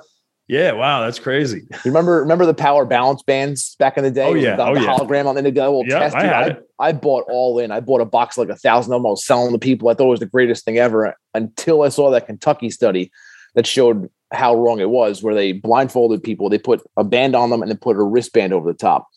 yeah, 0.48 0.72
wow, 0.72 1.02
that's 1.02 1.18
crazy. 1.18 1.62
Remember, 1.84 2.20
remember 2.20 2.46
the 2.46 2.54
power 2.54 2.84
balance 2.84 3.22
bands 3.22 3.74
back 3.76 3.96
in 3.96 4.04
the 4.04 4.10
day? 4.12 4.26
Oh 4.26 4.34
yeah, 4.34 4.56
the, 4.56 4.64
oh, 4.64 4.74
the 4.74 4.82
yeah. 4.82 4.96
hologram 4.96 5.26
on 5.26 5.34
the 5.34 5.50
go. 5.50 5.82
Yeah, 5.84 5.98
test 5.98 6.16
I. 6.16 6.48
I, 6.48 6.56
I 6.78 6.92
bought 6.92 7.24
all 7.28 7.58
in. 7.58 7.72
I 7.72 7.80
bought 7.80 8.00
a 8.00 8.04
box 8.04 8.38
like 8.38 8.48
a 8.48 8.56
thousand 8.56 8.92
of 8.92 9.00
them. 9.00 9.06
I 9.06 9.10
was 9.10 9.24
selling 9.24 9.52
to 9.52 9.58
people. 9.58 9.88
I 9.88 9.94
thought 9.94 10.06
it 10.06 10.10
was 10.10 10.20
the 10.20 10.26
greatest 10.26 10.64
thing 10.64 10.78
ever 10.78 11.16
until 11.34 11.82
I 11.82 11.88
saw 11.88 12.10
that 12.10 12.26
Kentucky 12.26 12.70
study 12.70 13.10
that 13.54 13.66
showed 13.66 14.08
how 14.32 14.54
wrong 14.54 14.80
it 14.80 14.90
was, 14.90 15.22
where 15.22 15.34
they 15.34 15.52
blindfolded 15.52 16.22
people. 16.22 16.48
They 16.48 16.58
put 16.58 16.82
a 16.96 17.02
band 17.02 17.34
on 17.34 17.50
them 17.50 17.62
and 17.62 17.70
then 17.70 17.78
put 17.78 17.96
a 17.96 18.02
wristband 18.02 18.52
over 18.52 18.70
the 18.70 18.78
top, 18.78 19.08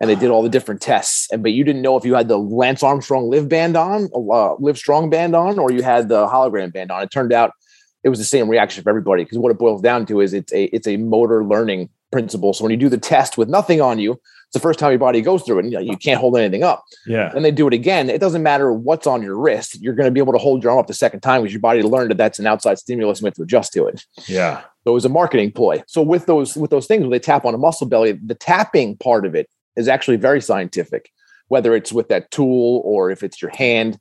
and 0.00 0.08
they 0.08 0.14
did 0.14 0.30
all 0.30 0.42
the 0.42 0.48
different 0.48 0.80
tests. 0.80 1.28
And 1.30 1.42
but 1.42 1.52
you 1.52 1.62
didn't 1.62 1.82
know 1.82 1.98
if 1.98 2.06
you 2.06 2.14
had 2.14 2.28
the 2.28 2.38
Lance 2.38 2.82
Armstrong 2.82 3.28
Live 3.28 3.50
band 3.50 3.76
on, 3.76 4.08
uh, 4.14 4.54
Live 4.54 4.78
Strong 4.78 5.10
band 5.10 5.36
on, 5.36 5.58
or 5.58 5.70
you 5.70 5.82
had 5.82 6.08
the 6.08 6.26
hologram 6.26 6.72
band 6.72 6.90
on. 6.90 7.02
It 7.02 7.10
turned 7.10 7.34
out 7.34 7.50
it 8.02 8.08
was 8.08 8.18
the 8.18 8.24
same 8.24 8.48
reaction 8.48 8.82
for 8.82 8.90
everybody 8.90 9.24
because 9.24 9.38
what 9.38 9.50
it 9.50 9.58
boils 9.58 9.82
down 9.82 10.06
to 10.06 10.20
is 10.20 10.32
it's 10.32 10.52
a 10.52 10.64
it's 10.64 10.86
a 10.86 10.96
motor 10.96 11.44
learning 11.44 11.88
principle. 12.10 12.52
So 12.52 12.64
when 12.64 12.70
you 12.70 12.76
do 12.76 12.88
the 12.88 12.98
test 12.98 13.38
with 13.38 13.48
nothing 13.48 13.80
on 13.80 13.98
you, 13.98 14.12
it's 14.12 14.54
the 14.54 14.60
first 14.60 14.80
time 14.80 14.90
your 14.90 14.98
body 14.98 15.20
goes 15.20 15.44
through 15.44 15.58
it, 15.58 15.64
and 15.64 15.72
you, 15.72 15.78
know, 15.78 15.84
you 15.84 15.96
can't 15.96 16.20
hold 16.20 16.36
anything 16.36 16.64
up. 16.64 16.82
Yeah. 17.06 17.30
And 17.34 17.44
they 17.44 17.52
do 17.52 17.68
it 17.68 17.72
again. 17.72 18.10
It 18.10 18.20
doesn't 18.20 18.42
matter 18.42 18.72
what's 18.72 19.06
on 19.06 19.22
your 19.22 19.38
wrist. 19.38 19.80
You're 19.80 19.94
going 19.94 20.08
to 20.08 20.10
be 20.10 20.18
able 20.18 20.32
to 20.32 20.40
hold 20.40 20.64
your 20.64 20.72
arm 20.72 20.80
up 20.80 20.88
the 20.88 20.94
second 20.94 21.20
time 21.20 21.42
because 21.42 21.52
your 21.52 21.60
body 21.60 21.82
learned 21.82 22.10
that 22.10 22.16
that's 22.16 22.40
an 22.40 22.48
outside 22.48 22.78
stimulus 22.78 23.20
and 23.20 23.24
we 23.24 23.28
have 23.28 23.34
to 23.34 23.42
adjust 23.42 23.72
to 23.74 23.86
it. 23.86 24.04
Yeah. 24.26 24.62
So 24.82 24.90
it 24.90 24.94
was 24.94 25.04
a 25.04 25.10
marketing 25.10 25.52
ploy. 25.52 25.84
So 25.86 26.02
with 26.02 26.26
those 26.26 26.56
with 26.56 26.70
those 26.70 26.86
things, 26.86 27.02
when 27.02 27.10
they 27.10 27.20
tap 27.20 27.44
on 27.44 27.54
a 27.54 27.58
muscle 27.58 27.86
belly, 27.86 28.12
the 28.12 28.34
tapping 28.34 28.96
part 28.96 29.24
of 29.24 29.36
it 29.36 29.48
is 29.76 29.86
actually 29.86 30.16
very 30.16 30.40
scientific. 30.40 31.10
Whether 31.46 31.74
it's 31.76 31.92
with 31.92 32.08
that 32.08 32.30
tool 32.32 32.82
or 32.84 33.10
if 33.10 33.22
it's 33.22 33.40
your 33.40 33.52
hand, 33.54 34.00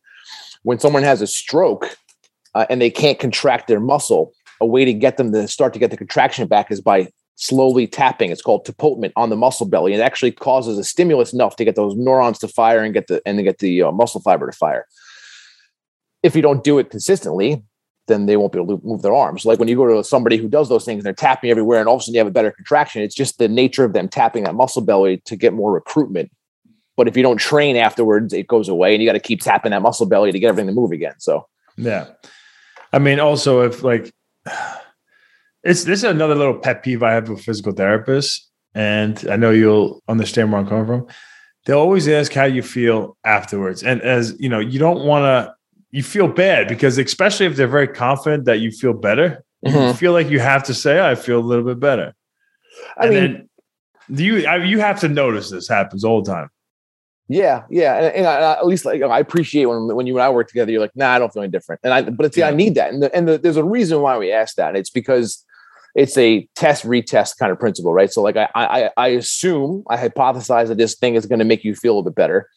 when 0.64 0.80
someone 0.80 1.04
has 1.04 1.22
a 1.22 1.28
stroke, 1.28 1.96
uh, 2.56 2.66
and 2.70 2.82
they 2.82 2.90
can't 2.90 3.20
contract 3.20 3.68
their 3.68 3.80
muscle, 3.80 4.34
a 4.62 4.66
way 4.66 4.86
to 4.86 4.94
get 4.94 5.18
them 5.18 5.32
to 5.32 5.48
start 5.48 5.74
to 5.74 5.80
get 5.80 5.92
the 5.92 5.98
contraction 5.98 6.48
back 6.48 6.72
is 6.72 6.82
by 6.82 7.08
slowly 7.36 7.88
tapping. 7.88 8.32
It's 8.32 8.42
called 8.42 8.66
tapotement 8.66 9.14
on 9.16 9.30
the 9.30 9.38
muscle 9.38 9.66
belly. 9.66 9.94
It 9.94 10.02
actually 10.02 10.32
causes 10.32 10.78
a 10.78 10.84
stimulus 10.84 11.34
enough 11.34 11.56
to 11.56 11.66
get 11.66 11.76
those 11.76 11.96
neurons 11.96 12.38
to 12.40 12.48
fire 12.48 12.84
and 12.84 12.94
get 12.94 13.08
the 13.08 13.22
and 13.26 13.42
get 13.44 13.60
the 13.60 13.84
uh, 13.84 13.92
muscle 13.92 14.22
fiber 14.22 14.50
to 14.50 14.58
fire. 14.58 14.86
If 16.22 16.36
you 16.36 16.42
don't 16.42 16.64
do 16.64 16.80
it 16.80 16.90
consistently, 16.90 17.64
then 18.08 18.26
they 18.26 18.36
won't 18.36 18.52
be 18.52 18.60
able 18.60 18.78
to 18.78 18.86
move 18.86 19.02
their 19.02 19.16
arms. 19.16 19.46
Like 19.46 19.58
when 19.58 19.70
you 19.70 19.78
go 19.78 19.88
to 19.88 20.04
somebody 20.04 20.36
who 20.36 20.50
does 20.50 20.68
those 20.68 20.84
things 20.84 20.98
and 20.98 21.06
they're 21.06 21.14
tapping 21.14 21.50
everywhere, 21.50 21.80
and 21.80 21.88
all 21.88 21.96
of 21.96 22.02
a 22.02 22.04
sudden 22.04 22.16
you 22.16 22.20
have 22.20 22.28
a 22.28 22.32
better 22.32 22.52
contraction. 22.52 23.02
It's 23.02 23.16
just 23.16 23.38
the 23.38 23.48
nature 23.48 23.86
of 23.86 23.94
them 23.94 24.10
tapping 24.10 24.44
that 24.44 24.56
muscle 24.56 24.82
belly 24.82 25.22
to 25.26 25.38
get 25.38 25.54
more 25.54 25.72
recruitment. 25.72 26.30
But 26.98 27.08
if 27.08 27.16
you 27.16 27.24
don't 27.24 27.38
train 27.38 27.78
afterwards, 27.78 28.34
it 28.34 28.48
goes 28.48 28.68
away, 28.68 28.94
and 28.94 29.02
you 29.02 29.08
got 29.08 29.14
to 29.14 29.22
keep 29.22 29.42
tapping 29.42 29.72
that 29.72 29.82
muscle 29.82 30.06
belly 30.06 30.34
to 30.34 30.40
get 30.40 30.50
everything 30.50 30.68
to 30.68 30.74
move 30.74 30.92
again. 30.92 31.14
So, 31.20 31.48
yeah. 31.78 32.08
I 32.92 33.00
mean, 33.00 33.20
also 33.20 33.62
if 33.62 33.84
like 33.84 34.14
it's 35.64 35.84
this 35.84 36.00
is 36.00 36.04
another 36.04 36.36
little 36.36 36.58
pet 36.58 36.84
peeve 36.84 37.04
I 37.04 37.14
have 37.14 37.30
with 37.30 37.42
physical 37.42 37.74
therapists, 37.74 38.40
and 38.74 39.26
I 39.30 39.36
know 39.36 39.52
you'll 39.52 40.02
understand 40.08 40.52
where 40.52 40.62
I'm 40.62 40.68
coming 40.68 40.86
from. 40.86 41.08
They 41.66 41.74
always 41.74 42.08
ask 42.08 42.32
how 42.34 42.46
you 42.46 42.62
feel 42.62 43.18
afterwards, 43.24 43.84
and 43.84 44.02
as 44.02 44.36
you 44.40 44.50
know, 44.50 44.60
you 44.60 44.80
don't 44.80 45.06
want 45.06 45.24
to. 45.24 45.54
You 45.92 46.04
feel 46.04 46.28
bad 46.28 46.68
because, 46.68 47.00
especially 47.00 47.48
if 47.48 47.56
they're 47.56 47.68
very 47.68 47.88
confident 47.88 48.46
that 48.46 48.60
you 48.60 48.70
feel 48.72 48.94
better, 48.94 49.44
mm-hmm. 49.66 49.76
you 49.76 49.94
feel 49.94 50.14
like 50.14 50.30
you 50.30 50.40
have 50.40 50.64
to 50.64 50.74
say, 50.74 51.00
"I 51.06 51.16
feel 51.16 51.40
a 51.40 51.42
little 51.42 51.66
bit 51.66 51.80
better." 51.80 52.14
I 52.98 53.06
and 53.06 53.14
mean, 53.14 53.24
then 53.24 53.50
do 54.14 54.24
you? 54.24 54.48
I, 54.48 54.64
you 54.64 54.80
have 54.80 55.00
to 55.02 55.10
notice 55.10 55.50
this 55.50 55.68
happens 55.68 56.04
all 56.04 56.22
the 56.22 56.32
time. 56.32 56.50
Yeah, 57.32 57.66
yeah, 57.70 57.96
and, 57.96 58.16
and 58.16 58.28
I, 58.28 58.54
at 58.54 58.66
least 58.66 58.86
like 58.86 59.04
I 59.04 59.20
appreciate 59.20 59.66
when 59.66 59.96
when 59.96 60.08
you 60.08 60.16
and 60.18 60.24
I 60.24 60.30
work 60.30 60.48
together. 60.48 60.72
You're 60.72 60.82
like, 60.82 60.96
nah, 60.96 61.12
I 61.12 61.20
don't 61.20 61.32
feel 61.32 61.44
any 61.44 61.52
different, 61.52 61.80
and 61.84 61.94
I 61.94 62.02
but 62.02 62.26
it's 62.26 62.36
yeah. 62.36 62.48
I 62.48 62.52
need 62.52 62.74
that, 62.74 62.92
and 62.92 63.04
the, 63.04 63.16
and 63.16 63.28
the, 63.28 63.38
there's 63.38 63.56
a 63.56 63.64
reason 63.64 64.02
why 64.02 64.18
we 64.18 64.32
ask 64.32 64.56
that. 64.56 64.76
It's 64.76 64.90
because 64.90 65.46
it's 65.94 66.18
a 66.18 66.48
test 66.56 66.84
retest 66.86 67.38
kind 67.38 67.52
of 67.52 67.60
principle, 67.60 67.94
right? 67.94 68.12
So 68.12 68.24
like 68.24 68.36
I 68.36 68.50
I 68.56 68.90
I 68.98 69.08
assume 69.10 69.84
I 69.92 69.98
hypothesize 69.98 70.70
that 70.70 70.80
this 70.80 70.96
thing 70.96 71.14
is 71.14 71.28
going 71.28 71.38
to 71.38 71.46
make 71.46 71.64
you 71.64 71.76
feel 71.76 71.94
a 71.94 71.96
little 71.98 72.10
bit 72.10 72.16
better, 72.16 72.50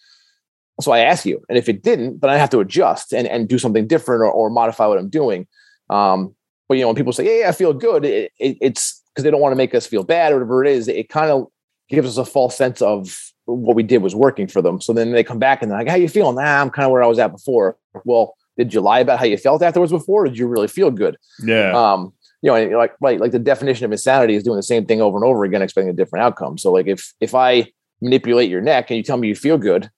so 0.81 0.91
I 0.91 1.01
ask 1.01 1.27
you, 1.27 1.43
and 1.51 1.59
if 1.59 1.69
it 1.69 1.83
didn't, 1.83 2.23
then 2.23 2.31
I 2.31 2.39
have 2.39 2.51
to 2.51 2.61
adjust 2.61 3.13
and 3.13 3.29
and 3.29 3.47
do 3.47 3.59
something 3.59 3.87
different 3.87 4.23
or, 4.23 4.31
or 4.31 4.49
modify 4.49 4.87
what 4.87 4.97
I'm 4.97 5.11
doing. 5.11 5.47
Um, 5.91 6.35
but 6.67 6.79
you 6.79 6.81
know 6.81 6.89
when 6.89 6.97
people 6.97 7.13
say, 7.13 7.27
yeah, 7.27 7.43
yeah 7.43 7.49
I 7.51 7.53
feel 7.53 7.75
good, 7.75 8.07
it, 8.07 8.33
it, 8.39 8.57
it's 8.63 9.03
because 9.13 9.25
they 9.25 9.31
don't 9.31 9.43
want 9.43 9.53
to 9.53 9.57
make 9.57 9.75
us 9.75 9.87
feel 9.87 10.03
bad 10.03 10.33
or 10.33 10.37
whatever 10.37 10.65
it 10.65 10.71
is. 10.71 10.89
It 10.89 11.11
kind 11.11 11.31
of 11.31 11.49
gives 11.91 12.09
us 12.09 12.17
a 12.17 12.25
false 12.25 12.57
sense 12.57 12.81
of 12.81 13.32
what 13.45 13.77
we 13.77 13.83
did 13.83 13.99
was 13.99 14.15
working 14.15 14.47
for 14.47 14.63
them. 14.63 14.81
So 14.81 14.93
then 14.93 15.13
they 15.13 15.25
come 15.25 15.39
back 15.39 15.63
and 15.63 15.71
they're 15.71 15.79
like, 15.79 15.89
"How 15.89 15.97
you 15.97 16.09
feeling?" 16.09 16.37
Nah, 16.37 16.61
I'm 16.61 16.71
kind 16.71 16.87
of 16.87 16.93
where 16.93 17.03
I 17.03 17.07
was 17.07 17.19
at 17.19 17.33
before. 17.33 17.77
Well, 18.05 18.35
did 18.57 18.75
you 18.75 18.81
lie 18.81 19.01
about 19.01 19.19
how 19.19 19.25
you 19.25 19.37
felt 19.37 19.63
afterwards 19.63 19.93
before? 19.93 20.25
did 20.25 20.39
you 20.39 20.47
really 20.47 20.69
feel 20.69 20.91
good? 20.91 21.17
Yeah. 21.43 21.73
Um, 21.73 22.13
you 22.43 22.51
know, 22.51 22.77
like 22.77 22.95
right, 23.01 23.21
like 23.21 23.33
the 23.33 23.39
definition 23.39 23.85
of 23.85 23.93
insanity 23.93 24.35
is 24.35 24.43
doing 24.43 24.57
the 24.57 24.63
same 24.63 24.85
thing 24.85 25.01
over 25.01 25.17
and 25.17 25.25
over 25.25 25.45
again, 25.45 25.63
expecting 25.63 25.91
a 25.91 25.95
different 25.95 26.25
outcome. 26.25 26.59
So 26.59 26.73
like 26.73 26.87
if 26.87 27.13
if 27.21 27.35
I 27.35 27.71
manipulate 28.01 28.51
your 28.51 28.61
neck 28.61 28.91
and 28.91 28.97
you 28.97 29.03
tell 29.03 29.17
me 29.17 29.29
you 29.29 29.37
feel 29.37 29.59
good, 29.59 29.91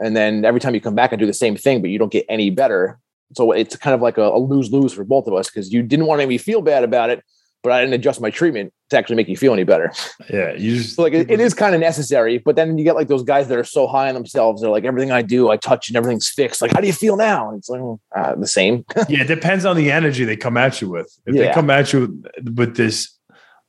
and 0.00 0.16
then 0.16 0.44
every 0.44 0.60
time 0.60 0.74
you 0.74 0.80
come 0.80 0.96
back 0.96 1.12
and 1.12 1.20
do 1.20 1.26
the 1.26 1.32
same 1.32 1.56
thing, 1.56 1.80
but 1.80 1.90
you 1.90 1.98
don't 1.98 2.12
get 2.12 2.26
any 2.28 2.50
better. 2.50 2.98
So 3.34 3.52
it's 3.52 3.76
kind 3.76 3.94
of 3.94 4.02
like 4.02 4.18
a, 4.18 4.28
a 4.28 4.38
lose 4.38 4.70
lose 4.72 4.92
for 4.92 5.04
both 5.04 5.26
of 5.26 5.34
us 5.34 5.48
because 5.48 5.72
you 5.72 5.82
didn't 5.82 6.06
want 6.06 6.18
to 6.18 6.22
make 6.22 6.28
me 6.28 6.38
feel 6.38 6.60
bad 6.60 6.84
about 6.84 7.08
it, 7.08 7.24
but 7.62 7.72
I 7.72 7.80
didn't 7.80 7.94
adjust 7.94 8.20
my 8.20 8.30
treatment 8.30 8.72
to 8.90 8.98
actually 8.98 9.16
make 9.16 9.28
you 9.28 9.36
feel 9.36 9.52
any 9.52 9.64
better. 9.64 9.92
Yeah, 10.30 10.54
you 10.54 10.76
just 10.82 10.96
so 10.96 11.02
like 11.02 11.12
it, 11.12 11.30
it 11.30 11.40
is 11.40 11.54
kind 11.54 11.74
of 11.74 11.80
necessary, 11.80 12.38
but 12.38 12.56
then 12.56 12.76
you 12.78 12.84
get 12.84 12.94
like 12.94 13.08
those 13.08 13.22
guys 13.22 13.48
that 13.48 13.58
are 13.58 13.64
so 13.64 13.86
high 13.86 14.08
on 14.08 14.14
themselves. 14.14 14.62
They're 14.62 14.70
like 14.70 14.84
everything 14.84 15.12
I 15.12 15.22
do, 15.22 15.50
I 15.50 15.56
touch 15.56 15.88
and 15.88 15.96
everything's 15.96 16.28
fixed. 16.28 16.62
Like, 16.62 16.72
how 16.72 16.80
do 16.80 16.86
you 16.86 16.92
feel 16.92 17.16
now? 17.16 17.48
And 17.48 17.58
it's 17.58 17.68
like 17.68 17.80
uh, 18.16 18.34
the 18.34 18.46
same. 18.46 18.84
yeah, 19.08 19.22
it 19.22 19.28
depends 19.28 19.64
on 19.64 19.76
the 19.76 19.90
energy 19.90 20.24
they 20.24 20.36
come 20.36 20.56
at 20.56 20.80
you 20.80 20.90
with. 20.90 21.16
If 21.26 21.34
yeah. 21.34 21.46
they 21.46 21.52
come 21.52 21.70
at 21.70 21.92
you 21.92 22.22
with 22.56 22.76
this 22.76 23.16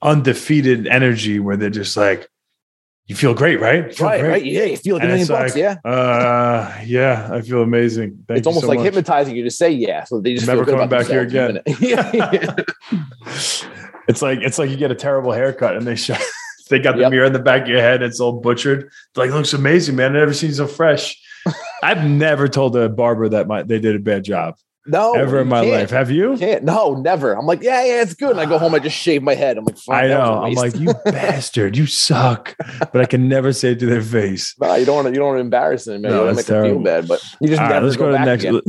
undefeated 0.02 0.88
energy 0.88 1.40
where 1.40 1.58
they're 1.58 1.70
just 1.70 1.96
like, 1.96 2.30
you 3.08 3.16
feel 3.16 3.34
great, 3.34 3.60
right? 3.60 3.94
Feel 3.94 4.08
right, 4.08 4.22
great. 4.22 4.30
right. 4.30 4.46
Yeah, 4.46 4.64
you 4.64 4.78
feel 4.78 4.96
like 4.96 5.04
a 5.04 5.08
million 5.08 5.28
bucks. 5.28 5.56
Like, 5.56 5.60
yeah. 5.60 5.76
Uh, 5.84 6.74
yeah, 6.86 7.30
I 7.34 7.42
feel 7.42 7.62
amazing. 7.62 8.24
Thank 8.28 8.38
it's 8.40 8.48
almost 8.48 8.66
so 8.66 8.70
like 8.70 8.80
much. 8.80 8.94
hypnipatizing 8.94 9.36
you 9.36 9.44
to 9.44 9.52
say 9.52 9.70
yeah, 9.70 10.06
so 10.06 10.22
they 10.22 10.34
just 10.34 10.48
never 10.48 10.66
coming 10.66 10.88
back 10.88 11.08
here 11.08 11.22
again. 11.22 11.60
yeah. 11.80 12.56
It's 14.08 14.22
like 14.22 14.40
it's 14.42 14.60
like 14.60 14.70
you 14.70 14.78
get 14.78 14.92
a 14.92 14.96
terrible 14.96 15.32
haircut 15.32 15.78
and 15.78 15.86
they 15.86 15.96
show 15.96 16.16
they 16.70 16.80
got 16.80 16.96
the 16.96 17.02
yep. 17.02 17.12
mirror 17.12 17.26
in 17.26 17.34
the 17.34 17.40
back 17.40 17.64
of 17.64 17.68
your 17.68 17.82
head. 17.82 18.02
It's 18.02 18.20
all 18.20 18.34
butchered. 18.34 18.84
It's 18.86 19.18
like 19.18 19.32
looks 19.32 19.54
amazing, 19.54 19.96
man. 19.96 20.16
I 20.16 20.20
never 20.20 20.34
seen 20.34 20.54
so 20.54 20.68
fresh. 20.68 21.20
I've 21.84 22.06
never 22.06 22.48
told 22.48 22.76
a 22.76 22.90
barber 22.90 23.30
that 23.30 23.48
my 23.48 23.64
they 23.64 23.80
did 23.80 23.96
a 23.96 24.00
bad 24.00 24.24
job. 24.24 24.56
No, 24.86 25.14
ever 25.14 25.40
in 25.40 25.48
my 25.48 25.62
life. 25.62 25.92
Have 25.92 26.12
you? 26.12 26.36
Can't. 26.38 26.66
No, 26.66 26.96
never. 26.96 27.32
I'm 27.32 27.46
like, 27.46 27.62
yeah, 27.62 27.86
yeah, 27.86 28.02
it's 28.02 28.16
good. 28.16 28.32
And 28.32 28.40
I 28.42 28.46
go 28.46 28.58
home, 28.58 28.76
I 28.76 28.80
just 28.80 28.98
shave 28.98 29.24
my 29.24 29.34
head. 29.34 29.58
I'm 29.58 29.64
like, 29.64 29.78
I 29.90 30.08
know. 30.08 30.44
I'm 30.44 30.54
like, 30.56 30.76
you 30.76 30.94
bastard, 31.06 31.78
you 31.78 31.86
suck. 31.86 32.54
But 32.80 32.98
I 32.98 33.06
can 33.06 33.30
never 33.30 33.54
say 33.54 33.72
it 33.72 33.80
to 33.80 33.86
their 33.86 34.02
face. 34.02 34.54
No, 34.60 34.76
you 34.76 34.86
don't 34.86 34.96
want 34.96 35.08
to. 35.08 35.14
You 35.14 35.20
don't 35.20 35.28
want 35.28 35.38
to 35.38 35.42
embarrass 35.42 35.86
them. 35.86 36.02
Man. 36.02 36.12
No, 36.12 36.20
you 36.20 36.26
don't 36.26 36.36
make 36.36 36.46
them 36.48 36.66
feel 36.66 36.80
bad. 36.80 37.08
But 37.08 37.24
you 37.40 37.48
just 37.48 37.62
right, 37.62 37.82
let's 37.82 37.96
go, 37.96 38.06
go 38.06 38.12
to 38.12 38.18
the 38.18 38.26
next. 38.26 38.44
Again. 38.44 38.62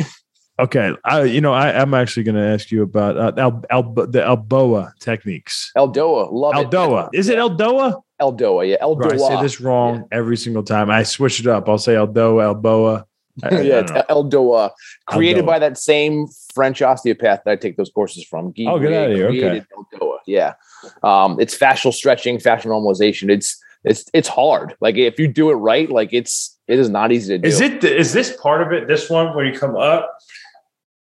Okay, 0.57 0.93
I 1.05 1.25
you 1.25 1.41
know 1.41 1.53
I 1.53 1.71
am 1.73 1.95
actually 1.95 2.23
going 2.23 2.37
to 2.37 2.41
ask 2.47 2.71
you 2.71 2.83
about 2.83 3.17
uh, 3.17 3.33
Al, 3.37 3.65
Al, 3.71 3.83
the 3.93 4.21
Eldoa 4.21 4.93
techniques. 5.01 5.73
Eldoa, 5.77 6.29
love 6.33 6.55
Eldoa. 6.55 7.09
it. 7.13 7.19
Is 7.19 7.29
it 7.29 7.39
Eldoa? 7.39 8.01
Eldoa, 8.21 8.69
yeah, 8.69 8.77
Bro, 8.79 9.11
I 9.11 9.17
say 9.17 9.43
this 9.43 9.61
wrong 9.61 10.07
every 10.13 10.37
single 10.37 10.63
time. 10.63 10.91
I 10.91 11.03
switch 11.03 11.41
it 11.41 11.49
up. 11.49 11.69
I'll 11.69 11.79
say 11.79 11.95
Eldoa, 11.95 12.45
Elboa. 12.45 13.05
I- 13.43 13.49
yeah, 13.63 13.81
it's 13.81 13.91
Eldoa, 13.91 14.71
created 15.07 15.43
Eldoa. 15.43 15.47
by 15.47 15.59
that 15.59 15.77
same 15.77 16.29
French 16.55 16.81
osteopath 16.83 17.41
that 17.45 17.51
I 17.51 17.57
take 17.57 17.77
those 17.77 17.91
courses 17.91 18.25
from. 18.25 18.53
Guy 18.53 18.67
Oh, 18.69 18.79
get 18.79 18.91
Voyer 18.93 19.05
outta 19.07 19.15
here, 19.15 19.29
okay. 19.31 19.63
Eldoa. 19.93 20.19
Yeah, 20.29 20.55
um, 21.03 21.41
it's 21.41 21.59
fascial 21.59 21.93
stretching, 21.93 22.39
fascial 22.39 22.67
normalization. 22.67 23.29
It's 23.29 23.61
it's 23.83 24.05
it's 24.15 24.29
hard. 24.29 24.77
Like 24.81 24.95
if 24.95 25.19
you 25.19 25.27
do 25.27 25.51
it 25.51 25.55
right, 25.55 25.91
like 25.91 26.11
it's 26.13 26.57
it 26.69 26.79
is 26.79 26.89
not 26.89 27.11
easy 27.11 27.35
to 27.35 27.39
do. 27.39 27.49
Is 27.49 27.61
it? 27.61 27.83
Is 27.83 28.13
this 28.13 28.37
part 28.41 28.63
of 28.63 28.73
it? 28.73 28.87
This 28.87 29.11
one 29.11 29.35
where 29.35 29.45
you 29.45 29.59
come 29.59 29.75
up 29.77 30.17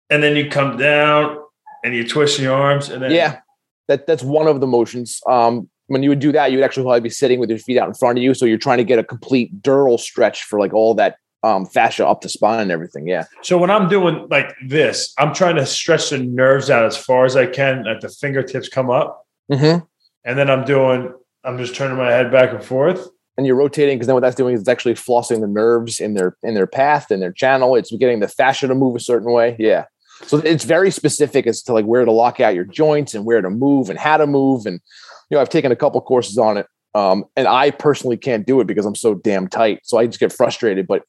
and 0.10 0.24
then 0.24 0.36
you 0.36 0.50
come 0.50 0.78
down 0.78 1.38
and 1.84 1.96
you 1.96 2.08
twist 2.08 2.40
your 2.40 2.54
arms 2.54 2.90
and 2.90 3.02
then 3.04 3.12
Yeah, 3.12 3.40
that 3.88 4.08
that's 4.08 4.24
one 4.24 4.48
of 4.48 4.60
the 4.60 4.68
motions. 4.68 5.22
Um, 5.28 5.70
when 5.88 6.04
you 6.04 6.10
would 6.10 6.20
do 6.20 6.32
that, 6.34 6.52
you 6.52 6.58
would 6.58 6.66
actually 6.66 6.84
probably 6.84 7.00
be 7.00 7.10
sitting 7.10 7.40
with 7.40 7.50
your 7.50 7.60
feet 7.60 7.78
out 7.78 7.88
in 7.88 7.94
front 7.94 8.18
of 8.18 8.24
you, 8.24 8.34
so 8.34 8.46
you're 8.46 8.58
trying 8.58 8.78
to 8.78 8.84
get 8.84 9.00
a 9.00 9.04
complete 9.04 9.62
dural 9.62 10.00
stretch 10.00 10.44
for 10.44 10.60
like 10.60 10.74
all 10.74 10.94
that 10.96 11.18
um, 11.44 11.66
fascia 11.66 12.06
up 12.06 12.22
the 12.22 12.30
spine 12.30 12.60
and 12.60 12.72
everything. 12.72 13.08
Yeah, 13.08 13.26
So 13.42 13.58
when 13.58 13.70
I'm 13.70 13.88
doing 13.88 14.28
like 14.30 14.54
this, 14.68 15.14
I'm 15.18 15.34
trying 15.34 15.56
to 15.56 15.66
stretch 15.66 16.10
the 16.10 16.18
nerves 16.18 16.70
out 16.70 16.86
as 16.86 16.98
far 16.98 17.26
as 17.26 17.36
I 17.36 17.46
can. 17.46 17.84
Let 17.84 18.02
the 18.02 18.10
fingertips 18.10 18.68
come 18.68 18.90
up, 18.90 19.26
mm-hmm. 19.52 19.86
and 20.26 20.38
then 20.38 20.50
I'm 20.50 20.66
doing. 20.66 21.14
I'm 21.44 21.58
just 21.58 21.76
turning 21.76 21.98
my 21.98 22.12
head 22.12 22.32
back 22.32 22.52
and 22.52 22.64
forth. 22.64 23.08
and 23.38 23.46
you're 23.46 23.56
rotating 23.56 23.96
because 23.96 24.08
then 24.08 24.16
what 24.16 24.22
that's 24.22 24.36
doing 24.36 24.56
is 24.56 24.60
it's 24.60 24.70
actually 24.70 24.96
flossing 24.96 25.40
the 25.40 25.48
nerves 25.48 26.00
in 26.00 26.16
their 26.16 26.36
in 26.44 26.56
their 26.56 26.68
path 26.68 27.12
in 27.12 27.20
their 27.20 27.32
channel. 27.32 27.76
It's 27.76 27.96
getting 27.96 28.20
the 28.20 28.28
fascia 28.28 28.68
to 28.68 28.76
move 28.76 28.96
a 28.96 29.00
certain 29.00 29.32
way. 29.32 29.56
Yeah. 29.58 29.86
So 30.26 30.38
it's 30.40 30.64
very 30.64 30.92
specific 30.92 31.46
as 31.48 31.62
to 31.64 31.74
like 31.74 31.86
where 31.86 32.04
to 32.06 32.12
lock 32.12 32.40
out 32.40 32.56
your 32.56 32.64
joints 32.66 33.14
and 33.14 33.24
where 33.26 33.42
to 33.42 33.50
move 33.50 33.90
and 33.90 34.00
how 34.00 34.18
to 34.18 34.28
move. 34.28 34.66
And 34.66 34.80
you 35.30 35.36
know, 35.36 35.42
I've 35.42 35.50
taken 35.50 35.72
a 35.72 35.76
couple 35.76 36.00
courses 36.02 36.38
on 36.38 36.58
it. 36.58 36.66
Um, 36.96 37.26
and 37.36 37.48
I 37.48 37.70
personally 37.72 38.18
can't 38.18 38.46
do 38.48 38.60
it 38.60 38.66
because 38.68 38.86
I'm 38.86 38.96
so 38.96 39.14
damn 39.14 39.48
tight. 39.48 39.82
So 39.84 39.98
I 40.00 40.08
just 40.08 40.20
get 40.20 40.34
frustrated. 40.34 40.88
But 40.88 41.04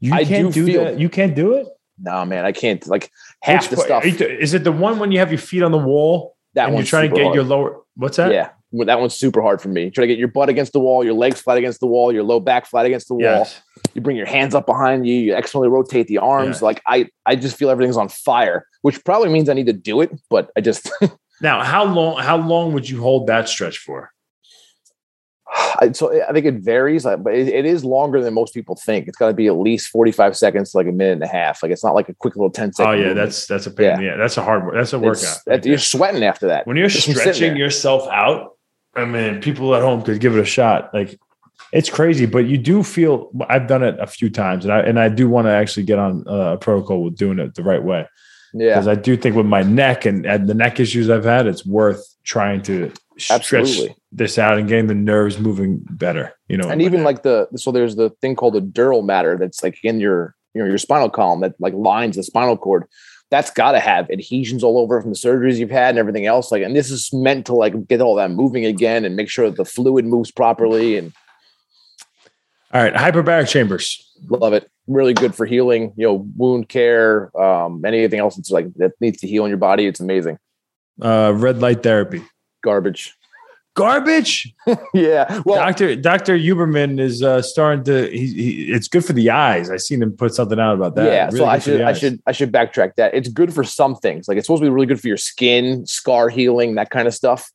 You 0.00 0.12
I 0.12 0.24
can't 0.24 0.52
do 0.52 0.66
do 0.66 0.72
feel- 0.72 0.84
that. 0.84 1.00
You 1.00 1.08
can't 1.08 1.34
do 1.34 1.54
it. 1.54 1.66
nah, 1.98 2.24
man, 2.24 2.44
I 2.44 2.52
can't 2.52 2.86
like 2.86 3.10
half 3.42 3.70
Which 3.70 3.78
the 3.78 3.84
stuff. 3.84 4.04
you 4.04 4.26
Is 4.26 4.52
it 4.54 4.64
the 4.64 4.72
one 4.72 4.98
when 4.98 5.12
you 5.12 5.18
have 5.20 5.30
your 5.30 5.38
feet 5.38 5.62
on 5.62 5.72
the 5.72 5.78
wall 5.78 6.36
That 6.54 6.68
and 6.68 6.76
you're 6.76 6.84
trying 6.86 7.08
to 7.10 7.16
get 7.16 7.22
hard. 7.24 7.34
your 7.34 7.44
lower? 7.44 7.80
What's 7.96 8.16
that? 8.18 8.32
Yeah. 8.32 8.50
That 8.84 9.00
one's 9.00 9.14
super 9.16 9.40
hard 9.42 9.60
for 9.60 9.68
me. 9.68 9.90
Try 9.90 10.02
to 10.02 10.06
get 10.06 10.18
your 10.18 10.28
butt 10.28 10.48
against 10.48 10.72
the 10.72 10.80
wall, 10.80 11.02
your 11.04 11.14
legs 11.14 11.40
flat 11.40 11.58
against 11.58 11.80
the 11.80 11.86
wall, 11.88 12.12
your 12.12 12.22
low 12.22 12.38
back 12.38 12.66
flat 12.66 12.86
against 12.86 13.08
the 13.08 13.14
wall. 13.14 13.22
Yes. 13.22 13.60
You 14.00 14.02
bring 14.02 14.16
your 14.16 14.26
hands 14.26 14.54
up 14.54 14.66
behind 14.66 15.06
you, 15.06 15.14
you 15.14 15.36
externally 15.36 15.68
rotate 15.68 16.06
the 16.08 16.18
arms. 16.18 16.60
Yeah. 16.60 16.64
Like 16.66 16.82
I, 16.86 17.08
I 17.26 17.36
just 17.36 17.56
feel 17.56 17.70
everything's 17.70 17.96
on 17.96 18.08
fire, 18.08 18.66
which 18.82 19.04
probably 19.04 19.28
means 19.28 19.48
I 19.48 19.54
need 19.54 19.66
to 19.66 19.72
do 19.72 20.00
it, 20.00 20.10
but 20.28 20.50
I 20.56 20.60
just, 20.60 20.90
Now, 21.40 21.62
how 21.64 21.84
long? 21.84 22.22
How 22.22 22.36
long 22.36 22.72
would 22.74 22.88
you 22.88 23.00
hold 23.00 23.26
that 23.28 23.48
stretch 23.48 23.78
for? 23.78 24.12
I, 25.80 25.90
so 25.92 26.22
I 26.22 26.32
think 26.32 26.46
it 26.46 26.56
varies, 26.56 27.04
uh, 27.06 27.16
but 27.16 27.34
it, 27.34 27.48
it 27.48 27.64
is 27.64 27.84
longer 27.84 28.22
than 28.22 28.34
most 28.34 28.54
people 28.54 28.76
think. 28.76 29.08
It's 29.08 29.16
got 29.16 29.28
to 29.28 29.34
be 29.34 29.48
at 29.48 29.56
least 29.56 29.88
45 29.88 30.36
seconds 30.36 30.70
to 30.70 30.76
like 30.76 30.86
a 30.86 30.92
minute 30.92 31.14
and 31.14 31.22
a 31.22 31.26
half. 31.26 31.62
Like 31.62 31.72
it's 31.72 31.82
not 31.82 31.94
like 31.94 32.08
a 32.08 32.14
quick 32.14 32.36
little 32.36 32.50
10 32.50 32.74
second. 32.74 32.88
Oh 32.90 32.92
yeah, 32.92 32.98
movement. 33.08 33.16
that's 33.16 33.46
that's 33.46 33.66
a 33.66 33.70
pain. 33.70 34.00
Yeah, 34.00 34.16
that's 34.16 34.36
a 34.36 34.44
hard. 34.44 34.64
work. 34.64 34.74
That's 34.74 34.92
a 34.92 34.98
workout. 34.98 35.38
that- 35.46 35.64
you're 35.66 35.78
sweating 35.78 36.22
after 36.22 36.46
that. 36.48 36.66
when 36.66 36.76
you're 36.76 36.88
just 36.88 37.10
stretching 37.10 37.56
yourself 37.56 38.06
out, 38.08 38.52
I 38.94 39.04
mean, 39.06 39.40
people 39.40 39.74
at 39.74 39.82
home 39.82 40.02
could 40.02 40.20
give 40.20 40.36
it 40.36 40.40
a 40.40 40.44
shot. 40.44 40.92
Like 40.92 41.18
it's 41.72 41.88
crazy, 41.90 42.26
but 42.26 42.46
you 42.46 42.58
do 42.58 42.82
feel. 42.82 43.30
I've 43.48 43.66
done 43.66 43.82
it 43.82 43.96
a 44.00 44.06
few 44.06 44.30
times, 44.30 44.64
and 44.64 44.72
I 44.72 44.80
and 44.80 44.98
I 44.98 45.08
do 45.08 45.28
want 45.28 45.46
to 45.46 45.52
actually 45.52 45.84
get 45.84 45.98
on 45.98 46.24
uh, 46.28 46.54
a 46.54 46.58
protocol 46.58 47.04
with 47.04 47.16
doing 47.16 47.38
it 47.38 47.54
the 47.54 47.62
right 47.62 47.82
way 47.82 48.06
Yeah. 48.52 48.74
because 48.74 48.88
I 48.88 48.94
do 48.96 49.16
think 49.16 49.36
with 49.36 49.46
my 49.46 49.62
neck 49.62 50.04
and, 50.04 50.26
and 50.26 50.48
the 50.48 50.54
neck 50.54 50.80
issues 50.80 51.08
I've 51.10 51.24
had, 51.24 51.46
it's 51.46 51.64
worth 51.64 52.04
trying 52.24 52.62
to 52.62 52.92
stretch 53.18 53.52
Absolutely. 53.52 53.96
this 54.12 54.38
out 54.38 54.58
and 54.58 54.68
getting 54.68 54.86
the 54.86 54.94
nerves 54.94 55.38
moving 55.38 55.80
better. 55.90 56.32
You 56.48 56.56
know, 56.56 56.68
and 56.68 56.82
even 56.82 57.04
like 57.04 57.22
the, 57.22 57.48
so 57.56 57.70
there's 57.70 57.96
the 57.96 58.10
thing 58.20 58.34
called 58.34 58.54
the 58.54 58.60
dural 58.60 59.04
matter 59.04 59.36
that's 59.38 59.62
like 59.62 59.78
in 59.84 60.00
your, 60.00 60.34
you 60.54 60.62
know, 60.62 60.68
your 60.68 60.78
spinal 60.78 61.10
column 61.10 61.40
that 61.40 61.54
like 61.60 61.74
lines 61.74 62.16
the 62.16 62.22
spinal 62.22 62.56
cord. 62.56 62.84
That's 63.30 63.52
got 63.52 63.72
to 63.72 63.80
have 63.80 64.10
adhesions 64.10 64.64
all 64.64 64.76
over 64.76 65.00
from 65.00 65.10
the 65.10 65.16
surgeries 65.16 65.58
you've 65.58 65.70
had 65.70 65.90
and 65.90 65.98
everything 66.00 66.26
else. 66.26 66.50
Like, 66.50 66.64
and 66.64 66.74
this 66.74 66.90
is 66.90 67.12
meant 67.12 67.46
to 67.46 67.54
like 67.54 67.86
get 67.86 68.00
all 68.00 68.16
that 68.16 68.32
moving 68.32 68.64
again 68.64 69.04
and 69.04 69.14
make 69.14 69.28
sure 69.28 69.48
that 69.48 69.56
the 69.56 69.64
fluid 69.64 70.04
moves 70.04 70.32
properly 70.32 70.96
and 70.98 71.12
all 72.72 72.82
right, 72.82 72.94
hyperbaric 72.94 73.48
chambers. 73.48 74.12
love 74.28 74.52
it. 74.52 74.70
Really 74.86 75.14
good 75.14 75.34
for 75.34 75.46
healing, 75.46 75.92
you 75.96 76.06
know, 76.06 76.26
wound 76.36 76.68
care, 76.68 77.36
um, 77.40 77.84
anything 77.84 78.20
else 78.20 78.36
that's 78.36 78.50
like 78.50 78.72
that 78.74 78.92
needs 79.00 79.18
to 79.20 79.26
heal 79.26 79.44
in 79.44 79.48
your 79.48 79.58
body. 79.58 79.86
It's 79.86 80.00
amazing. 80.00 80.38
Uh, 81.00 81.32
red 81.34 81.60
light 81.60 81.82
therapy. 81.82 82.22
Garbage. 82.62 83.16
Garbage. 83.74 84.52
yeah. 84.94 85.40
Well, 85.44 85.56
Doctor 85.56 85.96
Doctor 85.96 86.36
Huberman 86.36 87.00
is 87.00 87.22
uh, 87.22 87.40
starting 87.40 87.84
to. 87.84 88.10
He, 88.10 88.26
he, 88.26 88.72
it's 88.72 88.88
good 88.88 89.04
for 89.04 89.12
the 89.12 89.30
eyes. 89.30 89.70
I 89.70 89.76
seen 89.76 90.02
him 90.02 90.12
put 90.12 90.34
something 90.34 90.58
out 90.58 90.74
about 90.74 90.96
that. 90.96 91.06
yeah. 91.06 91.26
Really 91.26 91.38
so 91.38 91.44
I 91.46 91.58
should 91.58 91.80
I 91.80 91.92
should 91.92 92.20
I 92.26 92.32
should 92.32 92.52
backtrack 92.52 92.96
that. 92.96 93.14
It's 93.14 93.28
good 93.28 93.54
for 93.54 93.64
some 93.64 93.96
things. 93.96 94.28
Like 94.28 94.38
it's 94.38 94.46
supposed 94.46 94.62
to 94.62 94.66
be 94.66 94.70
really 94.70 94.86
good 94.86 95.00
for 95.00 95.08
your 95.08 95.16
skin, 95.16 95.86
scar 95.86 96.28
healing, 96.28 96.74
that 96.74 96.90
kind 96.90 97.06
of 97.06 97.14
stuff. 97.14 97.50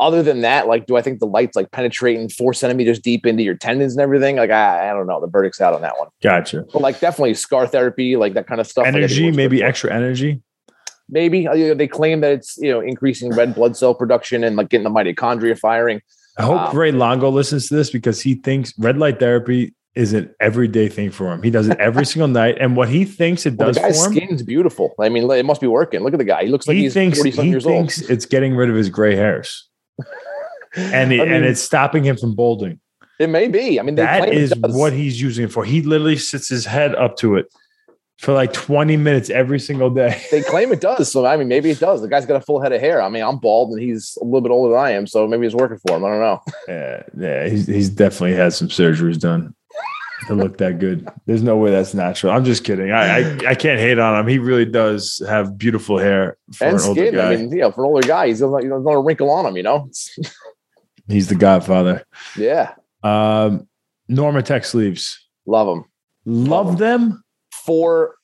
Other 0.00 0.22
than 0.22 0.42
that, 0.42 0.68
like, 0.68 0.86
do 0.86 0.96
I 0.96 1.02
think 1.02 1.18
the 1.18 1.26
light's 1.26 1.56
like 1.56 1.70
penetrating 1.72 2.28
four 2.28 2.54
centimeters 2.54 3.00
deep 3.00 3.26
into 3.26 3.42
your 3.42 3.56
tendons 3.56 3.94
and 3.94 4.00
everything? 4.00 4.36
Like, 4.36 4.50
I, 4.50 4.90
I 4.90 4.92
don't 4.92 5.06
know. 5.08 5.20
The 5.20 5.26
verdict's 5.26 5.60
out 5.60 5.74
on 5.74 5.82
that 5.82 5.98
one. 5.98 6.08
Gotcha. 6.22 6.64
But 6.72 6.82
like, 6.82 7.00
definitely 7.00 7.34
scar 7.34 7.66
therapy, 7.66 8.16
like 8.16 8.34
that 8.34 8.46
kind 8.46 8.60
of 8.60 8.66
stuff. 8.68 8.84
like, 8.84 8.90
I 8.90 8.92
think 8.92 9.10
Energy, 9.10 9.30
maybe 9.32 9.62
extra 9.62 9.92
energy. 9.92 10.40
maybe 11.08 11.48
Uh, 11.48 11.74
they 11.74 11.88
claim 11.88 12.20
that 12.20 12.32
it's 12.32 12.56
you 12.58 12.70
know 12.70 12.80
increasing 12.80 13.30
red 13.34 13.54
blood 13.54 13.76
cell 13.76 13.94
production 13.94 14.44
and 14.44 14.54
like 14.56 14.68
getting 14.68 14.84
the 14.84 14.90
mitochondria 14.90 15.58
firing. 15.58 16.00
I 16.38 16.42
hope 16.42 16.56
Wow. 16.56 16.72
Ray 16.72 16.92
Longo 16.92 17.28
listens 17.30 17.68
to 17.68 17.74
this 17.74 17.90
because 17.90 18.20
he 18.20 18.34
thinks 18.36 18.72
red 18.78 18.96
light 18.98 19.18
therapy 19.18 19.74
is 19.96 20.12
an 20.12 20.32
everyday 20.38 20.88
thing 20.88 21.10
for 21.10 21.32
him. 21.32 21.42
He 21.42 21.50
does 21.50 21.66
it 21.68 21.76
every 21.80 22.06
single 22.12 22.28
night, 22.28 22.56
and 22.60 22.76
what 22.76 22.88
he 22.88 23.04
thinks 23.04 23.46
it 23.46 23.56
Well, 23.56 23.68
does 23.68 23.76
the 23.76 23.82
guy's 23.82 24.04
for 24.04 24.12
him, 24.12 24.16
skin's 24.16 24.42
beautiful. 24.44 24.94
I 25.00 25.08
mean, 25.08 25.28
it 25.28 25.44
must 25.44 25.60
be 25.60 25.66
working. 25.66 26.00
Look 26.04 26.12
at 26.14 26.18
the 26.18 26.24
guy. 26.24 26.44
He 26.44 26.50
looks 26.50 26.68
like 26.68 26.76
he 26.76 26.84
he's 26.84 26.94
thinks 26.94 27.18
forty 27.18 27.32
something 27.32 27.44
he 27.46 27.50
years 27.50 27.64
thinks 27.64 27.98
it's 28.02 28.24
getting 28.26 28.54
rid 28.54 28.70
of 28.70 28.76
his 28.76 28.88
gray 28.90 29.16
hairs, 29.16 29.67
and 30.76 31.12
it, 31.12 31.20
I 31.20 31.24
mean, 31.24 31.32
and 31.32 31.44
it's 31.44 31.60
stopping 31.60 32.04
him 32.04 32.16
from 32.16 32.34
balding. 32.34 32.80
It 33.18 33.28
may 33.28 33.48
be. 33.48 33.80
I 33.80 33.82
mean, 33.82 33.96
That 33.96 34.28
is 34.28 34.52
what 34.60 34.92
he's 34.92 35.20
using 35.20 35.46
it 35.46 35.52
for. 35.52 35.64
He 35.64 35.82
literally 35.82 36.16
sits 36.16 36.48
his 36.48 36.64
head 36.64 36.94
up 36.94 37.16
to 37.16 37.36
it 37.36 37.52
for 38.18 38.32
like 38.32 38.52
20 38.52 38.96
minutes 38.96 39.30
every 39.30 39.58
single 39.58 39.90
day. 39.90 40.20
they 40.30 40.42
claim 40.42 40.72
it 40.72 40.80
does. 40.80 41.10
So 41.10 41.26
I 41.26 41.36
mean, 41.36 41.48
maybe 41.48 41.70
it 41.70 41.80
does. 41.80 42.00
The 42.00 42.08
guy's 42.08 42.26
got 42.26 42.36
a 42.36 42.40
full 42.40 42.60
head 42.60 42.72
of 42.72 42.80
hair. 42.80 43.02
I 43.02 43.08
mean, 43.08 43.22
I'm 43.22 43.38
bald 43.38 43.70
and 43.72 43.80
he's 43.80 44.16
a 44.20 44.24
little 44.24 44.40
bit 44.40 44.52
older 44.52 44.74
than 44.74 44.80
I 44.80 44.90
am, 44.92 45.06
so 45.06 45.26
maybe 45.26 45.46
it's 45.46 45.54
working 45.54 45.78
for 45.86 45.96
him. 45.96 46.04
I 46.04 46.08
don't 46.10 46.20
know. 46.20 46.40
Yeah, 46.68 47.02
yeah, 47.16 47.48
he's 47.48 47.66
he's 47.66 47.88
definitely 47.88 48.34
had 48.34 48.52
some 48.52 48.68
surgeries 48.68 49.18
done 49.18 49.54
to 50.26 50.34
look 50.34 50.58
that 50.58 50.78
good. 50.78 51.08
There's 51.26 51.42
no 51.42 51.56
way 51.56 51.70
that's 51.70 51.94
natural. 51.94 52.32
I'm 52.32 52.44
just 52.44 52.64
kidding. 52.64 52.90
I 52.90 53.18
I, 53.18 53.38
I 53.50 53.54
can't 53.54 53.78
hate 53.78 53.98
on 53.98 54.18
him. 54.18 54.26
He 54.26 54.38
really 54.38 54.64
does 54.66 55.22
have 55.28 55.56
beautiful 55.56 55.98
hair 55.98 56.36
for 56.54 56.64
and 56.64 56.76
an 56.78 56.82
older 56.84 57.00
skin. 57.06 57.14
guy. 57.14 57.32
I 57.32 57.36
mean, 57.36 57.56
yeah, 57.56 57.70
for 57.70 57.84
an 57.84 57.90
older 57.90 58.06
guy, 58.06 58.26
he's 58.28 58.40
not, 58.40 58.62
you 58.62 58.68
know, 58.68 58.78
not 58.80 58.92
a 58.92 59.00
wrinkle 59.00 59.30
on 59.30 59.46
him. 59.46 59.56
You 59.56 59.62
know. 59.62 59.90
He's 61.08 61.28
the 61.28 61.36
Godfather. 61.36 62.04
yeah, 62.36 62.74
Um, 63.02 63.66
Normatec 64.10 64.66
sleeves. 64.66 65.26
love 65.46 65.66
them. 65.66 65.84
Love 66.26 66.76
them. 66.76 67.22
For 67.64 68.16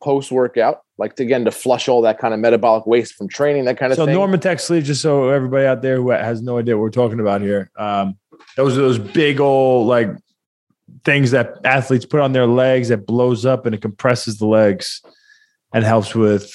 post 0.00 0.30
workout, 0.30 0.82
like 0.98 1.16
to, 1.16 1.24
again 1.24 1.44
to 1.46 1.50
flush 1.50 1.88
all 1.88 2.02
that 2.02 2.18
kind 2.20 2.32
of 2.32 2.38
metabolic 2.38 2.86
waste 2.86 3.14
from 3.14 3.28
training, 3.28 3.64
that 3.64 3.76
kind 3.76 3.90
of 3.92 3.96
So 3.96 4.06
thing. 4.06 4.16
Normatec 4.16 4.60
sleeves, 4.60 4.86
just 4.86 5.02
so 5.02 5.30
everybody 5.30 5.66
out 5.66 5.82
there 5.82 5.96
who 5.96 6.10
has 6.10 6.40
no 6.40 6.58
idea 6.58 6.76
what 6.76 6.82
we're 6.82 6.90
talking 6.90 7.18
about 7.18 7.40
here, 7.40 7.70
um, 7.76 8.16
those 8.56 8.78
are 8.78 8.82
those 8.82 8.98
big 8.98 9.40
old 9.40 9.88
like 9.88 10.08
things 11.08 11.30
that 11.30 11.56
athletes 11.64 12.04
put 12.04 12.20
on 12.20 12.32
their 12.32 12.46
legs 12.46 12.88
that 12.88 13.06
blows 13.06 13.46
up 13.46 13.64
and 13.64 13.74
it 13.74 13.80
compresses 13.80 14.36
the 14.36 14.46
legs 14.46 15.00
and 15.72 15.82
helps 15.82 16.14
with 16.14 16.52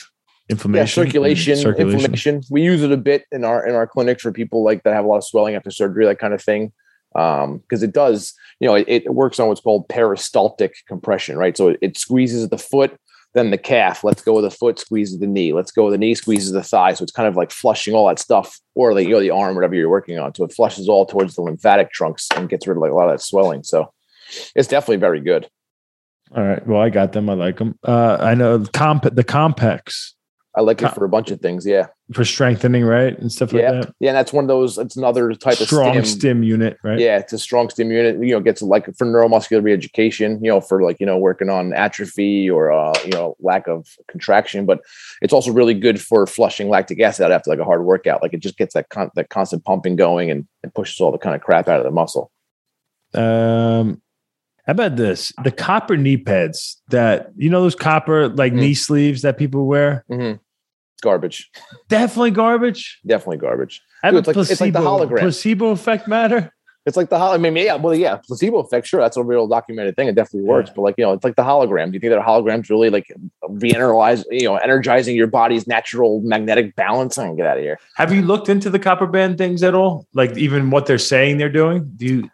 yeah, 0.47 0.53
inflammation, 0.53 1.01
and 1.01 1.07
circulation, 1.09 1.53
inflammation. 1.75 2.41
We 2.51 2.61
use 2.61 2.83
it 2.83 2.91
a 2.91 2.97
bit 2.97 3.25
in 3.31 3.43
our 3.45 3.65
in 3.65 3.73
our 3.73 3.87
clinics 3.87 4.21
for 4.21 4.31
people 4.31 4.63
like 4.63 4.83
that 4.83 4.93
have 4.93 5.05
a 5.05 5.07
lot 5.07 5.17
of 5.17 5.23
swelling 5.23 5.55
after 5.55 5.71
surgery, 5.71 6.05
that 6.05 6.19
kind 6.19 6.35
of 6.35 6.43
thing. 6.43 6.71
Um, 7.15 7.57
because 7.57 7.81
it 7.81 7.93
does, 7.93 8.33
you 8.59 8.67
know, 8.67 8.75
it, 8.75 8.85
it 8.87 9.13
works 9.13 9.39
on 9.39 9.47
what's 9.47 9.61
called 9.61 9.87
peristaltic 9.87 10.75
compression, 10.87 11.35
right? 11.35 11.57
So 11.57 11.69
it, 11.69 11.79
it 11.81 11.97
squeezes 11.97 12.49
the 12.49 12.57
foot, 12.59 12.95
then 13.33 13.49
the 13.49 13.57
calf. 13.57 14.03
Let's 14.03 14.21
go 14.21 14.33
with 14.33 14.43
the 14.43 14.51
foot, 14.51 14.77
squeezes 14.77 15.19
the 15.19 15.27
knee. 15.27 15.53
Let's 15.53 15.71
go 15.71 15.85
with 15.85 15.93
the 15.93 15.97
knee, 15.97 16.13
squeezes 16.13 16.51
the 16.51 16.63
thigh. 16.63 16.93
So 16.93 17.01
it's 17.03 17.11
kind 17.11 17.27
of 17.27 17.35
like 17.35 17.49
flushing 17.49 17.95
all 17.95 18.07
that 18.07 18.19
stuff, 18.19 18.59
or 18.75 18.93
like 18.93 19.07
you 19.07 19.13
know, 19.13 19.19
the 19.19 19.31
arm, 19.31 19.55
whatever 19.55 19.73
you're 19.73 19.89
working 19.89 20.19
on. 20.19 20.35
So 20.35 20.43
it 20.43 20.53
flushes 20.53 20.87
all 20.87 21.07
towards 21.07 21.33
the 21.33 21.41
lymphatic 21.41 21.91
trunks 21.91 22.27
and 22.35 22.49
gets 22.49 22.67
rid 22.67 22.77
of 22.77 22.81
like 22.81 22.91
a 22.91 22.95
lot 22.95 23.09
of 23.09 23.17
that 23.17 23.23
swelling. 23.23 23.63
So 23.63 23.91
it's 24.55 24.67
definitely 24.67 24.97
very 24.97 25.21
good. 25.21 25.47
All 26.35 26.43
right. 26.43 26.65
Well, 26.65 26.81
I 26.81 26.89
got 26.89 27.13
them. 27.13 27.29
I 27.29 27.33
like 27.33 27.57
them. 27.57 27.77
Uh, 27.83 28.17
I 28.19 28.33
know 28.33 28.63
comp 28.73 29.03
the 29.03 29.23
Compex. 29.23 30.13
I 30.55 30.61
like 30.61 30.83
it 30.83 30.89
for 30.89 31.03
a 31.03 31.09
bunch 31.09 31.31
of 31.31 31.41
things. 31.41 31.65
Yeah. 31.65 31.87
for 32.13 32.23
strengthening, 32.23 32.83
right, 32.83 33.17
and 33.17 33.31
stuff 33.31 33.51
yeah. 33.51 33.71
like 33.71 33.81
that. 33.85 33.95
Yeah, 33.99 34.09
and 34.09 34.17
that's 34.17 34.31
one 34.31 34.43
of 34.43 34.47
those. 34.47 34.77
It's 34.77 34.95
another 34.95 35.33
type 35.33 35.57
Strong 35.57 35.97
of 35.97 36.05
stim. 36.05 36.19
stim. 36.19 36.43
unit, 36.43 36.77
right? 36.83 36.99
Yeah, 36.99 37.17
it's 37.17 37.33
a 37.33 37.39
strong 37.39 37.71
stim 37.71 37.91
unit. 37.91 38.23
You 38.23 38.35
know, 38.35 38.39
gets 38.39 38.61
like 38.61 38.85
for 38.95 39.07
neuromuscular 39.07 39.63
re-education. 39.63 40.43
You 40.43 40.51
know, 40.51 40.61
for 40.61 40.83
like 40.83 40.99
you 40.99 41.07
know 41.07 41.17
working 41.17 41.49
on 41.49 41.73
atrophy 41.73 42.47
or 42.47 42.71
uh, 42.71 42.93
you 43.03 43.11
know 43.11 43.35
lack 43.39 43.67
of 43.67 43.87
contraction. 44.07 44.67
But 44.67 44.81
it's 45.23 45.33
also 45.33 45.51
really 45.51 45.73
good 45.73 45.99
for 45.99 46.27
flushing 46.27 46.69
lactic 46.69 47.01
acid 47.01 47.25
out 47.25 47.31
after 47.31 47.49
like 47.49 47.59
a 47.59 47.65
hard 47.65 47.83
workout. 47.83 48.21
Like 48.21 48.35
it 48.35 48.39
just 48.39 48.57
gets 48.57 48.75
that 48.75 48.89
con- 48.89 49.11
that 49.15 49.29
constant 49.29 49.65
pumping 49.65 49.95
going 49.95 50.29
and, 50.29 50.47
and 50.61 50.71
pushes 50.75 51.01
all 51.01 51.11
the 51.11 51.17
kind 51.17 51.35
of 51.35 51.41
crap 51.41 51.67
out 51.67 51.79
of 51.79 51.83
the 51.83 51.91
muscle. 51.91 52.31
Um, 53.15 54.02
how 54.65 54.71
about 54.71 54.95
this? 54.95 55.31
The 55.43 55.51
copper 55.51 55.97
knee 55.97 56.17
pads 56.17 56.81
that 56.89 57.31
you 57.35 57.49
know 57.49 57.61
those 57.61 57.75
copper 57.75 58.29
like 58.29 58.53
Mhm. 58.53 58.57
knee 58.59 58.73
sleeves 58.73 59.21
that 59.23 59.37
people 59.37 59.65
wear. 59.65 60.05
Mm-hmm. 60.11 60.37
Garbage. 61.01 61.51
Definitely 61.89 62.31
garbage. 62.31 62.99
Definitely 63.05 63.37
garbage. 63.37 63.81
Dude, 64.03 64.15
it's 64.15 64.27
like- 64.27 64.37
it's 64.37 64.61
like 64.61 64.73
the 64.73 64.79
placebo. 64.79 65.05
hologram. 65.15 65.19
placebo 65.19 65.67
effect 65.71 66.07
matter. 66.07 66.53
It's 66.85 66.97
like 66.97 67.09
the 67.09 67.17
hologram. 67.17 67.33
I 67.45 67.49
mean, 67.49 67.65
yeah, 67.65 67.75
well, 67.75 67.95
yeah, 67.95 68.17
placebo 68.25 68.57
effect. 68.59 68.87
Sure, 68.87 68.99
that's 69.01 69.15
a 69.15 69.23
real 69.23 69.47
documented 69.47 69.95
thing. 69.95 70.07
It 70.09 70.15
definitely 70.15 70.47
works. 70.49 70.69
Yeah. 70.69 70.73
But 70.75 70.81
like, 70.81 70.95
you 70.97 71.05
know, 71.05 71.13
it's 71.13 71.23
like 71.23 71.35
the 71.37 71.41
hologram. 71.43 71.87
Do 71.87 71.93
you 71.93 71.99
think 72.01 72.11
that 72.11 72.19
a 72.19 72.21
hologram's 72.21 72.69
really 72.69 72.89
like 72.89 73.09
re-energize, 73.49 74.25
you 74.31 74.43
know, 74.45 74.57
energizing 74.57 75.15
your 75.15 75.27
body's 75.27 75.65
natural 75.67 76.19
magnetic 76.23 76.75
balance? 76.75 77.17
I 77.17 77.25
can 77.27 77.35
get 77.37 77.47
out 77.47 77.57
of 77.57 77.63
here. 77.63 77.79
Have 77.95 78.13
you 78.13 78.21
looked 78.21 78.49
into 78.49 78.69
the 78.69 78.79
copper 78.79 79.07
band 79.07 79.37
things 79.37 79.63
at 79.63 79.73
all? 79.75 80.07
Like 80.13 80.37
even 80.37 80.69
what 80.71 80.85
they're 80.85 80.97
saying 80.97 81.37
they're 81.37 81.49
doing? 81.49 81.89
Do 81.95 82.05
you? 82.05 82.29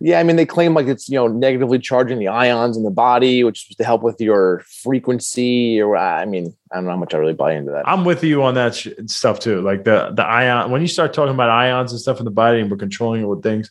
Yeah, 0.00 0.20
I 0.20 0.22
mean, 0.22 0.36
they 0.36 0.46
claim 0.46 0.74
like 0.74 0.86
it's 0.86 1.08
you 1.08 1.16
know 1.16 1.26
negatively 1.26 1.78
charging 1.78 2.18
the 2.18 2.28
ions 2.28 2.76
in 2.76 2.84
the 2.84 2.90
body, 2.90 3.42
which 3.42 3.70
is 3.70 3.76
to 3.76 3.84
help 3.84 4.02
with 4.02 4.20
your 4.20 4.64
frequency. 4.82 5.80
Or 5.80 5.96
I 5.96 6.24
mean, 6.24 6.54
I 6.72 6.76
don't 6.76 6.84
know 6.84 6.92
how 6.92 6.96
much 6.96 7.14
I 7.14 7.18
really 7.18 7.34
buy 7.34 7.54
into 7.54 7.72
that. 7.72 7.88
I'm 7.88 8.04
with 8.04 8.22
you 8.22 8.42
on 8.42 8.54
that 8.54 8.74
sh- 8.76 8.88
stuff 9.06 9.40
too. 9.40 9.60
Like 9.60 9.84
the 9.84 10.10
the 10.14 10.24
ion 10.24 10.70
when 10.70 10.82
you 10.82 10.88
start 10.88 11.12
talking 11.12 11.34
about 11.34 11.50
ions 11.50 11.92
and 11.92 12.00
stuff 12.00 12.18
in 12.18 12.24
the 12.24 12.30
body 12.30 12.60
and 12.60 12.70
we're 12.70 12.76
controlling 12.76 13.22
it 13.22 13.26
with 13.26 13.42
things. 13.42 13.70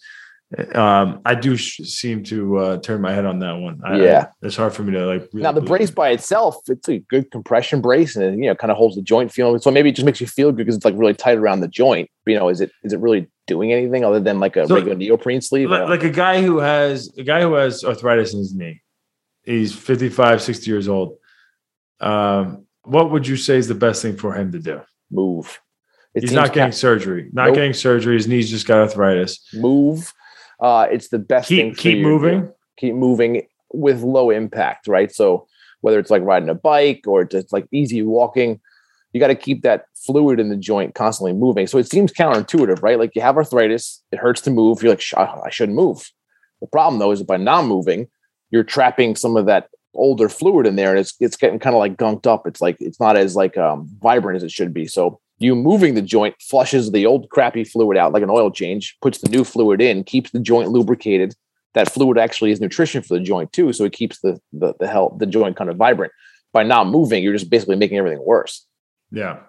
Um, 0.73 1.19
I 1.25 1.35
do 1.35 1.57
sh- 1.57 1.81
seem 1.83 2.23
to 2.25 2.57
uh, 2.57 2.77
turn 2.77 3.01
my 3.01 3.11
head 3.13 3.25
on 3.25 3.39
that 3.39 3.53
one. 3.57 3.81
I, 3.83 3.99
Yeah. 4.01 4.27
it's 4.41 4.55
hard 4.55 4.71
for 4.73 4.81
me 4.83 4.93
to 4.93 5.05
like. 5.05 5.27
really 5.33 5.43
now 5.43 5.51
the 5.51 5.59
brace 5.59 5.89
it. 5.89 5.95
by 5.95 6.09
itself, 6.11 6.55
it's 6.69 6.87
a 6.87 6.99
good 6.99 7.29
compression 7.31 7.81
brace, 7.81 8.15
and 8.15 8.23
it, 8.23 8.31
you 8.39 8.45
know, 8.45 8.55
kind 8.55 8.71
of 8.71 8.77
holds 8.77 8.95
the 8.95 9.01
joint 9.01 9.29
feeling. 9.31 9.59
So 9.59 9.71
maybe 9.71 9.89
it 9.89 9.95
just 9.97 10.05
makes 10.05 10.21
you 10.21 10.27
feel 10.27 10.51
good 10.51 10.57
because 10.57 10.75
it's 10.77 10.85
like 10.85 10.93
really 10.97 11.13
tight 11.13 11.37
around 11.37 11.59
the 11.59 11.67
joint. 11.67 12.09
But, 12.25 12.31
you 12.31 12.39
know, 12.39 12.47
is 12.47 12.61
it 12.61 12.71
is 12.83 12.93
it 12.93 12.99
really 13.01 13.27
doing 13.45 13.73
anything 13.73 14.05
other 14.05 14.21
than 14.21 14.39
like 14.39 14.55
a 14.55 14.65
So- 14.67 14.75
regular 14.75 14.95
neoprene 14.95 15.41
sleeve? 15.41 15.69
like, 15.69 15.89
like 15.89 16.03
a 16.03 16.09
guy 16.09 16.41
who 16.41 16.59
has 16.59 17.11
a 17.17 17.23
guy 17.23 17.41
who 17.41 17.53
has 17.55 17.83
arthritis 17.83 18.31
in 18.33 18.39
his 18.39 18.53
knee 18.55 18.81
he's 19.43 19.73
55 19.73 20.41
60 20.41 20.69
years 20.69 20.87
old 20.89 21.15
um, 22.01 22.65
what 22.83 23.11
would 23.11 23.25
you 23.27 23.37
say 23.37 23.57
is 23.57 23.67
the 23.69 23.75
best 23.75 24.01
thing 24.01 24.15
for 24.17 24.33
him 24.33 24.51
to 24.51 24.59
do 24.59 24.81
move. 25.11 25.59
It 26.13 26.23
he's 26.23 26.31
not 26.33 26.53
getting 26.53 26.71
ca- 26.71 26.75
surgery 26.77 27.29
not 27.31 27.47
Nope. 27.47 27.55
getting 27.55 27.73
surgery 27.73 28.15
his 28.15 28.27
knees 28.27 28.49
just 28.49 28.67
got 28.67 28.79
arthritis 28.79 29.45
move. 29.53 30.13
Uh, 30.59 30.87
it's 30.91 31.09
the 31.09 31.19
best 31.19 31.49
thing. 31.49 31.69
keep 31.69 31.75
for 31.75 31.81
keep 31.81 31.99
moving. 31.99 32.51
Keep 32.77 32.95
moving 32.95 33.47
with 33.73 34.01
low 34.01 34.29
impact, 34.29 34.87
right? 34.87 35.11
So 35.11 35.47
whether 35.81 35.99
it's 35.99 36.11
like 36.11 36.23
riding 36.23 36.49
a 36.49 36.55
bike 36.55 37.03
or 37.07 37.25
just 37.25 37.53
like 37.53 37.67
easy 37.71 38.01
walking, 38.01 38.59
you 39.13 39.19
got 39.19 39.27
to 39.27 39.35
keep 39.35 39.63
that 39.63 39.85
fluid 39.95 40.39
in 40.39 40.49
the 40.49 40.55
joint 40.55 40.95
constantly 40.95 41.33
moving. 41.33 41.67
So 41.67 41.77
it 41.77 41.89
seems 41.89 42.11
counterintuitive, 42.11 42.81
right? 42.81 42.99
Like 42.99 43.15
you 43.15 43.21
have 43.21 43.37
arthritis, 43.37 44.03
it 44.11 44.19
hurts 44.19 44.41
to 44.41 44.51
move. 44.51 44.81
You're 44.81 44.91
like, 44.91 45.01
"Sh- 45.01 45.13
I 45.15 45.49
shouldn't 45.49 45.77
move. 45.77 46.11
The 46.61 46.67
problem 46.67 46.99
though 46.99 47.11
is 47.11 47.19
that 47.19 47.27
by 47.27 47.37
not 47.37 47.65
moving, 47.65 48.07
you're 48.49 48.63
trapping 48.63 49.15
some 49.15 49.37
of 49.37 49.45
that 49.45 49.69
older 49.93 50.29
fluid 50.29 50.65
in 50.67 50.75
there, 50.75 50.91
and 50.91 50.99
it's 50.99 51.13
it's 51.19 51.37
getting 51.37 51.59
kind 51.59 51.75
of 51.75 51.79
like 51.79 51.97
gunked 51.97 52.27
up. 52.27 52.47
It's 52.47 52.61
like 52.61 52.77
it's 52.79 52.99
not 52.99 53.17
as 53.17 53.35
like 53.35 53.57
um, 53.57 53.87
vibrant 54.01 54.37
as 54.37 54.43
it 54.43 54.51
should 54.51 54.73
be. 54.73 54.87
So 54.87 55.19
you 55.39 55.55
moving 55.55 55.93
the 55.95 56.01
joint 56.01 56.35
flushes 56.41 56.91
the 56.91 57.05
old 57.05 57.29
crappy 57.29 57.63
fluid 57.63 57.97
out 57.97 58.11
like 58.13 58.23
an 58.23 58.29
oil 58.29 58.49
change, 58.51 58.97
puts 59.01 59.19
the 59.19 59.29
new 59.29 59.43
fluid 59.43 59.81
in, 59.81 60.03
keeps 60.03 60.31
the 60.31 60.39
joint 60.39 60.69
lubricated. 60.69 61.33
That 61.73 61.91
fluid 61.91 62.17
actually 62.17 62.51
is 62.51 62.59
nutrition 62.59 63.03
for 63.03 63.13
the 63.13 63.19
joint 63.23 63.53
too, 63.53 63.71
so 63.73 63.83
it 63.85 63.93
keeps 63.93 64.19
the 64.21 64.39
the 64.51 64.73
the 64.79 64.87
health 64.87 65.19
the 65.19 65.25
joint 65.27 65.55
kind 65.55 65.69
of 65.69 65.77
vibrant. 65.77 66.11
By 66.53 66.63
not 66.63 66.87
moving, 66.87 67.23
you're 67.23 67.33
just 67.33 67.49
basically 67.49 67.75
making 67.75 67.97
everything 67.97 68.23
worse. 68.25 68.65
yeah 69.11 69.39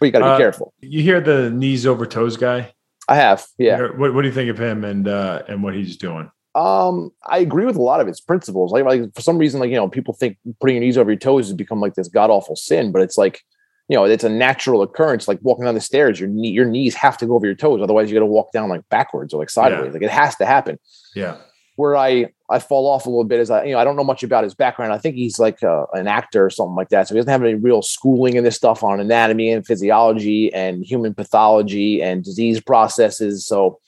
But 0.00 0.06
you 0.06 0.12
got 0.12 0.18
to 0.18 0.24
be 0.24 0.30
Uh, 0.30 0.38
careful. 0.38 0.74
you 0.80 1.00
hear 1.00 1.20
the 1.20 1.48
knees 1.50 1.86
over 1.86 2.04
toes 2.06 2.36
guy 2.36 2.72
I 3.08 3.16
have, 3.16 3.46
yeah. 3.58 3.80
what, 3.96 4.14
what 4.14 4.22
do 4.22 4.28
you 4.28 4.34
think 4.34 4.50
of 4.50 4.58
him 4.58 4.84
and 4.84 5.06
uh 5.08 5.42
and 5.48 5.62
what 5.62 5.74
he's 5.74 5.96
doing 5.96 6.30
Um, 6.54 7.10
I 7.26 7.38
agree 7.38 7.64
with 7.66 7.76
a 7.76 7.82
lot 7.82 8.00
of 8.00 8.08
its 8.08 8.20
principles. 8.20 8.70
Like, 8.72 8.84
like 8.84 9.14
for 9.14 9.22
some 9.22 9.38
reason, 9.38 9.58
like 9.60 9.70
you 9.70 9.76
know, 9.76 9.88
people 9.88 10.12
think 10.14 10.36
putting 10.60 10.76
your 10.76 10.84
knees 10.84 10.98
over 10.98 11.10
your 11.10 11.18
toes 11.18 11.46
has 11.46 11.54
become 11.54 11.80
like 11.80 11.94
this 11.94 12.08
god 12.08 12.30
awful 12.30 12.56
sin, 12.56 12.92
but 12.92 13.00
it's 13.02 13.16
like, 13.18 13.40
you 13.88 13.96
know, 13.96 14.04
it's 14.04 14.24
a 14.24 14.28
natural 14.28 14.82
occurrence. 14.82 15.28
Like 15.28 15.38
walking 15.42 15.64
down 15.64 15.74
the 15.74 15.80
stairs, 15.80 16.18
your 16.18 16.28
knee, 16.28 16.50
your 16.50 16.64
knees 16.64 16.94
have 16.94 17.16
to 17.18 17.26
go 17.26 17.34
over 17.34 17.46
your 17.46 17.54
toes, 17.54 17.80
otherwise 17.82 18.10
you 18.10 18.14
got 18.14 18.20
to 18.20 18.26
walk 18.26 18.50
down 18.52 18.68
like 18.68 18.88
backwards 18.88 19.34
or 19.34 19.38
like 19.40 19.50
sideways. 19.50 19.86
Yeah. 19.86 19.92
Like 19.92 20.02
it 20.02 20.10
has 20.10 20.36
to 20.36 20.46
happen. 20.46 20.78
yeah 21.14 21.36
Where 21.76 21.96
I 21.96 22.28
I 22.50 22.58
fall 22.60 22.86
off 22.86 23.06
a 23.06 23.10
little 23.10 23.24
bit 23.24 23.40
is 23.40 23.50
I 23.50 23.64
you 23.64 23.72
know 23.72 23.78
I 23.78 23.84
don't 23.84 23.96
know 23.96 24.04
much 24.04 24.22
about 24.22 24.44
his 24.44 24.54
background. 24.54 24.92
I 24.92 24.98
think 24.98 25.16
he's 25.16 25.38
like 25.38 25.62
uh, 25.62 25.86
an 25.92 26.06
actor 26.06 26.44
or 26.44 26.50
something 26.50 26.76
like 26.76 26.88
that, 26.90 27.08
so 27.08 27.14
he 27.14 27.18
doesn't 27.18 27.30
have 27.30 27.42
any 27.42 27.54
real 27.54 27.82
schooling 27.82 28.36
in 28.36 28.44
this 28.44 28.56
stuff 28.56 28.82
on 28.82 29.00
anatomy 29.00 29.50
and 29.50 29.66
physiology 29.66 30.52
and 30.54 30.84
human 30.84 31.14
pathology 31.14 32.02
and 32.02 32.22
disease 32.24 32.60
processes. 32.60 33.46
So, 33.46 33.80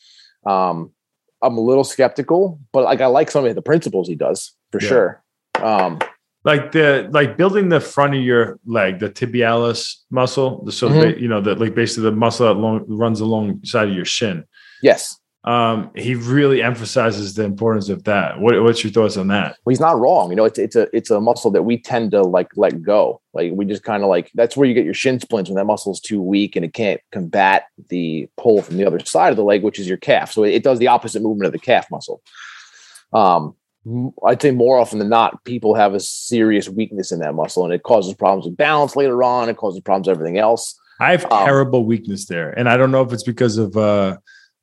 um, 0.46 0.90
I'm 1.42 1.56
a 1.58 1.60
little 1.60 1.84
skeptical, 1.84 2.58
but 2.72 2.84
like 2.84 3.00
I 3.00 3.06
like 3.06 3.30
some 3.30 3.44
of 3.44 3.54
the 3.54 3.62
principles 3.62 4.08
he 4.08 4.14
does 4.14 4.52
for 4.72 4.80
Yeah. 4.80 4.88
sure. 4.88 5.22
Um, 5.62 5.98
like 6.46 6.72
the 6.72 7.08
like 7.18 7.36
building 7.36 7.68
the 7.68 7.80
front 7.80 8.14
of 8.14 8.22
your 8.22 8.58
leg, 8.64 9.00
the 9.00 9.10
tibialis 9.10 9.80
muscle, 10.10 10.64
the 10.64 10.72
so 10.72 10.88
Mhm. 10.88 11.20
you 11.20 11.28
know 11.28 11.40
the 11.42 11.54
like 11.56 11.74
basically 11.74 12.04
the 12.04 12.16
muscle 12.24 12.46
that 12.46 12.54
long, 12.58 12.84
runs 12.88 13.20
alongside 13.20 13.88
of 13.90 13.94
your 13.94 14.04
shin. 14.16 14.44
yes, 14.82 15.18
Um, 15.44 15.90
he 15.94 16.12
really 16.16 16.60
emphasizes 16.70 17.34
the 17.34 17.44
importance 17.44 17.88
of 17.88 18.02
that. 18.10 18.40
What, 18.40 18.60
what's 18.64 18.82
your 18.82 18.92
thoughts 18.92 19.16
on 19.16 19.28
that? 19.28 19.50
well, 19.64 19.70
he's 19.72 19.80
not 19.88 19.98
wrong. 20.02 20.30
You 20.30 20.36
know, 20.36 20.44
it's 20.50 20.58
it's 20.66 20.76
a 20.82 20.84
it's 20.98 21.10
a 21.10 21.20
muscle 21.20 21.50
that 21.52 21.62
we 21.68 21.74
tend 21.78 22.10
to 22.12 22.22
like 22.36 22.48
let 22.56 22.74
go. 22.82 23.20
Like 23.32 23.52
we 23.58 23.64
just 23.64 23.84
kind 23.90 24.02
of 24.04 24.08
like 24.08 24.30
that's 24.38 24.56
where 24.56 24.66
you 24.68 24.74
get 24.74 24.84
your 24.90 24.94
shin 25.02 25.18
splints 25.20 25.48
when 25.50 25.56
that 25.56 25.64
muscle 25.72 25.92
is 25.92 26.00
too 26.00 26.20
weak 26.32 26.56
and 26.56 26.64
it 26.64 26.72
can't 26.74 27.00
combat 27.16 27.64
the 27.90 28.28
pull 28.36 28.62
from 28.62 28.76
the 28.76 28.86
other 28.86 28.98
side 29.00 29.30
of 29.32 29.36
the 29.36 29.44
leg, 29.50 29.62
which 29.64 29.78
is 29.80 29.86
your 29.88 29.98
calf. 29.98 30.32
So 30.32 30.42
it, 30.44 30.54
it 30.58 30.62
does 30.64 30.78
the 30.78 30.88
opposite 30.88 31.22
movement 31.22 31.46
of 31.46 31.52
the 31.52 31.64
calf 31.70 31.86
muscle. 31.90 32.20
Um, 33.12 33.54
I'd 34.26 34.42
say 34.42 34.50
more 34.50 34.78
often 34.78 34.98
than 34.98 35.08
not, 35.08 35.44
people 35.44 35.74
have 35.74 35.94
a 35.94 36.00
serious 36.00 36.68
weakness 36.68 37.12
in 37.12 37.20
that 37.20 37.34
muscle, 37.34 37.64
and 37.64 37.72
it 37.72 37.82
causes 37.82 38.14
problems 38.14 38.46
with 38.46 38.56
balance 38.56 38.96
later 38.96 39.22
on. 39.22 39.48
It 39.48 39.56
causes 39.56 39.80
problems 39.80 40.08
with 40.08 40.16
everything 40.16 40.38
else. 40.38 40.78
I 41.00 41.12
have 41.12 41.24
Um, 41.30 41.44
terrible 41.44 41.84
weakness 41.84 42.26
there, 42.26 42.50
and 42.58 42.68
I 42.68 42.76
don't 42.76 42.90
know 42.90 43.02
if 43.02 43.12
it's 43.12 43.22
because 43.22 43.58
of 43.58 43.76
uh, 43.76 44.16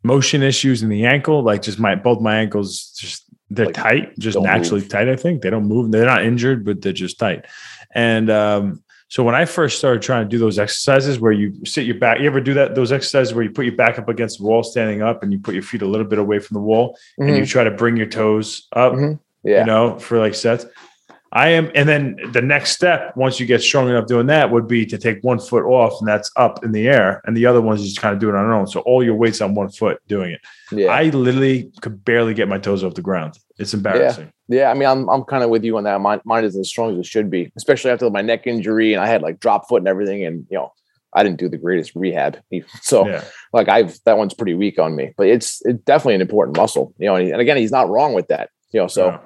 motion 0.04 0.44
issues 0.44 0.84
in 0.84 0.90
the 0.90 1.06
ankle. 1.06 1.44
Like 1.44 1.62
just 1.62 1.80
my 1.80 1.96
both 1.96 2.22
my 2.22 2.38
ankles 2.38 2.92
just 3.00 3.24
they're 3.50 3.68
Like, 3.68 3.76
tight, 3.76 4.20
just 4.20 4.40
naturally 4.40 4.82
move. 4.82 4.90
tight. 4.90 5.08
I 5.10 5.16
think 5.16 5.42
they 5.44 5.50
don't 5.52 5.68
move. 5.68 5.92
They're 5.92 6.06
not 6.08 6.24
injured, 6.26 6.66
but 6.66 6.82
they're 6.82 6.92
just 6.92 7.20
tight. 7.20 7.46
And 7.94 8.30
um, 8.32 8.84
so 9.14 9.22
when 9.22 9.36
I 9.36 9.46
first 9.46 9.78
started 9.78 10.02
trying 10.02 10.26
to 10.26 10.28
do 10.28 10.40
those 10.40 10.58
exercises 10.58 11.20
where 11.20 11.32
you 11.32 11.54
sit 11.66 11.86
your 11.86 12.00
back, 12.00 12.20
you 12.20 12.26
ever 12.26 12.42
do 12.42 12.56
that? 12.56 12.74
Those 12.74 12.92
exercises 12.92 13.32
where 13.32 13.44
you 13.44 13.52
put 13.52 13.64
your 13.66 13.76
back 13.76 14.00
up 14.00 14.10
against 14.10 14.40
the 14.40 14.46
wall, 14.46 14.64
standing 14.64 15.04
up, 15.04 15.22
and 15.22 15.32
you 15.32 15.38
put 15.38 15.54
your 15.54 15.62
feet 15.62 15.84
a 15.84 15.86
little 15.88 16.08
bit 16.08 16.18
away 16.18 16.40
from 16.40 16.56
the 16.56 16.62
wall, 16.62 16.98
and 17.20 17.38
you 17.38 17.46
try 17.46 17.64
to 17.64 17.70
bring 17.70 17.96
your 17.96 18.08
toes 18.08 18.68
up. 18.76 18.94
Mhm. 18.94 19.20
Yeah. 19.44 19.60
you 19.60 19.66
know, 19.68 20.00
for 20.00 20.18
like 20.18 20.34
sets. 20.34 20.66
I 21.32 21.50
am, 21.50 21.70
and 21.76 21.88
then 21.88 22.18
the 22.32 22.42
next 22.42 22.72
step, 22.72 23.16
once 23.16 23.40
you 23.40 23.46
get 23.46 23.62
strong 23.62 23.88
enough 23.88 24.08
doing 24.08 24.26
that, 24.28 24.50
would 24.50 24.68
be 24.68 24.84
to 24.88 24.98
take 24.98 25.20
one 25.24 25.38
foot 25.40 25.64
off, 25.64 26.00
and 26.00 26.08
that's 26.08 26.32
up 26.36 26.64
in 26.66 26.72
the 26.72 26.88
air, 26.88 27.22
and 27.26 27.38
the 27.38 27.46
other 27.46 27.62
one's 27.62 27.84
just 27.84 28.00
kind 28.02 28.16
of 28.16 28.20
doing 28.20 28.34
it 28.34 28.40
on 28.40 28.46
their 28.46 28.54
own. 28.56 28.66
So 28.66 28.80
all 28.80 29.04
your 29.04 29.14
weight's 29.16 29.42
on 29.42 29.54
one 29.54 29.70
foot 29.70 30.00
doing 30.08 30.32
it. 30.32 30.42
yeah. 30.72 30.88
I 30.88 31.04
literally 31.10 31.72
could 31.82 32.04
barely 32.04 32.34
get 32.34 32.48
my 32.48 32.58
toes 32.58 32.84
off 32.84 32.96
the 32.96 33.02
ground. 33.04 33.38
It's 33.58 33.74
embarrassing. 33.74 34.32
Yeah, 34.48 34.58
yeah 34.62 34.72
I 34.72 34.74
mean, 34.74 34.88
I'm 34.88 35.10
I'm 35.10 35.24
kind 35.24 35.44
of 35.44 35.50
with 35.50 35.64
you 35.64 35.78
on 35.78 35.84
that. 35.84 36.00
Mine, 36.02 36.22
mine 36.26 36.44
is 36.44 36.58
as 36.58 36.70
strong 36.70 36.94
as 36.94 37.00
it 37.00 37.06
should 37.06 37.30
be, 37.30 37.52
especially 37.56 37.92
after 37.92 38.10
my 38.10 38.22
neck 38.22 38.48
injury, 38.48 38.94
and 38.94 39.02
I 39.02 39.08
had 39.08 39.22
like 39.22 39.40
drop 39.40 39.68
foot 39.68 39.82
and 39.82 39.88
everything, 39.88 40.26
and 40.26 40.46
you 40.50 40.58
know, 40.58 40.72
I 41.14 41.24
didn't 41.24 41.40
do 41.40 41.50
the 41.50 41.58
greatest 41.58 41.94
rehab, 41.96 42.40
so 42.82 43.08
Yeah, 43.08 43.24
like 43.52 43.70
I've 43.70 43.98
that 44.06 44.18
one's 44.18 44.34
pretty 44.34 44.56
weak 44.56 44.80
on 44.80 44.96
me. 44.96 45.14
But 45.18 45.28
it's 45.28 45.62
it's 45.66 45.84
definitely 45.84 46.16
an 46.16 46.22
important 46.22 46.58
muscle, 46.58 46.94
you 46.98 47.06
know. 47.06 47.16
And, 47.16 47.30
and 47.30 47.42
again, 47.42 47.58
he's 47.58 47.72
not 47.72 47.90
wrong 47.90 48.14
with 48.14 48.28
that, 48.30 48.50
you 48.72 48.80
know. 48.80 48.88
So 48.88 49.08
Yeah. 49.08 49.20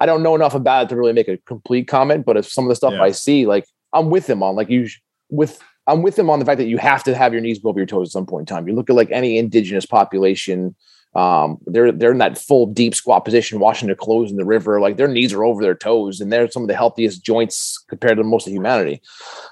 I 0.00 0.06
don't 0.06 0.24
know 0.24 0.34
enough 0.34 0.56
about 0.56 0.84
it 0.84 0.88
to 0.88 0.96
really 0.96 1.12
make 1.12 1.28
a 1.28 1.36
complete 1.36 1.86
comment, 1.86 2.26
but 2.26 2.36
if 2.36 2.48
some 2.48 2.64
of 2.64 2.68
the 2.68 2.74
stuff. 2.74 2.94
I 2.94 3.12
see, 3.12 3.46
like 3.46 3.64
I'm 3.92 4.10
with 4.10 4.28
him 4.28 4.42
on, 4.42 4.56
like 4.56 4.68
you 4.68 4.88
with 5.30 5.60
I'm 5.86 6.02
with 6.02 6.18
him 6.18 6.30
on 6.30 6.38
the 6.38 6.44
fact 6.44 6.58
that 6.58 6.66
you 6.66 6.78
have 6.78 7.04
to 7.04 7.14
have 7.14 7.32
your 7.32 7.42
knees 7.42 7.58
go 7.58 7.68
over 7.68 7.78
your 7.78 7.86
toes 7.86 8.08
at 8.08 8.12
some 8.12 8.26
point 8.26 8.48
in 8.48 8.54
time. 8.54 8.68
You 8.68 8.74
look 8.74 8.90
at 8.90 8.96
like 8.96 9.10
any 9.10 9.38
indigenous 9.38 9.86
population, 9.86 10.74
um, 11.14 11.58
they're 11.66 11.92
they're 11.92 12.12
in 12.12 12.18
that 12.18 12.38
full 12.38 12.66
deep 12.66 12.94
squat 12.94 13.24
position, 13.24 13.60
washing 13.60 13.86
their 13.86 13.96
clothes 13.96 14.30
in 14.30 14.36
the 14.36 14.44
river, 14.44 14.80
like 14.80 14.96
their 14.96 15.08
knees 15.08 15.32
are 15.32 15.44
over 15.44 15.62
their 15.62 15.74
toes, 15.74 16.20
and 16.20 16.32
they're 16.32 16.50
some 16.50 16.62
of 16.62 16.68
the 16.68 16.76
healthiest 16.76 17.22
joints 17.24 17.82
compared 17.88 18.16
to 18.16 18.24
most 18.24 18.46
of 18.46 18.52
humanity. 18.52 19.02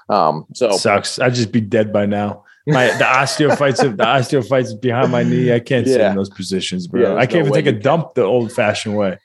Um, 0.09 0.45
so 0.53 0.71
sucks. 0.71 1.19
I'd 1.19 1.35
just 1.35 1.51
be 1.51 1.61
dead 1.61 1.93
by 1.93 2.05
now. 2.05 2.43
My 2.67 2.87
the 2.87 3.03
osteophytes, 3.03 3.83
of 3.83 3.97
the 3.97 4.03
osteophytes 4.03 4.79
behind 4.81 5.11
my 5.11 5.23
knee. 5.23 5.53
I 5.53 5.59
can't 5.59 5.87
sit 5.87 6.01
in 6.01 6.15
those 6.15 6.29
positions, 6.29 6.87
bro. 6.87 7.01
Yeah, 7.01 7.15
I 7.15 7.25
can't 7.25 7.45
no 7.45 7.51
even 7.51 7.53
take 7.53 7.67
a 7.67 7.77
dump 7.79 8.15
the 8.15 8.23
old-fashioned 8.23 8.95
way. 8.95 9.17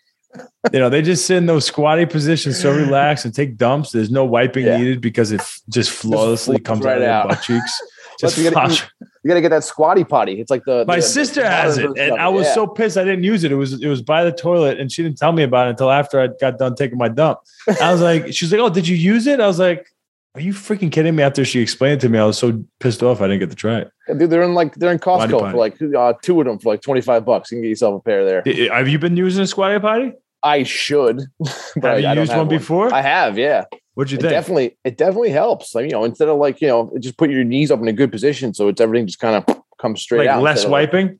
You 0.72 0.80
know, 0.80 0.90
they 0.90 1.00
just 1.00 1.26
sit 1.26 1.36
in 1.36 1.46
those 1.46 1.64
squatty 1.64 2.04
positions 2.06 2.60
so 2.60 2.70
relaxed 2.74 3.24
and 3.24 3.34
take 3.34 3.56
dumps. 3.56 3.92
There's 3.92 4.10
no 4.10 4.24
wiping 4.24 4.66
Yeah. 4.66 4.76
needed 4.76 5.00
because 5.00 5.32
it 5.32 5.40
just 5.70 5.90
flawlessly 5.90 6.56
flows 6.56 6.64
comes 6.64 6.84
right 6.84 6.96
out 7.00 7.02
of 7.02 7.08
out. 7.08 7.28
their 7.28 7.36
butt 7.36 7.42
cheeks. 7.44 7.82
Just 8.18 8.38
you, 8.38 8.44
gotta, 8.50 8.66
flush. 8.68 8.88
you 9.00 9.28
gotta 9.28 9.40
get 9.40 9.50
that 9.50 9.64
squatty 9.64 10.04
potty. 10.04 10.40
It's 10.40 10.50
like 10.50 10.64
the 10.64 10.84
My 10.86 10.96
the- 10.96 11.02
sister 11.02 11.42
the 11.42 11.50
has 11.50 11.78
it, 11.78 11.90
and 11.98 12.14
I 12.20 12.28
was 12.28 12.46
Yeah. 12.46 12.54
so 12.54 12.66
pissed 12.66 12.96
I 12.96 13.04
didn't 13.04 13.24
use 13.24 13.44
it. 13.44 13.52
It 13.52 13.56
was 13.56 13.74
it 13.82 13.88
was 13.88 14.02
by 14.02 14.24
the 14.24 14.32
toilet, 14.32 14.78
and 14.80 14.90
she 14.90 15.02
didn't 15.02 15.18
tell 15.18 15.32
me 15.32 15.42
about 15.42 15.66
it 15.66 15.70
until 15.70 15.90
after 15.90 16.20
I 16.20 16.28
got 16.40 16.58
done 16.58 16.74
taking 16.74 16.98
my 16.98 17.08
dump. 17.08 17.38
I 17.80 17.92
was 17.92 18.00
like, 18.00 18.32
she's 18.32 18.50
like, 18.52 18.60
"Oh, 18.60 18.68
did 18.70 18.88
you 18.88 18.96
use 18.96 19.26
it?" 19.26 19.40
I 19.40 19.46
was 19.46 19.58
like, 19.58 19.86
"Are 20.34 20.40
you 20.40 20.52
freaking 20.52 20.90
kidding 20.90 21.14
me?" 21.16 21.22
After 21.22 21.44
she 21.44 21.60
explained 21.60 21.94
it 21.94 22.00
to 22.00 22.08
me, 22.08 22.18
I 22.18 22.24
was 22.24 22.38
so 22.38 22.62
pissed 22.80 23.02
off 23.02 23.20
I 23.20 23.26
didn't 23.26 23.40
get 23.40 23.50
to 23.50 23.56
try 23.56 23.78
it. 23.80 23.90
Dude, 24.18 24.30
they're 24.30 24.42
in 24.42 24.54
like 24.54 24.74
they're 24.76 24.92
in 24.92 24.98
Costco 24.98 25.40
potty. 25.40 25.50
for 25.52 25.56
like 25.58 25.76
uh, 25.82 26.14
two 26.22 26.40
of 26.40 26.46
them 26.46 26.58
for 26.58 26.72
like 26.72 26.80
twenty 26.82 27.00
five 27.00 27.24
bucks. 27.24 27.50
You 27.50 27.56
can 27.56 27.62
get 27.62 27.68
yourself 27.70 28.00
a 28.00 28.04
pair 28.04 28.24
there. 28.24 28.70
Have 28.72 28.88
you 28.88 28.98
been 28.98 29.16
using 29.16 29.42
a 29.42 29.46
squatty 29.46 29.78
potty? 29.80 30.12
I 30.42 30.62
should, 30.62 31.22
but 31.40 31.48
Have 31.76 31.84
I, 31.84 31.96
you 31.98 32.06
I 32.08 32.12
used 32.12 32.30
have 32.30 32.38
one 32.40 32.48
before? 32.48 32.94
I 32.94 33.02
have, 33.02 33.36
yeah. 33.36 33.64
What'd 33.96 34.12
you 34.12 34.18
It 34.18 34.20
think? 34.20 34.30
definitely, 34.30 34.78
it 34.84 34.96
definitely 34.96 35.30
helps. 35.30 35.74
Like 35.74 35.84
you 35.86 35.90
know, 35.90 36.04
instead 36.04 36.28
of 36.28 36.36
like 36.38 36.60
you 36.60 36.68
know, 36.68 36.92
just 37.00 37.16
put 37.18 37.30
your 37.30 37.44
knees 37.44 37.70
up 37.70 37.80
in 37.80 37.88
a 37.88 37.92
good 37.92 38.12
position, 38.12 38.54
so 38.54 38.68
it's 38.68 38.80
everything 38.80 39.06
just 39.06 39.18
kind 39.18 39.34
of 39.44 39.62
comes 39.80 40.00
straight 40.02 40.18
like 40.20 40.28
out. 40.28 40.42
less 40.42 40.64
of, 40.64 40.70
like- 40.70 40.92
wiping. 40.92 41.18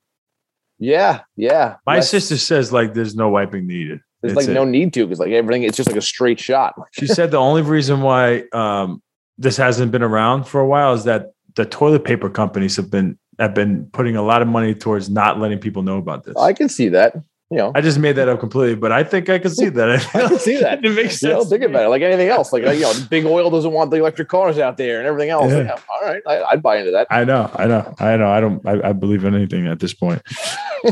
yeah, 0.78 1.20
yeah. 1.36 1.76
My 1.86 1.96
less- 1.96 2.10
sister 2.10 2.36
says 2.36 2.72
like 2.72 2.94
there's 2.94 3.14
no 3.16 3.28
wiping 3.30 3.66
needed. 3.66 4.00
there's 4.22 4.34
That's 4.34 4.46
like 4.46 4.52
it. 4.52 4.54
no 4.58 4.64
need 4.64 4.92
to 4.94 5.04
because 5.06 5.18
like 5.18 5.32
everything, 5.32 5.62
it's 5.62 5.76
just 5.76 5.88
like 5.88 5.98
a 5.98 6.02
straight 6.02 6.38
shot. 6.38 6.74
She 6.92 7.06
said 7.06 7.30
the 7.30 7.38
only 7.38 7.62
reason 7.62 8.02
why 8.02 8.44
um, 8.52 9.02
this 9.38 9.56
hasn't 9.56 9.90
been 9.92 10.02
around 10.02 10.44
for 10.44 10.60
a 10.60 10.66
while 10.66 10.92
is 10.94 11.04
that 11.04 11.32
the 11.54 11.64
toilet 11.64 12.04
paper 12.04 12.28
companies 12.28 12.76
have 12.76 12.90
been 12.90 13.18
have 13.38 13.54
been 13.54 13.86
putting 13.92 14.16
a 14.16 14.22
lot 14.22 14.40
of 14.42 14.48
money 14.48 14.74
towards 14.74 15.08
not 15.10 15.38
letting 15.40 15.58
people 15.58 15.82
know 15.82 15.96
about 15.98 16.24
this. 16.24 16.36
I 16.36 16.52
can 16.52 16.68
see 16.68 16.88
that. 16.90 17.16
You 17.50 17.58
know, 17.58 17.72
I 17.76 17.80
just 17.80 18.00
made 18.00 18.16
that 18.16 18.28
up 18.28 18.40
completely, 18.40 18.74
but 18.74 18.90
I 18.90 19.04
think 19.04 19.28
I 19.28 19.38
can 19.38 19.52
see 19.52 19.68
that. 19.68 19.88
I 20.14 20.28
can 20.28 20.38
see 20.38 20.56
that. 20.56 20.84
it 20.84 20.90
makes 20.90 21.22
you 21.22 21.28
know, 21.28 21.38
sense. 21.40 21.50
think 21.50 21.62
about 21.62 21.84
it. 21.84 21.88
Like 21.88 22.02
anything 22.02 22.28
else, 22.28 22.52
like 22.52 22.64
you 22.64 22.80
know, 22.80 22.92
big 23.10 23.24
oil 23.24 23.50
doesn't 23.50 23.70
want 23.70 23.92
the 23.92 23.98
electric 23.98 24.28
cars 24.28 24.58
out 24.58 24.76
there 24.76 24.98
and 24.98 25.06
everything 25.06 25.30
else. 25.30 25.52
Yeah. 25.52 25.58
Like, 25.58 25.82
all 25.88 26.00
right, 26.02 26.22
I, 26.26 26.42
I'd 26.42 26.62
buy 26.62 26.78
into 26.78 26.90
that. 26.90 27.06
I 27.08 27.22
know, 27.22 27.48
I 27.54 27.66
know, 27.68 27.94
I 28.00 28.16
know. 28.16 28.28
I 28.28 28.40
don't. 28.40 28.66
I, 28.66 28.88
I 28.88 28.92
believe 28.92 29.24
in 29.24 29.34
anything 29.34 29.68
at 29.68 29.78
this 29.78 29.94
point. 29.94 30.22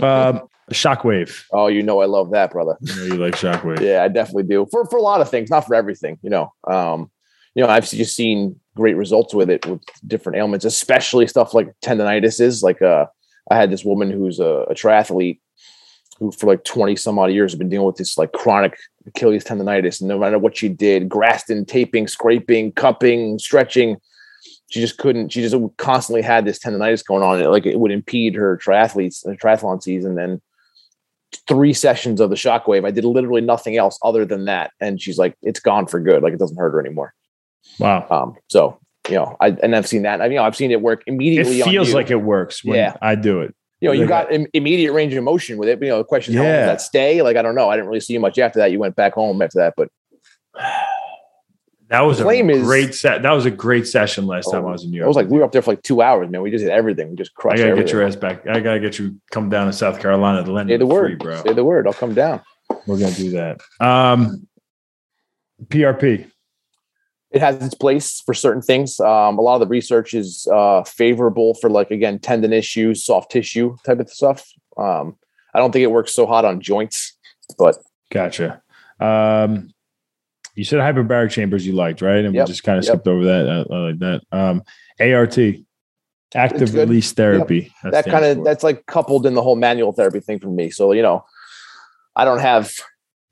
um, 0.00 0.42
shockwave. 0.70 1.44
Oh, 1.52 1.66
you 1.66 1.82
know, 1.82 2.00
I 2.00 2.06
love 2.06 2.30
that, 2.30 2.52
brother. 2.52 2.76
You, 2.80 2.94
know, 2.94 3.02
you 3.02 3.14
like 3.16 3.34
shockwave. 3.34 3.80
Yeah, 3.80 4.04
I 4.04 4.08
definitely 4.08 4.44
do. 4.44 4.64
For 4.70 4.84
for 4.86 4.96
a 4.96 5.02
lot 5.02 5.20
of 5.20 5.28
things, 5.28 5.50
not 5.50 5.66
for 5.66 5.74
everything. 5.74 6.18
You 6.22 6.30
know, 6.30 6.52
um, 6.70 7.10
you 7.56 7.64
know, 7.64 7.68
I've 7.68 7.90
just 7.90 8.14
seen 8.14 8.60
great 8.76 8.96
results 8.96 9.34
with 9.34 9.50
it 9.50 9.66
with 9.66 9.82
different 10.06 10.38
ailments, 10.38 10.64
especially 10.64 11.26
stuff 11.26 11.52
like 11.52 11.74
tendonitis. 11.84 12.40
Is 12.40 12.62
like 12.62 12.80
uh, 12.80 13.06
I 13.50 13.56
had 13.56 13.72
this 13.72 13.84
woman 13.84 14.12
who's 14.12 14.38
a, 14.38 14.66
a 14.70 14.74
triathlete 14.74 15.40
who 16.18 16.30
for 16.32 16.46
like 16.46 16.64
twenty 16.64 16.96
some 16.96 17.18
odd 17.18 17.32
years 17.32 17.52
have 17.52 17.58
been 17.58 17.68
dealing 17.68 17.86
with 17.86 17.96
this 17.96 18.16
like 18.16 18.32
chronic 18.32 18.76
Achilles 19.06 19.44
tendonitis. 19.44 20.00
And 20.00 20.08
no 20.08 20.18
matter 20.18 20.38
what 20.38 20.56
she 20.56 20.68
did, 20.68 21.08
Graston, 21.08 21.66
taping, 21.66 22.06
scraping, 22.06 22.72
cupping, 22.72 23.38
stretching. 23.38 23.96
She 24.70 24.80
just 24.80 24.96
couldn't. 24.98 25.30
She 25.30 25.42
just 25.42 25.54
constantly 25.76 26.22
had 26.22 26.44
this 26.44 26.58
tendonitis 26.58 27.04
going 27.04 27.22
on. 27.22 27.40
It, 27.40 27.48
like 27.48 27.66
it 27.66 27.78
would 27.78 27.92
impede 27.92 28.34
her 28.34 28.56
triathletes, 28.56 29.24
her 29.26 29.36
triathlon 29.36 29.82
season. 29.82 30.14
Then 30.14 30.40
three 31.46 31.72
sessions 31.72 32.20
of 32.20 32.30
the 32.30 32.36
shockwave. 32.36 32.86
I 32.86 32.90
did 32.90 33.04
literally 33.04 33.40
nothing 33.42 33.76
else 33.76 33.98
other 34.02 34.24
than 34.24 34.46
that. 34.46 34.72
And 34.80 35.00
she's 35.00 35.18
like, 35.18 35.36
it's 35.42 35.60
gone 35.60 35.86
for 35.86 36.00
good. 36.00 36.22
Like 36.22 36.32
it 36.32 36.38
doesn't 36.38 36.56
hurt 36.56 36.72
her 36.72 36.80
anymore. 36.80 37.12
Wow. 37.78 38.06
Um, 38.10 38.36
so 38.48 38.78
you 39.08 39.16
know, 39.16 39.36
I 39.40 39.48
and 39.62 39.76
I've 39.76 39.86
seen 39.86 40.02
that. 40.02 40.20
I 40.20 40.24
mean, 40.24 40.32
you 40.32 40.38
know, 40.38 40.44
I've 40.44 40.56
seen 40.56 40.70
it 40.70 40.80
work 40.80 41.02
It 41.06 41.12
immediately. 41.12 41.62
on 41.62 41.68
feels 41.68 41.92
like 41.92 42.10
it 42.10 42.16
works 42.22 42.64
when 42.64 42.76
Yeah. 42.78 42.96
I 43.02 43.14
do 43.16 43.42
it. 43.42 43.54
You 43.84 43.88
know, 43.90 43.92
you 43.94 44.06
got 44.06 44.32
Im- 44.32 44.46
immediate 44.54 44.92
range 44.92 45.14
of 45.14 45.22
motion 45.22 45.58
with 45.58 45.68
it. 45.68 45.78
But, 45.78 45.86
you 45.86 45.90
know, 45.92 45.98
the 45.98 46.04
question 46.04 46.34
is, 46.34 46.38
how 46.38 46.44
long 46.44 46.52
does 46.52 46.66
that 46.66 46.80
stay? 46.80 47.22
Like, 47.22 47.36
I 47.36 47.42
don't 47.42 47.54
know. 47.54 47.68
I 47.68 47.76
didn't 47.76 47.88
really 47.88 48.00
see 48.00 48.12
you 48.14 48.20
much 48.20 48.38
after 48.38 48.58
that. 48.58 48.72
You 48.72 48.78
went 48.78 48.96
back 48.96 49.12
home 49.14 49.40
after 49.42 49.58
that, 49.60 49.74
but 49.76 49.88
That 51.88 52.00
was 52.00 52.18
a 52.18 52.22
claim 52.22 52.48
is- 52.48 52.62
great 52.62 52.94
set. 52.94 53.22
That 53.22 53.32
was 53.32 53.44
a 53.44 53.50
great 53.50 53.86
session 53.86 54.26
last 54.26 54.50
time 54.50 54.64
Oh, 54.64 54.68
I 54.68 54.72
was 54.72 54.84
in 54.84 54.90
New 54.90 54.96
York. 54.96 55.04
I 55.04 55.08
was 55.08 55.16
like, 55.16 55.28
we 55.28 55.38
were 55.38 55.44
up 55.44 55.52
there 55.52 55.60
for 55.62 55.72
like 55.72 55.82
two 55.82 56.00
hours, 56.00 56.30
man. 56.30 56.40
We 56.40 56.50
just 56.50 56.64
did 56.64 56.70
everything. 56.70 57.10
We 57.10 57.16
just 57.16 57.34
crushed. 57.34 57.56
I 57.56 57.58
gotta 57.58 57.70
everything. 57.72 57.86
get 57.86 57.92
your 57.92 58.02
ass 58.06 58.16
back. 58.16 58.46
I 58.48 58.60
gotta 58.60 58.80
get 58.80 58.98
you 58.98 59.20
come 59.30 59.50
down 59.50 59.66
to 59.66 59.72
South 59.72 60.00
Carolina 60.00 60.42
to 60.42 60.50
lend 60.50 60.70
Say 60.70 60.78
the 60.78 60.86
free, 60.86 60.92
word, 60.94 61.18
bro. 61.18 61.42
Say 61.42 61.52
the 61.52 61.62
word. 61.62 61.86
I'll 61.86 61.92
come 61.92 62.14
down. 62.14 62.40
We're 62.86 62.98
gonna 62.98 63.12
do 63.12 63.30
that. 63.32 63.60
Um, 63.80 64.48
PRP. 65.66 66.30
It 67.34 67.40
has 67.40 67.56
its 67.62 67.74
place 67.74 68.20
for 68.20 68.32
certain 68.32 68.62
things. 68.62 69.00
Um, 69.00 69.38
a 69.38 69.42
lot 69.42 69.54
of 69.54 69.60
the 69.60 69.66
research 69.66 70.14
is 70.14 70.46
uh, 70.52 70.84
favorable 70.84 71.54
for 71.54 71.68
like 71.68 71.90
again 71.90 72.20
tendon 72.20 72.52
issues, 72.52 73.04
soft 73.04 73.32
tissue 73.32 73.76
type 73.84 73.98
of 73.98 74.08
stuff. 74.08 74.48
Um, 74.76 75.16
I 75.52 75.58
don't 75.58 75.72
think 75.72 75.82
it 75.82 75.90
works 75.90 76.14
so 76.14 76.26
hot 76.26 76.44
on 76.44 76.60
joints, 76.60 77.16
but 77.58 77.76
Gotcha. 78.10 78.62
Um, 79.00 79.72
you 80.54 80.64
said 80.64 80.78
hyperbaric 80.78 81.32
chambers 81.32 81.66
you 81.66 81.72
liked, 81.72 82.00
right? 82.00 82.24
And 82.24 82.32
Yep, 82.32 82.46
we 82.46 82.52
just 82.52 82.62
kind 82.62 82.78
of 82.78 82.84
yep. 82.84 82.92
skipped 82.92 83.08
over 83.08 83.24
that. 83.24 83.48
I, 83.48 83.74
I 83.74 83.78
like 83.78 83.98
that. 83.98 84.22
Um, 84.30 84.62
ART, 85.00 85.36
active 86.36 86.74
release 86.74 87.12
therapy. 87.12 87.74
that 87.82 88.04
kind 88.04 88.24
of 88.24 88.44
that's 88.44 88.62
like 88.62 88.86
coupled 88.86 89.26
in 89.26 89.34
the 89.34 89.42
whole 89.42 89.56
manual 89.56 89.92
therapy 89.92 90.20
thing 90.20 90.38
for 90.38 90.48
me. 90.48 90.70
So 90.70 90.92
you 90.92 91.02
know, 91.02 91.24
I 92.14 92.24
don't 92.24 92.38
have 92.38 92.72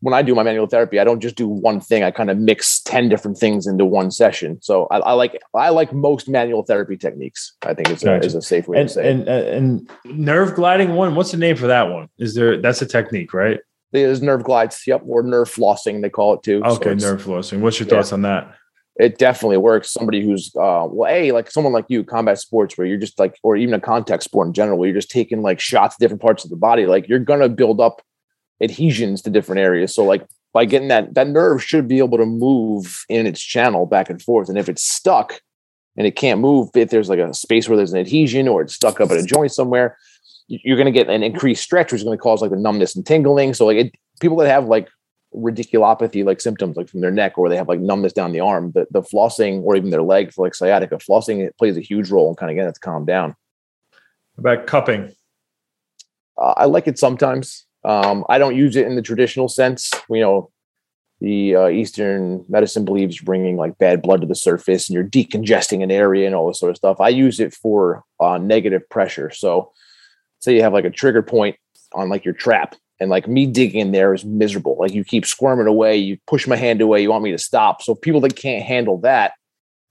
when 0.03 0.14
I 0.14 0.20
do 0.22 0.34
my 0.34 0.42
manual 0.42 0.66
therapy, 0.66 0.98
I 0.98 1.05
don't 1.05 1.20
just 1.20 1.36
do 1.36 1.46
one 1.48 1.80
thing. 1.80 2.03
I 2.03 2.11
kind 2.11 2.28
of 2.30 2.36
mix 2.36 2.82
ten 2.82 3.09
different 3.09 3.38
things 3.38 3.66
into 3.66 3.84
one 3.84 4.11
session. 4.11 4.59
So 4.61 4.86
I, 4.90 4.98
I 4.98 5.12
like 5.12 5.40
I 5.55 5.70
like 5.70 5.92
most 5.92 6.28
manual 6.28 6.64
therapy 6.64 6.96
techniques. 6.96 7.55
I 7.62 7.72
think 7.72 7.88
it's 7.88 8.03
a, 8.03 8.07
Gotcha. 8.07 8.26
is 8.26 8.34
a 8.34 8.42
safe 8.42 8.66
way 8.68 8.80
and 8.80 8.88
to 8.88 8.94
say. 8.94 9.07
it. 9.09 9.11
and 9.12 9.28
uh, 9.28 9.32
and 9.32 9.90
nerve 10.05 10.55
gliding 10.55 10.94
one. 10.94 11.14
What's 11.14 11.30
the 11.30 11.36
name 11.38 11.57
for 11.57 11.68
that 11.68 11.84
one? 11.88 12.09
Is 12.18 12.34
there? 12.34 12.61
That's 12.61 12.82
a 12.82 12.86
technique, 12.86 13.32
right? 13.32 13.61
There's 13.92 14.20
nerve 14.22 14.42
glides, 14.42 14.82
yep, 14.86 15.03
or 15.07 15.22
nerve 15.22 15.48
flossing 15.50 16.03
they 16.03 16.11
call 16.11 16.34
it 16.34 16.42
too. 16.42 16.62
Okay, 16.64 16.90
it's- 16.92 17.03
nerve 17.03 17.22
flossing. 17.24 17.61
What's 17.61 17.78
your 17.78 17.88
Yeah. 17.88 17.94
thoughts 17.96 18.12
on 18.12 18.22
that? 18.22 18.55
it 19.00 19.16
definitely 19.16 19.57
works. 19.57 19.90
Somebody 19.90 20.22
who's 20.22 20.48
uh 20.55 20.86
well, 20.90 21.11
a 21.11 21.32
like 21.32 21.50
someone 21.50 21.72
like 21.72 21.86
you, 21.88 22.05
combat 22.05 22.38
sports, 22.38 22.76
where 22.76 22.86
you're 22.86 22.98
just 22.98 23.18
like, 23.18 23.38
or 23.42 23.57
even 23.57 23.72
a 23.72 23.80
contact 23.80 24.22
sport 24.22 24.48
in 24.48 24.53
general, 24.53 24.78
where 24.78 24.86
you're 24.86 24.94
just 24.98 25.11
taking 25.11 25.40
like 25.40 25.61
shots 25.61 25.96
different 25.98 26.20
parts 26.20 26.44
of 26.44 26.50
the 26.50 26.57
body. 26.57 26.84
Like 26.86 27.09
you're 27.09 27.18
gonna 27.18 27.48
build 27.48 27.80
up 27.80 28.03
adhesions 28.61 29.22
to 29.22 29.30
different 29.30 29.61
areas. 29.61 29.94
So 29.94 30.05
like 30.05 30.24
by 30.53 30.64
getting 30.64 30.88
that, 30.88 31.14
that 31.14 31.28
nerve 31.28 31.62
should 31.62 31.88
be 31.88 31.98
able 31.98 32.18
to 32.18 32.26
move 32.26 33.05
in 33.09 33.26
its 33.26 33.40
channel 33.40 33.86
back 33.86 34.11
and 34.11 34.20
forth. 34.20 34.48
And 34.48 34.59
if 34.59 34.68
it's 34.68 34.84
stuck 34.84 35.40
and 35.96 36.07
it 36.07 36.16
can't 36.16 36.40
move, 36.40 36.68
if 36.74 36.90
there's 36.90 37.09
like 37.09 37.18
a 37.18 37.32
space 37.34 37.68
where 37.68 37.76
there's 37.76 37.92
an 37.92 37.98
adhesion 38.00 38.48
or 38.48 38.62
it's 38.62 38.74
stuck 38.74 39.00
up 39.00 39.11
at 39.11 39.16
a 39.18 39.24
joint 39.24 39.53
somewhere, 39.53 39.96
you- 40.48 40.61
you're 40.64 40.76
gonna 40.76 40.90
get 40.90 41.09
an 41.09 41.22
increased 41.22 41.62
stretch, 41.62 41.90
which 41.92 42.00
is 42.00 42.05
gonna 42.05 42.18
cause 42.18 42.42
like 42.42 42.50
the 42.50 42.57
numbness 42.57 42.94
and 42.94 43.07
tingling. 43.07 43.55
So 43.55 43.66
like 43.66 43.76
it, 43.78 43.94
people 44.20 44.36
that 44.38 44.48
have 44.48 44.66
like 44.66 44.88
radiculopathy 45.34 46.22
like 46.26 46.42
symptoms 46.42 46.76
like 46.76 46.90
from 46.90 47.00
their 47.00 47.11
neck 47.11 47.38
or 47.38 47.48
they 47.48 47.57
have 47.57 47.66
like 47.68 47.80
numbness 47.80 48.12
down 48.12 48.32
the 48.32 48.40
arm 48.40 48.70
the, 48.74 48.86
the 48.90 49.00
flossing 49.00 49.62
or 49.62 49.74
even 49.74 49.88
their 49.88 50.03
leg 50.03 50.30
for 50.30 50.44
like 50.44 50.55
sciatica 50.55 50.96
flossing 50.96 51.40
it 51.40 51.57
plays 51.57 51.74
a 51.74 51.80
huge 51.80 52.11
role 52.11 52.28
in 52.28 52.36
kind 52.36 52.50
of 52.50 52.55
getting 52.55 52.68
it 52.68 52.74
to 52.74 52.80
calm 52.80 53.07
down 53.07 53.34
About 54.36 54.66
cupping. 54.66 55.11
uh, 56.36 56.53
i 56.59 56.66
like 56.66 56.86
it 56.86 56.98
sometimes 56.98 57.64
um, 57.84 58.24
i 58.28 58.38
don't 58.38 58.56
use 58.56 58.76
it 58.76 58.86
in 58.86 58.96
the 58.96 59.02
traditional 59.02 59.48
sense. 59.48 59.90
You 60.08 60.20
know 60.20 60.50
the 61.22 61.54
uh, 61.54 61.68
eastern 61.68 62.44
medicine 62.48 62.84
believes 62.84 63.20
bringing 63.20 63.56
like 63.56 63.78
bad 63.78 64.02
blood 64.02 64.20
to 64.22 64.26
the 64.26 64.34
surface 64.34 64.88
and 64.88 64.94
you're 64.94 65.04
decongesting 65.04 65.80
an 65.80 65.90
area 65.92 66.26
and 66.26 66.34
all 66.34 66.48
this 66.48 66.58
sort 66.58 66.70
of 66.70 66.76
stuff. 66.76 67.00
I 67.00 67.10
use 67.10 67.38
it 67.38 67.54
for 67.54 68.02
uh, 68.18 68.38
negative 68.38 68.88
pressure. 68.90 69.30
So 69.30 69.70
say 70.40 70.56
you 70.56 70.62
have 70.62 70.72
like 70.72 70.84
a 70.84 70.90
trigger 70.90 71.22
point 71.22 71.54
on 71.94 72.08
like 72.08 72.24
your 72.24 72.34
trap 72.34 72.74
and 72.98 73.08
like 73.08 73.28
me 73.28 73.46
digging 73.46 73.80
in 73.80 73.92
there 73.92 74.12
is 74.12 74.24
miserable. 74.24 74.76
Like 74.80 74.94
you 74.94 75.04
keep 75.04 75.24
squirming 75.24 75.68
away 75.68 75.96
you 75.96 76.18
push 76.26 76.48
my 76.48 76.56
hand 76.56 76.80
away 76.80 77.02
you 77.02 77.10
want 77.10 77.22
me 77.22 77.30
to 77.30 77.38
stop. 77.38 77.82
So 77.82 77.94
people 77.94 78.20
that 78.22 78.34
can't 78.34 78.64
handle 78.64 78.98
that 79.02 79.34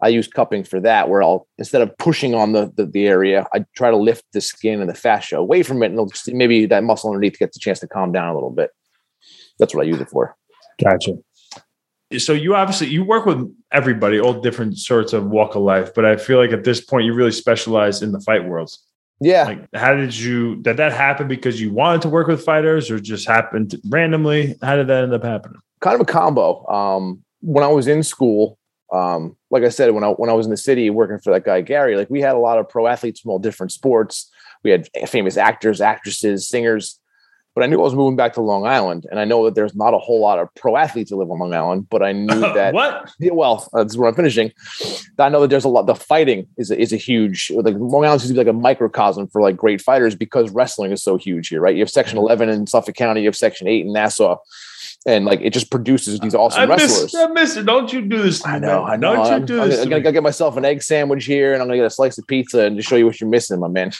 i 0.01 0.07
use 0.07 0.27
cupping 0.27 0.63
for 0.63 0.79
that 0.79 1.09
where 1.09 1.21
i'll 1.23 1.47
instead 1.57 1.81
of 1.81 1.95
pushing 1.97 2.33
on 2.33 2.53
the 2.53 2.71
the, 2.75 2.85
the 2.85 3.07
area 3.07 3.47
i 3.53 3.63
try 3.75 3.89
to 3.89 3.97
lift 3.97 4.23
the 4.33 4.41
skin 4.41 4.79
and 4.81 4.89
the 4.89 4.95
fascia 4.95 5.37
away 5.37 5.63
from 5.63 5.81
it 5.83 5.87
and 5.87 5.95
it'll 5.95 6.07
just, 6.07 6.31
maybe 6.33 6.65
that 6.65 6.83
muscle 6.83 7.09
underneath 7.09 7.37
gets 7.39 7.57
a 7.57 7.59
chance 7.59 7.79
to 7.79 7.87
calm 7.87 8.11
down 8.11 8.29
a 8.29 8.33
little 8.33 8.51
bit 8.51 8.71
that's 9.59 9.73
what 9.75 9.85
i 9.85 9.87
use 9.87 9.99
it 9.99 10.09
for 10.09 10.35
Gotcha. 10.83 11.17
So 12.17 12.33
you 12.33 12.55
obviously 12.55 12.87
you 12.87 13.05
work 13.05 13.25
with 13.25 13.49
everybody, 13.71 14.19
all 14.19 14.33
different 14.33 14.77
sorts 14.77 15.13
of 15.13 15.27
walk 15.27 15.55
of 15.55 15.61
life, 15.61 15.93
but 15.93 16.05
I 16.05 16.17
feel 16.17 16.37
like 16.37 16.51
at 16.51 16.65
this 16.65 16.81
point 16.81 17.05
you 17.05 17.13
really 17.13 17.31
specialize 17.31 18.01
in 18.01 18.11
the 18.11 18.19
fight 18.19 18.45
worlds. 18.45 18.85
yeah 19.21 19.43
Like, 19.43 19.67
how 19.73 19.95
did 19.95 20.17
you 20.17 20.57
did 20.57 20.77
that 20.77 20.91
happen 20.91 21.29
because 21.29 21.61
you 21.61 21.71
wanted 21.71 22.01
to 22.01 22.09
work 22.09 22.27
with 22.27 22.43
fighters, 22.43 22.91
or 22.91 22.99
just 22.99 23.27
happened 23.27 23.79
randomly? 23.89 24.55
How 24.61 24.75
did 24.75 24.87
that 24.87 25.03
end 25.03 25.13
up 25.13 25.23
happening? 25.23 25.59
kind 25.79 25.95
of 25.95 26.01
a 26.01 26.05
combo. 26.05 26.67
Um, 26.67 27.23
when 27.39 27.63
I 27.63 27.67
was 27.67 27.87
in 27.87 28.03
school, 28.03 28.59
um, 28.91 29.37
like 29.49 29.63
I 29.63 29.69
said, 29.69 29.91
when 29.91 30.03
I 30.03 30.09
when 30.09 30.29
I 30.29 30.33
was 30.33 30.45
in 30.45 30.51
the 30.51 30.57
city 30.57 30.89
working 30.89 31.19
for 31.19 31.31
that 31.31 31.45
guy 31.45 31.61
Gary, 31.61 31.95
like 31.95 32.09
we 32.09 32.21
had 32.21 32.35
a 32.35 32.39
lot 32.39 32.59
of 32.59 32.67
pro 32.67 32.87
athletes 32.87 33.19
from 33.19 33.31
all 33.31 33.39
different 33.39 33.71
sports. 33.71 34.29
We 34.63 34.71
had 34.71 34.89
famous 35.07 35.37
actors, 35.37 35.81
actresses, 35.81 36.47
singers. 36.47 36.99
But 37.53 37.65
I 37.65 37.67
knew 37.67 37.81
I 37.81 37.83
was 37.83 37.95
moving 37.95 38.15
back 38.15 38.31
to 38.33 38.41
Long 38.41 38.65
Island, 38.65 39.05
and 39.11 39.19
I 39.19 39.25
know 39.25 39.43
that 39.43 39.55
there's 39.55 39.75
not 39.75 39.93
a 39.93 39.97
whole 39.97 40.21
lot 40.21 40.39
of 40.39 40.47
pro 40.55 40.77
athletes 40.77 41.09
that 41.09 41.17
live 41.17 41.29
on 41.29 41.39
Long 41.39 41.53
Island. 41.53 41.89
But 41.89 42.01
I 42.01 42.13
knew 42.13 42.39
that 42.39 42.73
what? 42.73 43.11
yeah, 43.19 43.33
well, 43.33 43.67
that's 43.73 43.97
where 43.97 44.07
I'm 44.07 44.15
finishing. 44.15 44.53
I 45.19 45.27
know 45.27 45.41
that 45.41 45.49
there's 45.49 45.65
a 45.65 45.69
lot. 45.69 45.85
The 45.85 45.95
fighting 45.95 46.47
is 46.57 46.71
a, 46.71 46.79
is 46.79 46.93
a 46.93 46.97
huge. 46.97 47.51
Like 47.53 47.75
Long 47.77 48.05
Island 48.05 48.21
seems 48.21 48.29
to 48.29 48.33
be 48.35 48.37
like 48.37 48.47
a 48.47 48.53
microcosm 48.53 49.27
for 49.27 49.41
like 49.41 49.57
great 49.57 49.81
fighters 49.81 50.15
because 50.15 50.49
wrestling 50.51 50.93
is 50.93 51.03
so 51.03 51.17
huge 51.17 51.49
here, 51.49 51.59
right? 51.59 51.75
You 51.75 51.81
have 51.81 51.89
Section 51.89 52.17
11 52.17 52.47
in 52.47 52.67
Suffolk 52.67 52.95
County, 52.95 53.21
you 53.21 53.27
have 53.27 53.35
Section 53.35 53.67
8 53.67 53.85
in 53.85 53.91
Nassau, 53.91 54.37
and 55.05 55.25
like 55.25 55.41
it 55.41 55.51
just 55.51 55.71
produces 55.71 56.19
these 56.19 56.35
awesome 56.35 56.61
I 56.61 56.65
wrestlers. 56.65 57.03
miss, 57.03 57.15
I 57.15 57.25
miss 57.27 57.57
it. 57.57 57.65
Don't 57.65 57.91
you 57.91 58.01
do 58.01 58.21
this? 58.21 58.45
I 58.45 58.59
know, 58.59 58.83
man. 58.83 58.93
I 58.93 58.95
know. 58.97 59.15
Don't 59.15 59.33
I'm, 59.33 59.45
do 59.45 59.61
I'm 59.61 59.69
this? 59.69 59.81
I'm 59.81 59.89
gonna 59.89 60.11
get 60.11 60.21
myself 60.21 60.57
an 60.57 60.65
egg 60.65 60.83
sandwich 60.83 61.25
here, 61.25 61.53
and 61.53 61.61
I'm 61.61 61.67
gonna 61.67 61.77
get 61.77 61.85
a 61.85 61.89
slice 61.89 62.17
of 62.17 62.27
pizza 62.27 62.65
and 62.65 62.77
just 62.77 62.87
show 62.87 62.95
you 62.95 63.05
what 63.05 63.19
you're 63.19 63.29
missing, 63.29 63.59
my 63.59 63.67
man. 63.67 63.91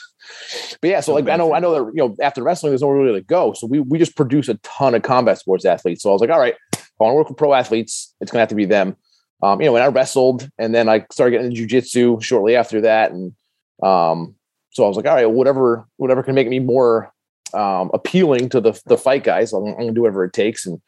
But 0.82 0.89
yeah, 0.89 0.99
so 0.99 1.14
like 1.14 1.28
I 1.28 1.36
know, 1.38 1.54
I 1.54 1.60
know 1.60 1.72
that 1.74 1.91
you 1.95 2.04
know 2.04 2.16
after 2.22 2.43
wrestling, 2.43 2.72
there's 2.72 2.82
nowhere 2.82 2.97
really 2.97 3.22
to 3.22 3.26
go. 3.26 3.54
So 3.54 3.68
we 3.68 3.80
we 3.80 3.97
just 3.97 4.16
produce 4.16 4.47
a 4.47 4.56
ton 4.56 4.93
of 4.93 5.02
combat 5.02 5.39
sports 5.39 5.66
athletes. 5.66 6.04
So 6.04 6.10
I 6.10 6.14
was 6.14 6.22
like, 6.22 6.30
all 6.30 6.39
right, 6.39 6.56
if 6.74 6.91
I 6.99 7.04
want 7.04 7.14
to 7.14 7.16
work 7.16 7.30
with 7.30 7.38
pro 7.38 7.54
athletes, 7.54 8.14
it's 8.22 8.32
gonna 8.32 8.41
have 8.41 8.49
to 8.49 8.56
be 8.56 8.66
them. 8.66 8.95
Um, 9.43 9.60
you 9.60 9.66
know, 9.66 9.74
when 9.74 9.82
I 9.82 9.88
wrestled, 9.88 10.47
and 10.60 10.76
then 10.76 10.88
I 10.88 11.06
started 11.12 11.32
getting 11.32 11.52
into 11.52 11.66
jujitsu 11.66 12.22
shortly 12.22 12.56
after 12.56 12.82
that, 12.82 13.12
and 13.12 13.34
um, 13.82 14.36
so 14.72 14.86
I 14.86 14.88
was 14.88 14.97
like, 14.97 15.08
all 15.08 15.16
right, 15.16 15.30
whatever, 15.30 15.88
whatever 15.97 16.22
can 16.22 16.36
make 16.36 16.47
me 16.47 16.60
more 16.60 17.12
um, 17.54 17.91
appealing 17.93 18.49
to 18.49 18.62
the 18.62 18.80
the 18.86 18.97
fight 18.97 19.24
guys, 19.24 19.54
I'm, 19.54 19.66
I'm 19.66 19.74
gonna 19.74 19.91
do 19.91 20.02
whatever 20.02 20.26
it 20.26 20.34
takes, 20.34 20.66
and 20.66 20.82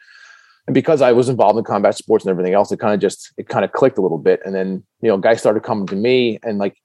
and 0.68 0.74
because 0.74 1.02
I 1.02 1.12
was 1.12 1.30
involved 1.30 1.58
in 1.58 1.66
combat 1.66 1.96
sports 1.96 2.26
and 2.26 2.32
everything 2.32 2.54
else, 2.54 2.72
it 2.72 2.80
kind 2.80 2.94
of 2.94 3.00
just 3.00 3.34
it 3.38 3.50
kind 3.50 3.66
of 3.66 3.72
clicked 3.72 3.98
a 3.98 4.02
little 4.02 4.18
bit. 4.18 4.42
And 4.46 4.56
then 4.56 4.84
you 5.02 5.10
know, 5.10 5.18
guys 5.18 5.40
started 5.40 5.64
coming 5.64 5.88
to 5.88 5.96
me, 5.96 6.40
and 6.44 6.58
like 6.58 6.78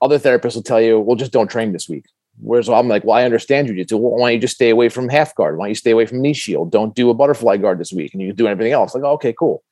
other 0.00 0.18
therapists 0.18 0.54
will 0.54 0.62
tell 0.62 0.80
you, 0.80 1.00
well, 1.00 1.16
just 1.16 1.32
don't 1.32 1.50
train 1.50 1.72
this 1.72 1.88
week. 1.88 2.04
Whereas 2.38 2.68
I'm 2.68 2.88
like, 2.88 3.04
well, 3.04 3.16
I 3.16 3.24
understand 3.24 3.68
jujitsu. 3.68 3.98
Well, 3.98 4.12
why 4.12 4.28
don't 4.28 4.34
you 4.34 4.40
just 4.40 4.56
stay 4.56 4.70
away 4.70 4.90
from 4.90 5.08
half 5.08 5.34
guard? 5.34 5.56
Why 5.56 5.64
don't 5.64 5.70
you 5.70 5.74
stay 5.76 5.92
away 5.92 6.06
from 6.06 6.20
knee 6.20 6.34
shield? 6.34 6.70
Don't 6.70 6.94
do 6.94 7.08
a 7.08 7.14
butterfly 7.14 7.56
guard 7.56 7.78
this 7.78 7.92
week, 7.92 8.12
and 8.12 8.22
you 8.22 8.32
do 8.32 8.46
everything 8.46 8.72
else. 8.72 8.94
Like, 8.94 9.04
oh, 9.04 9.12
okay, 9.12 9.32
cool. 9.32 9.62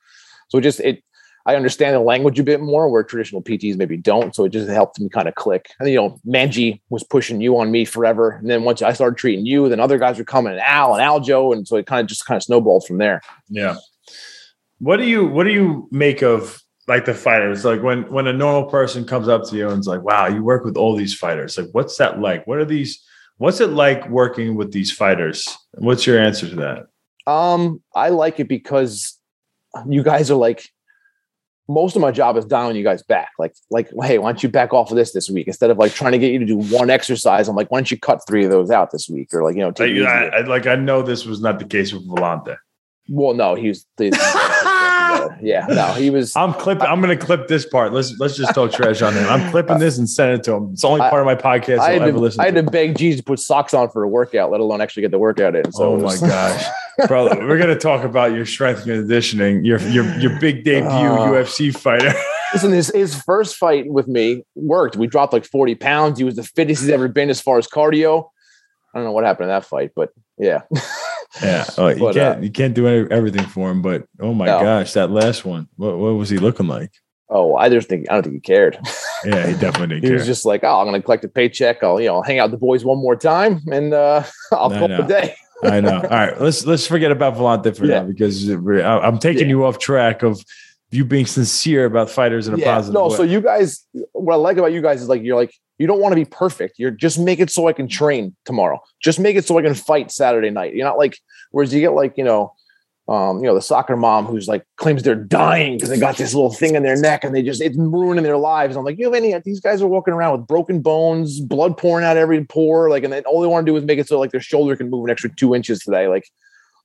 So 0.49 0.59
just 0.59 0.79
it. 0.79 1.03
I 1.45 1.55
understand 1.55 1.95
the 1.95 1.99
language 1.99 2.39
a 2.39 2.43
bit 2.43 2.59
more 2.59 2.89
where 2.89 3.03
traditional 3.03 3.41
PTs 3.41 3.77
maybe 3.77 3.97
don't. 3.97 4.35
So 4.35 4.45
it 4.45 4.49
just 4.49 4.67
helped 4.67 4.99
me 4.99 5.09
kind 5.09 5.27
of 5.27 5.35
click. 5.35 5.69
And 5.79 5.87
you 5.87 5.95
know, 5.95 6.19
Manji 6.25 6.81
was 6.89 7.03
pushing 7.03 7.39
you 7.39 7.57
on 7.59 7.71
me 7.71 7.85
forever. 7.85 8.31
And 8.31 8.49
then 8.49 8.63
once 8.63 8.81
I 8.81 8.93
started 8.93 9.17
treating 9.17 9.45
you, 9.45 9.69
then 9.69 9.79
other 9.79 9.99
guys 9.99 10.17
were 10.17 10.23
coming 10.23 10.53
and 10.53 10.61
Al 10.61 10.95
and 10.95 11.03
Aljo. 11.03 11.53
And 11.53 11.67
so 11.67 11.75
it 11.75 11.85
kind 11.85 12.01
of 12.01 12.07
just 12.07 12.25
kind 12.25 12.35
of 12.35 12.43
snowballed 12.43 12.87
from 12.87 12.97
there. 12.97 13.21
Yeah. 13.47 13.75
What 14.79 14.97
do 14.97 15.05
you 15.05 15.25
What 15.25 15.43
do 15.43 15.51
you 15.51 15.87
make 15.91 16.23
of 16.23 16.61
like 16.87 17.05
the 17.05 17.13
fighters? 17.13 17.63
Like 17.63 17.83
when 17.83 18.11
when 18.11 18.27
a 18.27 18.33
normal 18.33 18.69
person 18.69 19.05
comes 19.05 19.27
up 19.27 19.47
to 19.49 19.55
you 19.55 19.69
and 19.69 19.79
is 19.79 19.87
like, 19.87 20.01
"Wow, 20.01 20.27
you 20.27 20.43
work 20.43 20.65
with 20.65 20.77
all 20.77 20.95
these 20.95 21.13
fighters. 21.13 21.57
Like, 21.57 21.69
what's 21.71 21.97
that 21.97 22.19
like? 22.19 22.45
What 22.45 22.57
are 22.57 22.65
these? 22.65 23.03
What's 23.37 23.61
it 23.61 23.69
like 23.69 24.07
working 24.09 24.55
with 24.55 24.71
these 24.71 24.91
fighters? 24.91 25.47
What's 25.73 26.05
your 26.05 26.19
answer 26.19 26.49
to 26.49 26.55
that? 26.55 27.31
Um, 27.31 27.81
I 27.93 28.09
like 28.09 28.39
it 28.39 28.47
because 28.47 29.17
you 29.87 30.03
guys 30.03 30.29
are 30.31 30.35
like 30.35 30.69
most 31.67 31.95
of 31.95 32.01
my 32.01 32.11
job 32.11 32.37
is 32.37 32.45
dialing 32.45 32.75
you 32.75 32.83
guys 32.83 33.01
back. 33.01 33.29
Like, 33.39 33.55
like, 33.71 33.89
hey, 34.03 34.19
why 34.19 34.31
don't 34.31 34.43
you 34.43 34.49
back 34.49 34.73
off 34.73 34.91
of 34.91 34.97
this 34.97 35.13
this 35.13 35.29
week 35.29 35.47
instead 35.47 35.71
of 35.71 35.77
like 35.77 35.93
trying 35.93 36.11
to 36.11 36.19
get 36.19 36.31
you 36.31 36.39
to 36.39 36.45
do 36.45 36.57
one 36.57 36.89
exercise? 36.89 37.47
I'm 37.47 37.55
like, 37.55 37.71
why 37.71 37.79
don't 37.79 37.89
you 37.89 37.99
cut 37.99 38.21
three 38.27 38.45
of 38.45 38.51
those 38.51 38.69
out 38.69 38.91
this 38.91 39.09
week, 39.09 39.33
or 39.33 39.43
like, 39.43 39.55
you 39.55 39.61
know, 39.61 39.71
I. 40.05 40.25
I, 40.27 40.41
like 40.41 40.67
I 40.67 40.75
know 40.75 41.01
this 41.01 41.25
was 41.25 41.41
not 41.41 41.59
the 41.59 41.65
case 41.65 41.91
with 41.91 42.07
Villante. 42.07 42.57
well, 43.09 43.33
no, 43.33 43.55
he 43.55 43.69
was, 43.69 43.85
the, 43.97 44.09
yeah, 45.41 45.65
no, 45.67 45.93
he 45.93 46.09
was. 46.09 46.35
I'm 46.35 46.53
clipping. 46.53 46.85
I'm 46.85 47.01
going 47.01 47.17
to 47.17 47.25
clip 47.25 47.47
this 47.47 47.65
part. 47.65 47.93
Let's 47.93 48.17
let's 48.19 48.35
just 48.35 48.53
talk 48.53 48.71
trash 48.71 49.01
on 49.01 49.13
him. 49.13 49.25
I'm 49.27 49.51
clipping 49.51 49.79
this 49.79 49.97
and 49.97 50.09
send 50.09 50.33
it 50.33 50.43
to 50.43 50.53
him. 50.53 50.71
It's 50.73 50.81
the 50.81 50.87
only 50.87 51.01
part 51.01 51.21
of 51.21 51.25
my 51.25 51.35
podcast 51.35 51.79
I 51.79 51.93
he'll 51.93 52.01
had, 52.01 52.09
ever 52.09 52.11
to, 52.13 52.19
listen 52.19 52.41
I 52.41 52.45
had 52.45 52.55
to. 52.55 52.63
to 52.63 52.71
beg 52.71 52.97
Jesus 52.97 53.19
to 53.19 53.23
put 53.23 53.39
socks 53.39 53.73
on 53.73 53.89
for 53.89 54.03
a 54.03 54.07
workout, 54.07 54.51
let 54.51 54.59
alone 54.59 54.81
actually 54.81 55.01
get 55.01 55.11
the 55.11 55.19
workout 55.19 55.55
in. 55.55 55.71
So 55.71 55.93
oh 55.93 55.97
my 55.97 56.17
gosh, 56.17 56.65
bro! 57.07 57.25
We're 57.25 57.59
gonna 57.59 57.77
talk 57.77 58.03
about 58.03 58.33
your 58.33 58.45
strength 58.45 58.79
and 58.79 59.01
conditioning. 59.01 59.65
Your 59.65 59.79
your 59.89 60.05
your 60.19 60.39
big 60.39 60.63
debut 60.63 60.89
ah. 60.89 61.19
Oh. 61.19 61.31
UFC 61.31 61.75
fighter. 61.75 62.13
Listen, 62.53 62.71
his, 62.71 62.87
his 62.93 63.21
first 63.21 63.57
fight 63.57 63.91
with 63.91 64.07
me 64.07 64.45
worked. 64.55 64.95
We 64.95 65.07
dropped 65.07 65.33
like 65.33 65.43
40 65.43 65.75
pounds. 65.75 66.17
He 66.17 66.23
was 66.23 66.37
the 66.37 66.43
fittest 66.43 66.83
he's 66.83 66.89
ever 66.89 67.09
been 67.09 67.29
as 67.29 67.41
far 67.41 67.57
as 67.57 67.67
cardio. 67.67 68.29
I 68.93 68.97
don't 68.97 69.03
know 69.03 69.11
what 69.11 69.25
happened 69.25 69.45
in 69.45 69.49
that 69.49 69.65
fight, 69.65 69.91
but 69.93 70.11
yeah. 70.37 70.61
Yeah, 71.41 71.65
oh, 71.77 71.87
you 71.89 71.99
But, 71.99 72.13
can't 72.15 72.39
uh, 72.39 72.41
you 72.41 72.51
can't 72.51 72.73
do 72.73 72.87
any, 72.87 73.11
everything 73.11 73.45
for 73.45 73.69
him. 73.71 73.81
But 73.81 74.05
oh 74.19 74.33
my 74.33 74.45
No. 74.45 74.59
gosh, 74.59 74.93
that 74.93 75.11
last 75.11 75.45
one, 75.45 75.67
what 75.75 75.97
what 75.97 76.13
was 76.15 76.29
he 76.29 76.37
looking 76.37 76.67
like? 76.67 76.91
Oh, 77.29 77.55
I 77.55 77.69
just 77.69 77.89
think 77.89 78.05
I 78.09 78.13
don't 78.13 78.23
think 78.23 78.35
he 78.35 78.39
cared. 78.41 78.77
Yeah, 79.25 79.47
he 79.47 79.53
definitely 79.55 79.95
didn't 80.01 80.03
He 80.09 80.13
was 80.13 80.27
just 80.27 80.45
like, 80.45 80.63
"Oh, 80.63 80.79
I'm 80.81 80.85
going 80.85 81.01
to 81.01 81.03
collect 81.03 81.25
a 81.25 81.27
paycheck. 81.27 81.83
I'll, 81.83 81.99
you 81.99 82.07
know, 82.09 82.21
hang 82.21 82.37
out 82.37 82.51
with 82.51 82.59
the 82.59 82.63
boys 82.65 82.85
one 82.85 82.99
more 82.99 83.15
time, 83.15 83.59
and 83.71 83.91
uh, 83.91 84.21
I'll 84.51 84.69
call 84.69 84.83
it 84.91 84.99
a 84.99 85.07
day." 85.07 85.35
I 85.63 85.81
know. 85.81 85.95
All 85.95 86.01
right, 86.09 86.39
let's 86.39 86.63
let's 86.65 86.85
forget 86.85 87.11
about 87.11 87.33
Villante 87.35 87.75
for 87.75 87.85
Yeah. 87.87 88.01
now 88.01 88.05
because 88.07 88.47
I'm 88.49 89.17
taking 89.17 89.43
Yeah. 89.43 89.49
you 89.49 89.65
off 89.65 89.79
track 89.79 90.21
of 90.21 90.39
you 90.91 91.03
being 91.05 91.25
sincere 91.25 91.85
about 91.85 92.11
fighters 92.11 92.47
in 92.47 92.53
a 92.53 92.57
Yeah, 92.57 92.75
positive 92.75 92.93
no. 92.93 93.07
way. 93.07 93.15
So 93.15 93.23
you 93.23 93.41
guys, 93.41 93.83
what 94.11 94.33
I 94.33 94.37
like 94.37 94.57
about 94.57 94.73
you 94.73 94.81
guys 94.83 95.01
is 95.01 95.09
like 95.09 95.23
you're 95.23 95.35
like 95.35 95.53
you 95.77 95.87
don't 95.87 95.99
want 95.99 96.13
to 96.13 96.15
be 96.15 96.25
perfect. 96.25 96.79
You're 96.79 96.91
just 96.91 97.19
make 97.19 97.39
it 97.39 97.49
so 97.49 97.67
I 97.67 97.73
can 97.73 97.87
train 97.87 98.35
tomorrow. 98.45 98.79
Just 99.01 99.19
make 99.19 99.35
it 99.35 99.45
so 99.45 99.57
I 99.57 99.61
can 99.61 99.73
fight 99.73 100.11
Saturday 100.11 100.49
night. 100.49 100.73
You're 100.73 100.85
not 100.85 100.97
like 100.97 101.19
whereas 101.51 101.73
you 101.73 101.81
get 101.81 101.93
like 101.93 102.17
you 102.17 102.23
know, 102.23 102.53
um, 103.07 103.37
you 103.39 103.43
know 103.43 103.53
the 103.53 103.61
soccer 103.61 103.97
mom 103.97 104.25
who's 104.25 104.47
like 104.47 104.65
claims 104.77 105.03
they're 105.03 105.15
dying 105.15 105.75
because 105.75 105.89
they 105.89 105.99
got 105.99 106.17
this 106.17 106.33
little 106.33 106.53
thing 106.53 106.75
in 106.75 106.83
their 106.83 106.99
neck 106.99 107.23
and 107.23 107.35
they 107.35 107.43
just 107.43 107.61
it's 107.61 107.77
ruining 107.77 108.23
their 108.23 108.37
lives. 108.37 108.75
I'm 108.75 108.85
like, 108.85 108.97
you 108.97 109.05
have 109.05 109.13
any? 109.13 109.37
These 109.43 109.59
guys 109.59 109.81
are 109.81 109.87
walking 109.87 110.13
around 110.13 110.37
with 110.39 110.47
broken 110.47 110.81
bones, 110.81 111.41
blood 111.41 111.77
pouring 111.77 112.05
out 112.05 112.17
every 112.17 112.43
pore, 112.45 112.89
like, 112.89 113.03
and 113.03 113.11
then 113.11 113.23
all 113.25 113.41
they 113.41 113.47
want 113.47 113.65
to 113.65 113.71
do 113.71 113.75
is 113.75 113.83
make 113.83 113.99
it 113.99 114.07
so 114.07 114.19
like 114.19 114.31
their 114.31 114.41
shoulder 114.41 114.75
can 114.75 114.89
move 114.89 115.05
an 115.05 115.11
extra 115.11 115.29
two 115.33 115.55
inches 115.55 115.79
today, 115.79 116.07
like. 116.07 116.29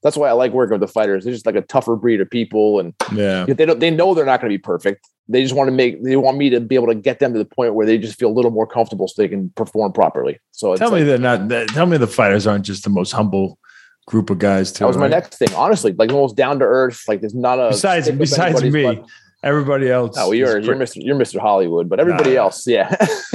That's 0.02 0.16
why 0.16 0.30
I 0.30 0.32
like 0.32 0.52
working 0.52 0.72
with 0.72 0.80
the 0.80 0.90
fighters. 0.90 1.24
They're 1.24 1.34
just 1.34 1.44
like 1.44 1.56
a 1.56 1.60
tougher 1.60 1.94
breed 1.94 2.22
of 2.22 2.30
people, 2.30 2.80
and 2.80 2.94
yeah, 3.14 3.44
they 3.44 3.66
don't 3.66 3.80
they 3.80 3.90
know 3.90 4.14
they're 4.14 4.24
not 4.24 4.40
going 4.40 4.50
to 4.50 4.54
be 4.54 4.62
perfect 4.62 5.06
they 5.32 5.42
just 5.42 5.54
want 5.54 5.68
to 5.68 5.72
make 5.72 6.02
they 6.02 6.16
want 6.16 6.36
me 6.36 6.50
to 6.50 6.60
be 6.60 6.74
able 6.74 6.88
to 6.88 6.94
get 6.94 7.18
them 7.20 7.32
to 7.32 7.38
the 7.38 7.44
point 7.44 7.74
where 7.74 7.86
they 7.86 7.96
just 7.98 8.18
feel 8.18 8.28
a 8.28 8.36
little 8.38 8.50
more 8.50 8.66
comfortable 8.66 9.06
so 9.08 9.14
they 9.22 9.28
can 9.28 9.48
perform 9.50 9.92
properly 9.92 10.38
so 10.50 10.72
it's 10.72 10.80
tell 10.80 10.90
me 10.90 10.98
like- 10.98 11.06
they're 11.06 11.18
not. 11.18 11.48
that- 11.48 11.68
Tell 11.68 11.86
me 11.86 11.96
the 11.96 12.06
fighters 12.06 12.46
aren't 12.46 12.64
just 12.64 12.84
the 12.84 12.90
most 12.90 13.12
humble 13.12 13.58
group 14.06 14.30
of 14.30 14.38
guys. 14.38 14.72
Too. 14.72 14.80
that 14.80 14.88
was 14.88 14.96
my 14.96 15.06
next 15.08 15.36
thing 15.38 15.48
honestly 15.54 15.92
like 15.92 16.08
the 16.08 16.14
most 16.14 16.36
down 16.36 16.58
to 16.58 16.64
earth 16.64 17.02
like 17.08 17.20
there's 17.20 17.34
not 17.34 17.58
a 17.60 17.68
Besides 17.68 18.10
besides 18.10 18.62
me, 18.64 18.82
butt. 18.82 19.06
everybody 19.44 19.88
else. 19.90 20.16
no 20.16 20.32
is 20.32 20.38
you're 20.40 20.58
you're 20.58 20.74
mr 20.76 20.96
you're 20.96 21.16
mr 21.16 21.38
hollywood 21.40 21.88
but 21.88 22.00
everybody 22.00 22.34
Nah. 22.34 22.40
else 22.42 22.66
yeah 22.66 22.94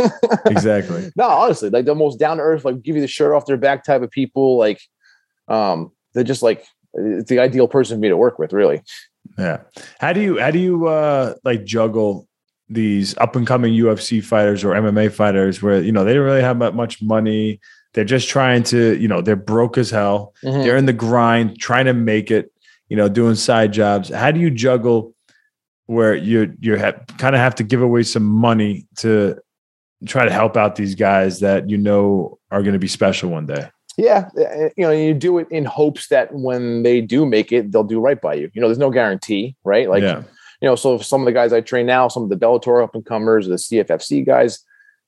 exactly. 0.47 1.11
no 1.15 1.25
honestly 1.27 1.69
like 1.69 1.85
the 1.85 1.95
most 1.95 2.19
down 2.19 2.37
to 2.37 2.43
earth 2.43 2.65
like 2.65 2.81
give 2.81 2.95
you 2.95 3.01
the 3.01 3.07
shirt 3.07 3.33
off 3.33 3.45
their 3.45 3.57
back 3.57 3.83
type 3.85 4.01
of 4.01 4.11
people 4.11 4.57
like 4.57 4.81
um 5.47 5.91
they're 6.13 6.23
just 6.23 6.41
like 6.43 6.65
it's 6.93 7.29
the 7.29 7.39
ideal 7.39 7.67
person 7.67 7.97
for 7.97 8.01
me 8.01 8.09
to 8.09 8.17
work 8.17 8.39
with 8.39 8.51
really 8.53 8.81
Yeah. 9.37 9.61
How 9.99 10.13
do 10.13 10.21
you 10.21 10.39
how 10.39 10.51
do 10.51 10.59
you 10.59 10.87
uh 10.87 11.35
like 11.43 11.65
juggle 11.65 12.27
these 12.69 13.15
up 13.17 13.35
and 13.35 13.45
coming 13.45 13.73
UFC 13.73 14.23
fighters 14.23 14.63
or 14.63 14.73
MMA 14.73 15.11
fighters 15.11 15.61
where 15.61 15.81
you 15.81 15.91
know 15.91 16.03
they 16.03 16.13
don't 16.13 16.23
really 16.23 16.41
have 16.41 16.59
that 16.59 16.73
much 16.75 17.01
money. 17.01 17.59
They're 17.93 18.03
just 18.03 18.27
trying 18.27 18.63
to, 18.63 18.97
you 18.99 19.07
know, 19.07 19.21
they're 19.21 19.35
broke 19.37 19.77
as 19.77 19.89
hell. 19.89 20.33
Mhm. 20.43 20.63
They're 20.63 20.77
in 20.77 20.85
the 20.85 20.93
grind, 20.93 21.59
trying 21.59 21.85
to 21.85 21.93
make 21.93 22.29
it, 22.29 22.51
you 22.89 22.97
know, 22.97 23.07
doing 23.07 23.35
side 23.35 23.71
jobs. 23.71 24.09
How 24.09 24.31
do 24.31 24.39
you 24.39 24.49
juggle 24.51 25.13
where 25.85 26.15
you 26.15 26.53
you 26.59 26.75
have 26.75 27.05
kind 27.17 27.35
of 27.35 27.39
have 27.39 27.55
to 27.55 27.63
give 27.63 27.81
away 27.81 28.03
some 28.03 28.23
money 28.25 28.87
to 28.97 29.37
try 30.07 30.25
to 30.25 30.31
help 30.31 30.57
out 30.57 30.75
these 30.75 30.95
guys 30.95 31.39
that 31.41 31.69
you 31.69 31.77
know 31.77 32.37
are 32.51 32.61
going 32.63 32.73
to 32.73 32.79
be 32.79 32.87
special 32.87 33.29
one 33.29 33.45
day? 33.45 33.69
Yeah, 33.97 34.29
uh, 34.37 34.69
you 34.75 34.85
know, 34.85 34.91
you 34.91 35.13
do 35.13 35.37
it 35.37 35.47
in 35.49 35.63
hopes 35.63 36.07
that 36.09 36.33
when 36.33 36.83
they 36.83 36.99
do 36.99 37.25
make 37.25 37.51
it, 37.51 37.71
they'll 37.71 37.83
do 37.83 37.99
right 37.99 38.19
by 38.19 38.33
you. 38.33 38.51
You 38.53 38.61
know, 38.61 38.67
there's 38.67 38.77
no 38.77 38.89
guarantee, 38.89 39.55
right? 39.63 39.89
Like, 39.89 40.03
yeah. 40.03 40.23
you 40.61 40.67
know, 40.67 40.75
so 40.75 40.97
some 40.97 41.21
of 41.21 41.25
the 41.25 41.31
guys 41.31 41.53
I 41.53 41.61
train 41.61 41.85
now, 41.85 42.09
some 42.09 42.23
of 42.23 42.29
the 42.29 42.35
Bellator 42.35 42.83
up 42.83 42.93
and 42.93 43.05
comers, 43.05 43.47
the 43.47 43.55
CFFC 43.55 44.25
guys, 44.25 44.59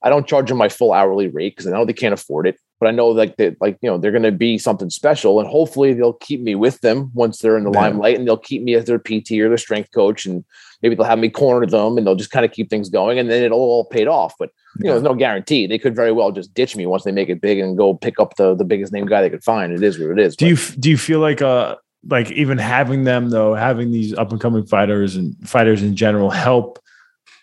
I 0.04 0.10
don't 0.10 0.28
charge 0.28 0.48
them 0.48 0.58
my 0.58 0.70
full 0.70 0.94
hourly 0.94 1.28
rate 1.28 1.56
because 1.56 1.68
I 1.68 1.72
know 1.72 1.84
they 1.84 1.94
can't 1.94 2.14
afford 2.14 2.48
it. 2.48 2.58
But 2.80 2.88
I 2.88 2.92
know 2.92 3.08
like 3.08 3.38
that, 3.38 3.60
like 3.60 3.78
you 3.82 3.90
know, 3.90 3.98
they're 3.98 4.12
going 4.12 4.24
to 4.24 4.32
be 4.32 4.58
something 4.58 4.90
special, 4.90 5.40
and 5.40 5.50
hopefully 5.50 5.94
they'll 5.94 6.14
keep 6.14 6.42
me 6.42 6.54
with 6.56 6.82
them 6.82 7.10
once 7.14 7.40
they're 7.40 7.58
in 7.58 7.64
the 7.64 7.72
Yeah. 7.72 7.80
limelight, 7.82 8.18
and 8.18 8.28
they'll 8.28 8.38
keep 8.38 8.62
me 8.62 8.76
as 8.76 8.86
their 8.86 9.00
PT 9.00 9.40
or 9.42 9.50
their 9.50 9.58
strength 9.58 9.90
coach, 9.94 10.26
and 10.26 10.44
maybe 10.84 10.94
they'll 10.96 11.06
have 11.06 11.18
me 11.20 11.30
corner 11.30 11.66
them, 11.66 11.98
and 11.98 12.06
they'll 12.06 12.16
just 12.16 12.30
kind 12.32 12.46
of 12.46 12.52
keep 12.52 12.70
things 12.70 12.90
going, 12.90 13.18
and 13.18 13.30
then 13.32 13.44
it'll 13.44 13.58
all 13.60 13.86
paid 13.86 14.08
off. 14.08 14.34
But 14.38 14.52
you 14.80 14.86
know, 14.86 14.92
there's 14.92 15.04
no 15.04 15.16
guarantee. 15.16 15.66
They 15.66 15.80
could 15.80 15.96
very 15.96 16.12
well 16.12 16.32
just 16.32 16.54
ditch 16.54 16.76
me 16.76 16.86
once 16.86 17.04
they 17.04 17.12
make 17.12 17.30
it 17.30 17.42
big 17.42 17.58
and 17.60 17.76
go 17.78 17.96
pick 17.96 18.20
up 18.20 18.36
the 18.36 18.54
the 18.56 18.66
biggest 18.66 18.94
name 18.94 19.08
guy 19.08 19.22
they 19.22 19.30
could 19.30 19.44
find. 19.44 19.74
It 19.74 19.82
is 19.82 19.98
what 19.98 20.12
it 20.12 20.20
is. 20.20 20.36
Do 20.36 20.46
But- 20.46 20.50
you 20.70 20.76
do 20.80 20.90
you 20.92 20.98
feel 20.98 21.20
like 21.20 21.42
uh 21.42 21.76
like 22.08 22.32
even 22.32 22.60
having 22.60 23.06
them 23.06 23.32
though, 23.32 23.56
having 23.56 23.92
these 23.92 24.14
up 24.14 24.32
and 24.32 24.40
coming 24.40 24.66
fighters 24.68 25.16
and 25.16 25.36
fighters 25.44 25.82
in 25.82 25.96
general 25.96 26.30
help 26.30 26.78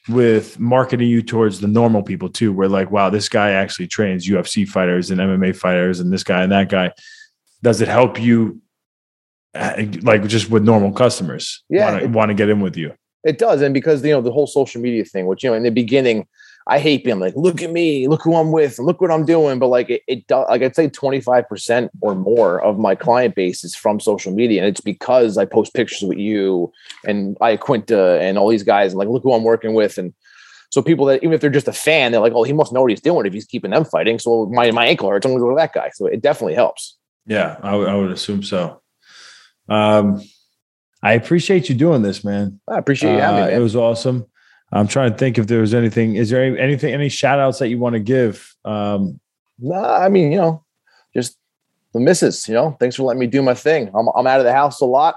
with 0.09 0.59
marketing 0.59 1.09
you 1.09 1.22
towards 1.22 1.61
the 1.61 1.68
normal 1.68 2.02
people 2.02 2.28
too? 2.28 2.52
Where 2.52 2.68
like, 2.68 2.90
wow, 2.90 3.11
this 3.11 3.28
guy 3.28 3.50
actually 3.50 3.86
trains 3.86 4.28
UFC 4.28 4.68
fighters 4.68 5.11
and 5.11 5.20
MMA 5.20 5.57
fighters, 5.57 6.00
and 6.00 6.12
this 6.12 6.24
guy 6.24 6.42
and 6.42 6.52
that 6.52 6.68
guy. 6.68 6.92
Does 7.62 7.80
it 7.80 7.88
help 7.88 8.20
you, 8.20 8.61
uh, 9.55 9.84
like 10.02 10.26
just 10.26 10.50
with 10.50 10.64
normal 10.64 10.92
customers? 10.92 11.62
Yeah, 11.68 11.84
want 11.90 11.98
to 11.98 12.05
it- 12.05 12.11
want 12.11 12.28
to 12.30 12.34
get 12.34 12.48
in 12.48 12.61
with 12.61 12.76
you. 12.76 12.92
It 13.24 13.38
does, 13.38 13.62
and 13.62 13.72
because 13.72 14.05
you 14.05 14.11
know 14.11 14.20
the 14.20 14.32
whole 14.32 14.46
social 14.46 14.82
media 14.82 15.05
thing, 15.05 15.26
which 15.26 15.42
you 15.42 15.50
know 15.50 15.57
in 15.57 15.62
the 15.62 15.70
beginning, 15.70 16.26
I 16.66 16.78
hate 16.78 17.04
being 17.04 17.20
like, 17.20 17.34
"Look 17.36 17.60
at 17.62 17.70
me, 17.70 18.08
look 18.08 18.22
who 18.22 18.34
I'm 18.36 18.50
with, 18.52 18.78
look 18.78 19.00
what 19.00 19.10
I'm 19.10 19.26
doing." 19.26 19.58
But 19.58 19.68
like 19.68 19.90
it, 19.90 20.02
it 20.08 20.26
does, 20.26 20.46
like 20.48 20.62
I'd 20.62 20.74
say 20.74 20.88
25 20.88 21.48
percent 21.48 21.90
or 22.00 22.14
more 22.14 22.62
of 22.62 22.78
my 22.78 22.94
client 22.94 23.34
base 23.34 23.64
is 23.64 23.74
from 23.74 24.00
social 24.00 24.32
media, 24.32 24.60
and 24.62 24.68
it's 24.68 24.80
because 24.80 25.36
I 25.36 25.44
post 25.44 25.74
pictures 25.74 26.02
with 26.08 26.18
you 26.18 26.72
and 27.06 27.36
Iaquinta 27.40 28.20
and 28.20 28.38
all 28.38 28.48
these 28.48 28.62
guys, 28.62 28.92
and 28.92 28.98
like, 28.98 29.08
look 29.08 29.22
who 29.22 29.32
I'm 29.34 29.44
working 29.44 29.74
with, 29.74 29.98
and 29.98 30.14
so 30.72 30.82
people 30.82 31.06
that 31.06 31.22
even 31.22 31.32
if 31.34 31.40
they're 31.40 31.50
just 31.50 31.68
a 31.68 31.72
fan, 31.72 32.12
they're 32.12 32.20
like, 32.20 32.32
"Oh, 32.34 32.44
he 32.44 32.52
must 32.52 32.72
know 32.72 32.80
what 32.82 32.90
he's 32.90 33.00
doing 33.00 33.26
if 33.26 33.32
he's 33.32 33.44
keeping 33.46 33.70
them 33.70 33.84
fighting." 33.84 34.18
So 34.18 34.46
my 34.46 34.70
my 34.70 34.86
ankle 34.86 35.08
hurts, 35.10 35.26
I'm 35.26 35.32
gonna 35.32 35.44
go 35.44 35.50
to 35.50 35.56
that 35.56 35.72
guy. 35.72 35.90
So 35.94 36.06
it 36.06 36.22
definitely 36.22 36.54
helps. 36.54 36.96
Yeah, 37.26 37.58
I 37.62 37.76
would- 37.76 38.10
assume 38.10 38.42
so. 38.42 38.80
Um, 39.68 40.22
I 41.02 41.12
appreciate 41.12 41.68
you 41.68 41.74
doing 41.74 42.02
this, 42.02 42.24
man. 42.24 42.60
I 42.68 42.78
appreciate 42.78 43.14
you 43.14 43.20
having 43.20 43.36
me. 43.36 43.42
Uh, 43.42 43.46
Man. 43.48 43.56
It 43.60 43.62
was 43.62 43.76
awesome. 43.76 44.26
I'm 44.74 44.88
trying 44.88 45.12
to 45.12 45.16
think 45.16 45.38
if 45.38 45.46
there 45.46 45.60
was 45.60 45.72
anything. 45.72 46.16
Is 46.16 46.30
there 46.30 46.44
any, 46.44 46.58
anything, 46.58 46.92
any 46.92 47.08
shout 47.08 47.38
outs 47.38 47.60
that 47.60 47.68
you 47.68 47.78
want 47.78 47.94
to 47.94 48.00
give? 48.00 48.54
Um, 48.64 49.20
Nah, 49.58 49.98
I 49.98 50.08
mean, 50.08 50.32
you 50.32 50.38
know, 50.38 50.64
just 51.14 51.38
the 51.92 52.00
missus, 52.00 52.48
you 52.48 52.54
know, 52.54 52.76
thanks 52.80 52.96
for 52.96 53.04
letting 53.04 53.20
me 53.20 53.26
do 53.26 53.42
my 53.42 53.54
thing. 53.54 53.90
I'm, 53.94 54.08
I'm 54.14 54.26
out 54.26 54.40
of 54.40 54.44
the 54.44 54.52
house 54.52 54.80
a 54.80 54.86
lot. 54.86 55.16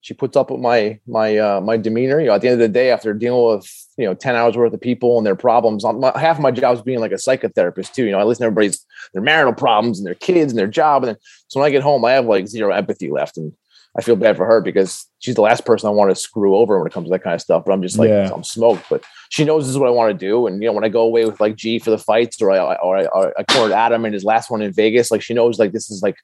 She 0.00 0.14
puts 0.14 0.36
up 0.36 0.50
with 0.50 0.60
my, 0.60 1.00
my, 1.06 1.36
uh, 1.36 1.60
my 1.60 1.76
demeanor, 1.76 2.20
you 2.20 2.26
know, 2.26 2.34
at 2.34 2.40
the 2.40 2.48
end 2.48 2.54
of 2.54 2.60
the 2.60 2.72
day, 2.72 2.92
after 2.92 3.12
dealing 3.12 3.56
with, 3.56 3.86
you 3.96 4.06
know, 4.06 4.14
10 4.14 4.36
hours 4.36 4.56
worth 4.56 4.72
of 4.72 4.80
people 4.80 5.18
and 5.18 5.26
their 5.26 5.34
problems, 5.34 5.84
my, 5.84 6.12
half 6.16 6.36
of 6.36 6.42
my 6.42 6.52
job 6.52 6.76
is 6.76 6.82
being 6.82 7.00
like 7.00 7.10
a 7.10 7.16
psychotherapist 7.16 7.92
too. 7.92 8.04
You 8.04 8.12
know, 8.12 8.18
I 8.18 8.22
listen 8.22 8.42
to 8.42 8.46
everybody's, 8.46 8.84
their 9.12 9.22
marital 9.22 9.52
problems 9.52 9.98
and 9.98 10.06
their 10.06 10.14
kids 10.14 10.52
and 10.52 10.58
their 10.58 10.68
job. 10.68 11.02
And 11.02 11.08
then, 11.08 11.16
so 11.48 11.60
when 11.60 11.66
I 11.66 11.70
get 11.70 11.82
home, 11.82 12.04
I 12.04 12.12
have 12.12 12.26
like 12.26 12.46
zero 12.46 12.72
empathy 12.72 13.10
left. 13.10 13.36
And 13.36 13.52
I 13.98 14.02
feel 14.02 14.16
bad 14.16 14.36
for 14.36 14.44
her 14.44 14.60
because 14.60 15.06
she's 15.20 15.36
the 15.36 15.40
last 15.40 15.64
person 15.64 15.88
I 15.88 15.92
want 15.92 16.10
to 16.10 16.14
screw 16.14 16.56
over 16.56 16.78
when 16.78 16.86
it 16.86 16.92
comes 16.92 17.06
to 17.06 17.10
that 17.12 17.22
kind 17.22 17.34
of 17.34 17.40
stuff. 17.40 17.64
But 17.64 17.72
I'm 17.72 17.82
just 17.82 17.98
like, 17.98 18.10
Yeah. 18.10 18.30
I'm 18.32 18.44
smoked. 18.44 18.84
But 18.90 19.02
she 19.30 19.44
knows 19.44 19.64
this 19.64 19.70
is 19.70 19.78
what 19.78 19.88
I 19.88 19.92
want 19.92 20.12
to 20.12 20.26
do. 20.26 20.46
And 20.46 20.62
you 20.62 20.68
know, 20.68 20.74
when 20.74 20.84
I 20.84 20.88
go 20.88 21.00
away 21.00 21.24
with 21.24 21.40
like 21.40 21.56
G 21.56 21.78
for 21.78 21.90
the 21.90 21.98
fights, 21.98 22.40
or 22.42 22.50
I 22.50 22.58
or 22.76 22.98
I, 22.98 23.04
or 23.06 23.32
I 23.38 23.42
cornered 23.44 23.74
Adam 23.74 24.04
in 24.04 24.12
his 24.12 24.24
last 24.24 24.50
one 24.50 24.62
in 24.62 24.72
Vegas, 24.72 25.10
like 25.10 25.22
she 25.22 25.34
knows 25.34 25.58
like 25.58 25.72
this 25.72 25.90
is 25.90 26.02
like 26.02 26.16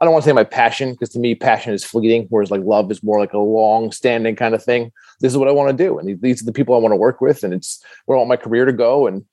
I 0.00 0.04
don't 0.04 0.12
want 0.12 0.24
to 0.24 0.28
say 0.28 0.34
my 0.34 0.44
passion 0.44 0.92
because 0.92 1.10
to 1.10 1.20
me 1.20 1.34
passion 1.34 1.72
is 1.72 1.84
fleeting, 1.84 2.26
whereas 2.28 2.50
like 2.50 2.62
love 2.62 2.90
is 2.90 3.02
more 3.02 3.20
like 3.20 3.32
a 3.32 3.38
long 3.38 3.92
standing 3.92 4.34
kind 4.34 4.52
of 4.52 4.62
thing. 4.62 4.90
This 5.20 5.32
is 5.32 5.38
what 5.38 5.48
I 5.48 5.52
want 5.52 5.76
to 5.76 5.84
do, 5.84 5.98
and 5.98 6.20
these 6.20 6.42
are 6.42 6.44
the 6.44 6.52
people 6.52 6.74
I 6.74 6.78
want 6.78 6.92
to 6.92 6.96
work 6.96 7.20
with, 7.20 7.44
and 7.44 7.54
it's 7.54 7.82
where 8.06 8.16
I 8.16 8.18
want 8.18 8.28
my 8.28 8.36
career 8.36 8.64
to 8.64 8.72
go. 8.72 9.06
And 9.06 9.24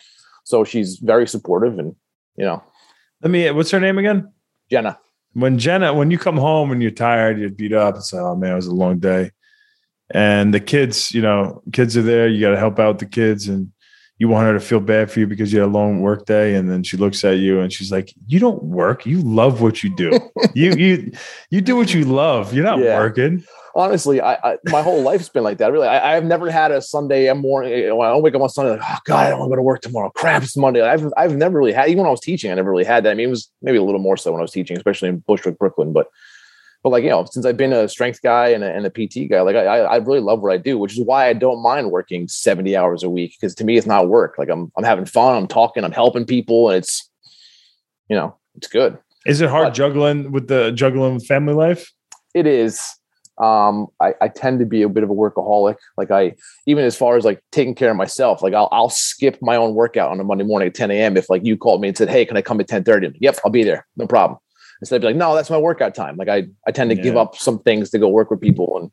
so 0.43 0.64
she's 0.64 0.97
very 0.97 1.28
supportive, 1.28 1.80
and 1.80 1.95
you 2.38 2.45
know, 2.45 2.64
let 3.22 3.32
me, 3.32 3.49
what's 3.51 3.72
her 3.72 3.80
name 3.80 3.97
again? 3.97 4.32
Jenna. 4.70 4.99
When 5.34 5.58
Jenna, 5.60 5.94
when 5.94 6.12
you 6.12 6.18
come 6.18 6.38
home 6.38 6.72
and 6.72 6.82
you're 6.82 6.92
tired, 6.92 7.40
you're 7.40 7.50
beat 7.50 7.74
up, 7.74 7.96
it's 7.96 8.12
like, 8.14 8.22
oh 8.24 8.36
man, 8.36 8.54
it 8.54 8.56
was 8.56 8.68
a 8.68 8.74
long 8.74 9.00
day. 9.00 9.32
And 10.12 10.54
the 10.54 10.60
kids, 10.60 11.12
you 11.12 11.22
know, 11.22 11.62
kids 11.72 11.96
are 11.96 12.02
there, 12.02 12.28
you 12.28 12.42
got 12.42 12.52
to 12.52 12.58
help 12.58 12.80
out 12.80 12.98
the 13.00 13.06
kids 13.06 13.48
and 13.48 13.72
you 14.18 14.28
want 14.28 14.48
her 14.48 14.54
to 14.54 14.60
feel 14.60 14.80
bad 14.80 15.10
for 15.12 15.20
you 15.20 15.28
because 15.28 15.54
you 15.54 15.60
had 15.60 15.68
a 15.68 15.72
long 15.72 16.02
work 16.02 16.26
day. 16.26 16.56
And 16.56 16.70
then 16.70 16.84
she 16.84 16.98
looks 16.98 17.24
at 17.24 17.38
you 17.38 17.60
and 17.62 17.72
she's 17.72 17.92
like, 17.92 18.14
you 18.28 18.40
don't 18.40 18.62
work. 18.64 19.06
You 19.06 19.22
love 19.22 19.62
what 19.62 19.84
you 19.84 19.96
do. 19.96 20.20
you, 20.56 20.74
you, 20.74 21.12
you 21.52 21.62
do 21.62 21.76
what 21.76 21.94
you 21.94 22.04
love. 22.06 22.54
You're 22.54 22.66
not 22.66 22.80
Yeah. 22.80 22.98
working. 22.98 23.44
Honestly, 23.76 24.22
I, 24.22 24.34
I 24.36 24.58
my 24.66 24.82
whole 24.82 25.02
life's 25.02 25.30
been 25.30 25.44
like 25.44 25.58
that. 25.60 25.72
Really, 25.72 25.88
I, 25.88 26.16
I've 26.16 26.26
never 26.26 26.50
had 26.50 26.72
a 26.72 26.82
Sunday 26.82 27.32
morning 27.34 27.72
when 27.96 28.08
I 28.08 28.12
don't 28.12 28.22
wake 28.22 28.36
up 28.36 28.42
on 28.42 28.50
Sunday 28.50 28.72
like, 28.72 28.82
oh 28.84 28.98
God, 29.06 29.26
I 29.28 29.30
don't 29.30 29.40
want 29.40 29.50
to 29.50 29.52
go 29.54 29.56
to 29.58 29.62
work 29.64 29.82
tomorrow. 29.82 30.10
Crap, 30.10 30.44
it's 30.44 30.58
Monday. 30.58 30.82
I've 30.82 31.12
I've 31.18 31.36
never 31.36 31.58
really 31.58 31.74
had. 31.74 31.88
Even 31.88 32.00
when 32.00 32.08
I 32.08 32.12
was 32.12 32.20
teaching, 32.22 32.52
I 32.52 32.56
never 32.56 32.72
really 32.72 32.84
had 32.84 33.06
that. 33.06 33.12
I 33.12 33.14
mean, 33.14 33.28
it 33.28 33.30
was 33.30 33.52
maybe 33.62 33.78
a 33.78 33.84
little 33.84 34.02
more 34.02 34.18
so 34.18 34.32
when 34.32 34.40
I 34.40 34.44
was 34.44 34.52
teaching, 34.52 34.78
especially 34.78 35.10
in 35.10 35.20
Bushwick, 35.20 35.58
Brooklyn. 35.58 35.94
But 35.94 36.08
but 36.84 36.90
like 36.90 37.04
you 37.04 37.10
know, 37.10 37.26
since 37.26 37.46
I've 37.46 37.58
been 37.58 37.74
a 37.74 37.90
strength 37.90 38.22
guy 38.22 38.50
and 38.50 38.64
a, 38.64 38.72
and 38.74 38.86
a 38.86 38.90
PT 38.90 39.30
guy, 39.30 39.42
like 39.42 39.56
I 39.56 39.80
I 39.80 39.96
really 39.98 40.22
love 40.22 40.42
what 40.42 40.54
I 40.54 40.58
do, 40.58 40.78
which 40.78 40.98
is 40.98 41.04
why 41.06 41.28
I 41.28 41.34
don't 41.34 41.62
mind 41.62 41.92
working 41.92 42.28
seventy 42.28 42.76
hours 42.76 43.04
a 43.04 43.10
week 43.10 43.36
because 43.40 43.54
to 43.56 43.64
me 43.66 43.78
it's 43.78 43.88
not 43.88 44.08
work. 44.10 44.36
Like 44.38 44.50
I'm 44.50 44.72
I'm 44.78 44.84
having 44.84 45.06
fun, 45.06 45.36
I'm 45.36 45.48
talking, 45.48 45.84
I'm 45.84 45.92
helping 45.92 46.26
people, 46.26 46.70
and 46.70 46.78
it's 46.78 47.10
you 48.10 48.16
know 48.16 48.36
it's 48.56 48.68
good. 48.68 48.98
Is 49.26 49.42
it 49.42 49.50
hard 49.50 49.66
What? 49.66 49.74
juggling 49.74 50.32
with 50.32 50.48
the 50.48 50.72
juggling 50.72 51.20
family 51.20 51.54
life? 51.54 51.92
it 52.36 52.46
is 52.46 52.80
um 53.40 53.88
I, 54.02 54.14
I 54.22 54.28
tend 54.28 54.60
to 54.60 54.66
be 54.66 54.82
a 54.82 54.90
bit 54.90 55.04
of 55.04 55.10
a 55.10 55.14
workaholic. 55.14 55.78
Like 55.98 56.12
i 56.12 56.34
even 56.66 56.84
as 56.84 56.96
far 56.96 57.16
as 57.18 57.26
like 57.26 57.42
taking 57.52 57.76
care 57.76 57.92
of 57.92 57.98
myself 57.98 58.42
like 58.42 58.54
i'll, 58.54 58.70
I'll 58.72 58.90
skip 58.90 59.38
my 59.42 59.56
own 59.56 59.76
workout 59.76 60.12
on 60.12 60.20
a 60.20 60.24
monday 60.24 60.44
morning 60.44 60.68
at 60.68 60.76
10 60.76 60.92
a.m 60.92 61.18
if 61.18 61.30
like 61.30 61.46
you 61.46 61.58
called 61.58 61.82
me 61.82 61.88
and 61.88 61.98
said 61.98 62.10
hey 62.10 62.26
can 62.26 62.38
i 62.38 62.42
come 62.42 62.60
at 62.60 62.68
10 62.68 62.84
30 62.84 63.18
yep 63.20 63.38
i'll 63.46 63.52
be 63.52 63.64
there. 63.64 63.88
No 63.98 64.08
problem. 64.08 64.40
Instead 64.82 64.98
of 64.98 65.04
like 65.04 65.16
no 65.16 65.36
that's 65.36 65.50
my 65.50 65.58
workout 65.58 65.96
time. 65.96 66.16
Like 66.18 66.30
i 66.30 66.48
i 66.68 66.72
tend 66.72 66.90
to 66.90 66.96
give 66.96 67.18
up 67.18 67.36
some 67.36 67.60
things 67.60 67.90
to 67.92 68.00
go 68.00 68.08
work 68.08 68.30
with 68.32 68.42
people 68.42 68.78
and 68.80 68.92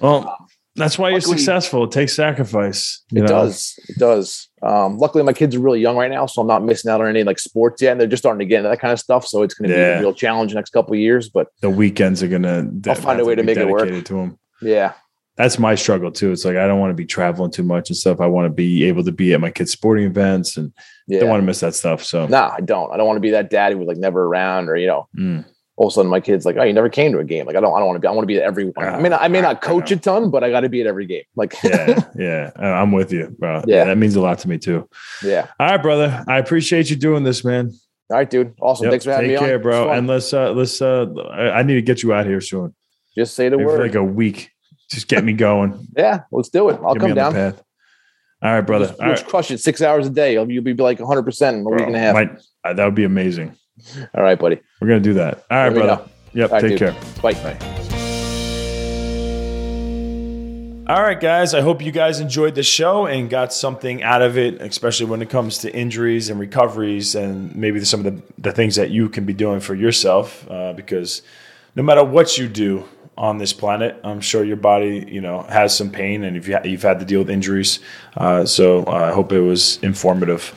Well, 0.00 0.36
that's 0.76 0.98
why 0.98 1.10
you're 1.10 1.20
successful. 1.20 1.84
It 1.84 1.90
takes 1.90 2.14
sacrifice. 2.14 3.02
you 3.10 3.18
it 3.18 3.22
know? 3.22 3.28
does. 3.28 3.74
It 3.88 3.98
does 3.98 4.47
um 4.62 4.98
luckily 4.98 5.22
my 5.22 5.32
kids 5.32 5.54
are 5.54 5.60
really 5.60 5.80
young 5.80 5.96
right 5.96 6.10
now 6.10 6.26
so 6.26 6.40
i'm 6.40 6.48
not 6.48 6.64
missing 6.64 6.90
out 6.90 7.00
on 7.00 7.08
any 7.08 7.24
like 7.24 7.38
sports 7.38 7.80
yet 7.82 7.92
and 7.92 8.00
they're 8.00 8.08
just 8.08 8.22
starting 8.22 8.38
to 8.38 8.44
get 8.44 8.58
into 8.58 8.68
that 8.68 8.80
kind 8.80 8.92
of 8.92 8.98
stuff 8.98 9.26
so 9.26 9.42
it's 9.42 9.54
going 9.54 9.68
to 9.70 9.74
be 9.74 9.80
a 9.80 10.00
real 10.00 10.12
challenge 10.12 10.52
the 10.52 10.56
next 10.56 10.70
couple 10.70 10.92
of 10.92 10.98
years 10.98 11.28
but 11.28 11.48
The 11.60 11.70
weekends 11.70 12.22
are 12.22 12.28
gonna. 12.28 12.68
I'll 12.86 12.94
find 12.94 13.20
a 13.20 13.24
way 13.24 13.34
to 13.34 13.42
make 13.42 13.56
it 13.56 13.68
work. 13.68 13.88
To 13.88 14.14
them. 14.14 14.38
yeah 14.60 14.92
that's 15.36 15.56
my 15.56 15.76
struggle 15.76 16.10
too. 16.10 16.32
It's 16.32 16.44
like 16.44 16.56
I 16.56 16.66
don't 16.66 16.80
want 16.80 16.90
to 16.90 16.94
be 16.96 17.06
traveling 17.06 17.52
too 17.52 17.62
much 17.62 17.90
and 17.90 17.96
stuff. 17.96 18.20
I 18.20 18.26
want 18.26 18.46
to 18.46 18.52
be 18.52 18.82
able 18.84 19.04
to 19.04 19.12
be 19.12 19.32
at 19.34 19.40
my 19.40 19.52
kids' 19.52 19.70
sporting 19.70 20.04
events 20.04 20.56
and 20.56 20.72
yeah 21.06 21.20
don't 21.20 21.28
want 21.28 21.40
to 21.40 21.46
miss 21.46 21.60
that 21.60 21.74
stuff. 21.74 22.02
So 22.02 22.26
no 22.26 22.50
i 22.52 22.60
don't 22.60 22.92
i 22.92 22.96
don't 22.96 23.06
want 23.06 23.18
to 23.18 23.20
be 23.20 23.30
that 23.30 23.48
dad 23.48 23.72
who 23.72 23.78
was 23.78 23.86
like 23.86 23.98
never 23.98 24.24
around 24.24 24.68
or 24.68 24.76
you 24.76 24.88
know 24.88 25.06
mm, 25.16 25.44
all 25.78 25.86
of 25.86 25.92
a 25.92 25.94
sudden 25.94 26.10
my 26.10 26.18
kid's 26.20 26.44
like, 26.44 26.56
oh, 26.56 26.64
you 26.64 26.72
never 26.72 26.88
came 26.88 27.12
to 27.12 27.18
a 27.20 27.24
game. 27.24 27.46
Like, 27.46 27.54
I 27.56 27.60
don't, 27.60 27.72
I 27.74 27.78
don't 27.78 27.86
want 27.86 27.96
to 27.96 28.00
be, 28.00 28.08
I 28.08 28.10
want 28.10 28.24
to 28.24 28.26
be 28.26 28.36
at 28.36 28.42
every 28.42 28.64
one. 28.66 28.86
I 28.86 29.00
mean, 29.00 29.12
I 29.12 29.28
may 29.28 29.40
not 29.40 29.62
coach 29.62 29.90
a 29.92 29.96
ton, 29.96 30.30
but 30.30 30.42
I 30.42 30.50
got 30.50 30.60
to 30.60 30.68
be 30.68 30.80
at 30.80 30.86
every 30.88 31.06
game. 31.06 31.22
Like, 31.36 31.54
yeah, 31.62 32.00
yeah, 32.16 32.50
I- 32.56 32.70
I'm 32.80 32.90
with 32.92 33.12
you, 33.12 33.34
bro. 33.38 33.62
Yeah. 33.66 33.84
that 33.84 33.96
means 33.96 34.16
a 34.16 34.20
lot 34.20 34.40
to 34.40 34.48
me 34.48 34.58
too. 34.58 34.88
yeah. 35.22 35.46
All 35.60 35.70
right, 35.70 35.80
brother. 35.82 36.24
I 36.26 36.38
appreciate 36.38 36.90
you 36.90 36.96
doing 36.96 37.22
this, 37.24 37.44
man. 37.44 37.72
All 38.10 38.16
right, 38.16 38.28
dude. 38.28 38.54
Awesome. 38.60 38.84
Yep, 38.84 38.90
Thanks 38.92 39.04
for 39.04 39.12
having 39.12 39.30
Take 39.30 39.40
me 39.40 39.46
care, 39.46 39.56
on. 39.56 39.62
bro. 39.62 39.90
And 39.90 40.06
let's 40.06 40.32
uh 40.32 40.52
let's 40.52 40.80
uh 40.82 41.06
I 41.30 41.62
need 41.62 41.74
to 41.74 41.82
get 41.82 42.02
you 42.02 42.12
out 42.12 42.26
here 42.26 42.40
soon. 42.40 42.74
just 43.14 43.34
say 43.34 43.48
the 43.48 43.56
Maybe 43.58 43.66
word. 43.66 43.80
like 43.80 43.94
a 43.94 44.02
week. 44.02 44.50
Just 44.90 45.06
get 45.08 45.22
me 45.22 45.34
going. 45.34 45.86
yeah, 45.96 46.22
let's 46.32 46.48
do 46.48 46.70
it. 46.70 46.80
I'll 46.82 46.94
Get 46.94 47.00
come 47.02 47.14
down. 47.14 47.32
path. 47.34 47.62
All 48.42 48.52
right, 48.54 48.60
brother. 48.62 48.86
Just, 48.86 49.00
All 49.00 49.08
right. 49.10 49.26
crush 49.26 49.50
it 49.50 49.58
six 49.60 49.82
hours 49.82 50.06
a 50.06 50.10
day. 50.10 50.32
You'll, 50.32 50.50
you'll 50.50 50.64
be 50.64 50.72
like 50.74 50.98
100 50.98 51.22
percent 51.22 51.58
in 51.58 51.66
a 51.66 51.68
week 51.70 51.86
and 51.86 51.94
a 51.94 51.98
half. 51.98 52.14
Might- 52.14 52.40
uh, 52.64 52.72
that 52.72 52.84
would 52.84 52.94
be 52.94 53.04
amazing. 53.04 53.54
All 54.14 54.22
right, 54.22 54.38
buddy. 54.38 54.58
We're 54.80 54.88
gonna 54.88 55.00
do 55.00 55.14
that. 55.14 55.44
All 55.50 55.56
right, 55.58 55.70
There 55.70 55.84
brother. 55.84 56.02
go. 56.04 56.10
Yep. 56.34 56.50
All 56.50 56.54
right, 56.56 56.60
take 56.60 56.78
dude. 56.78 56.94
care. 56.94 56.94
Bye. 57.22 57.58
All 60.88 61.02
right, 61.02 61.20
guys. 61.20 61.52
I 61.52 61.60
hope 61.60 61.82
you 61.82 61.92
guys 61.92 62.18
enjoyed 62.18 62.54
the 62.54 62.62
show 62.62 63.04
and 63.04 63.28
got 63.28 63.52
something 63.52 64.02
out 64.02 64.22
of 64.22 64.38
it, 64.38 64.62
especially 64.62 65.04
when 65.04 65.20
it 65.20 65.28
comes 65.28 65.58
to 65.58 65.74
injuries 65.74 66.30
and 66.30 66.40
recoveries, 66.40 67.14
and 67.14 67.54
maybe 67.54 67.84
some 67.84 68.06
of 68.06 68.16
the, 68.16 68.22
the 68.38 68.52
things 68.52 68.76
that 68.76 68.88
you 68.88 69.10
can 69.10 69.26
be 69.26 69.34
doing 69.34 69.60
for 69.60 69.74
yourself. 69.74 70.50
Uh, 70.50 70.72
because 70.72 71.20
no 71.76 71.82
matter 71.82 72.02
what 72.02 72.38
you 72.38 72.48
do 72.48 72.88
on 73.18 73.36
this 73.36 73.52
planet, 73.52 74.00
I'm 74.02 74.22
sure 74.22 74.42
your 74.44 74.56
body, 74.56 75.04
you 75.06 75.20
know, 75.20 75.42
has 75.42 75.76
some 75.76 75.90
pain, 75.90 76.24
and 76.24 76.38
if 76.38 76.48
you 76.48 76.54
ha- 76.56 76.62
you've 76.64 76.82
had 76.84 77.00
to 77.00 77.04
deal 77.04 77.18
with 77.20 77.28
injuries, 77.28 77.80
uh, 78.16 78.46
so 78.46 78.84
uh, 78.84 78.90
I 78.92 79.12
hope 79.12 79.30
it 79.32 79.40
was 79.40 79.78
informative. 79.82 80.54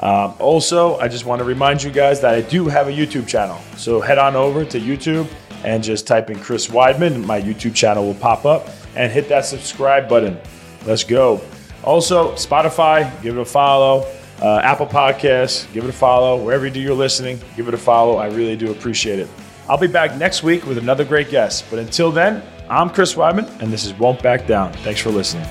Um, 0.00 0.34
also, 0.38 0.98
I 0.98 1.08
just 1.08 1.26
want 1.26 1.40
to 1.40 1.44
remind 1.44 1.82
you 1.82 1.90
guys 1.90 2.20
that 2.22 2.34
I 2.34 2.40
do 2.40 2.66
have 2.68 2.88
a 2.88 2.92
YouTube 2.92 3.28
channel. 3.28 3.60
So 3.76 4.00
head 4.00 4.18
on 4.18 4.34
over 4.34 4.64
to 4.64 4.80
YouTube 4.80 5.28
and 5.64 5.84
just 5.84 6.06
type 6.06 6.30
in 6.30 6.38
Chris 6.38 6.68
Weidman. 6.68 7.24
My 7.24 7.40
YouTube 7.40 7.74
channel 7.74 8.04
will 8.06 8.14
pop 8.14 8.44
up 8.44 8.68
and 8.96 9.12
hit 9.12 9.28
that 9.28 9.44
subscribe 9.44 10.08
button. 10.08 10.38
Let's 10.86 11.04
go. 11.04 11.40
Also, 11.84 12.32
Spotify, 12.32 13.10
give 13.22 13.36
it 13.36 13.40
a 13.40 13.44
follow. 13.44 14.06
Uh, 14.40 14.60
Apple 14.62 14.86
Podcasts, 14.86 15.70
give 15.74 15.84
it 15.84 15.90
a 15.90 15.92
follow. 15.92 16.42
Wherever 16.42 16.66
you 16.66 16.72
do 16.72 16.80
your 16.80 16.94
listening, 16.94 17.38
give 17.56 17.68
it 17.68 17.74
a 17.74 17.78
follow. 17.78 18.16
I 18.16 18.26
really 18.28 18.56
do 18.56 18.70
appreciate 18.70 19.18
it. 19.18 19.28
I'll 19.68 19.78
be 19.78 19.86
back 19.86 20.16
next 20.16 20.42
week 20.42 20.66
with 20.66 20.78
another 20.78 21.04
great 21.04 21.28
guest. 21.30 21.66
But 21.68 21.78
until 21.78 22.10
then, 22.10 22.42
I'm 22.70 22.88
Chris 22.88 23.14
Weidman, 23.14 23.60
and 23.60 23.70
this 23.70 23.84
is 23.84 23.92
Won't 23.94 24.22
Back 24.22 24.46
Down. 24.46 24.72
Thanks 24.72 25.00
for 25.00 25.10
listening. 25.10 25.46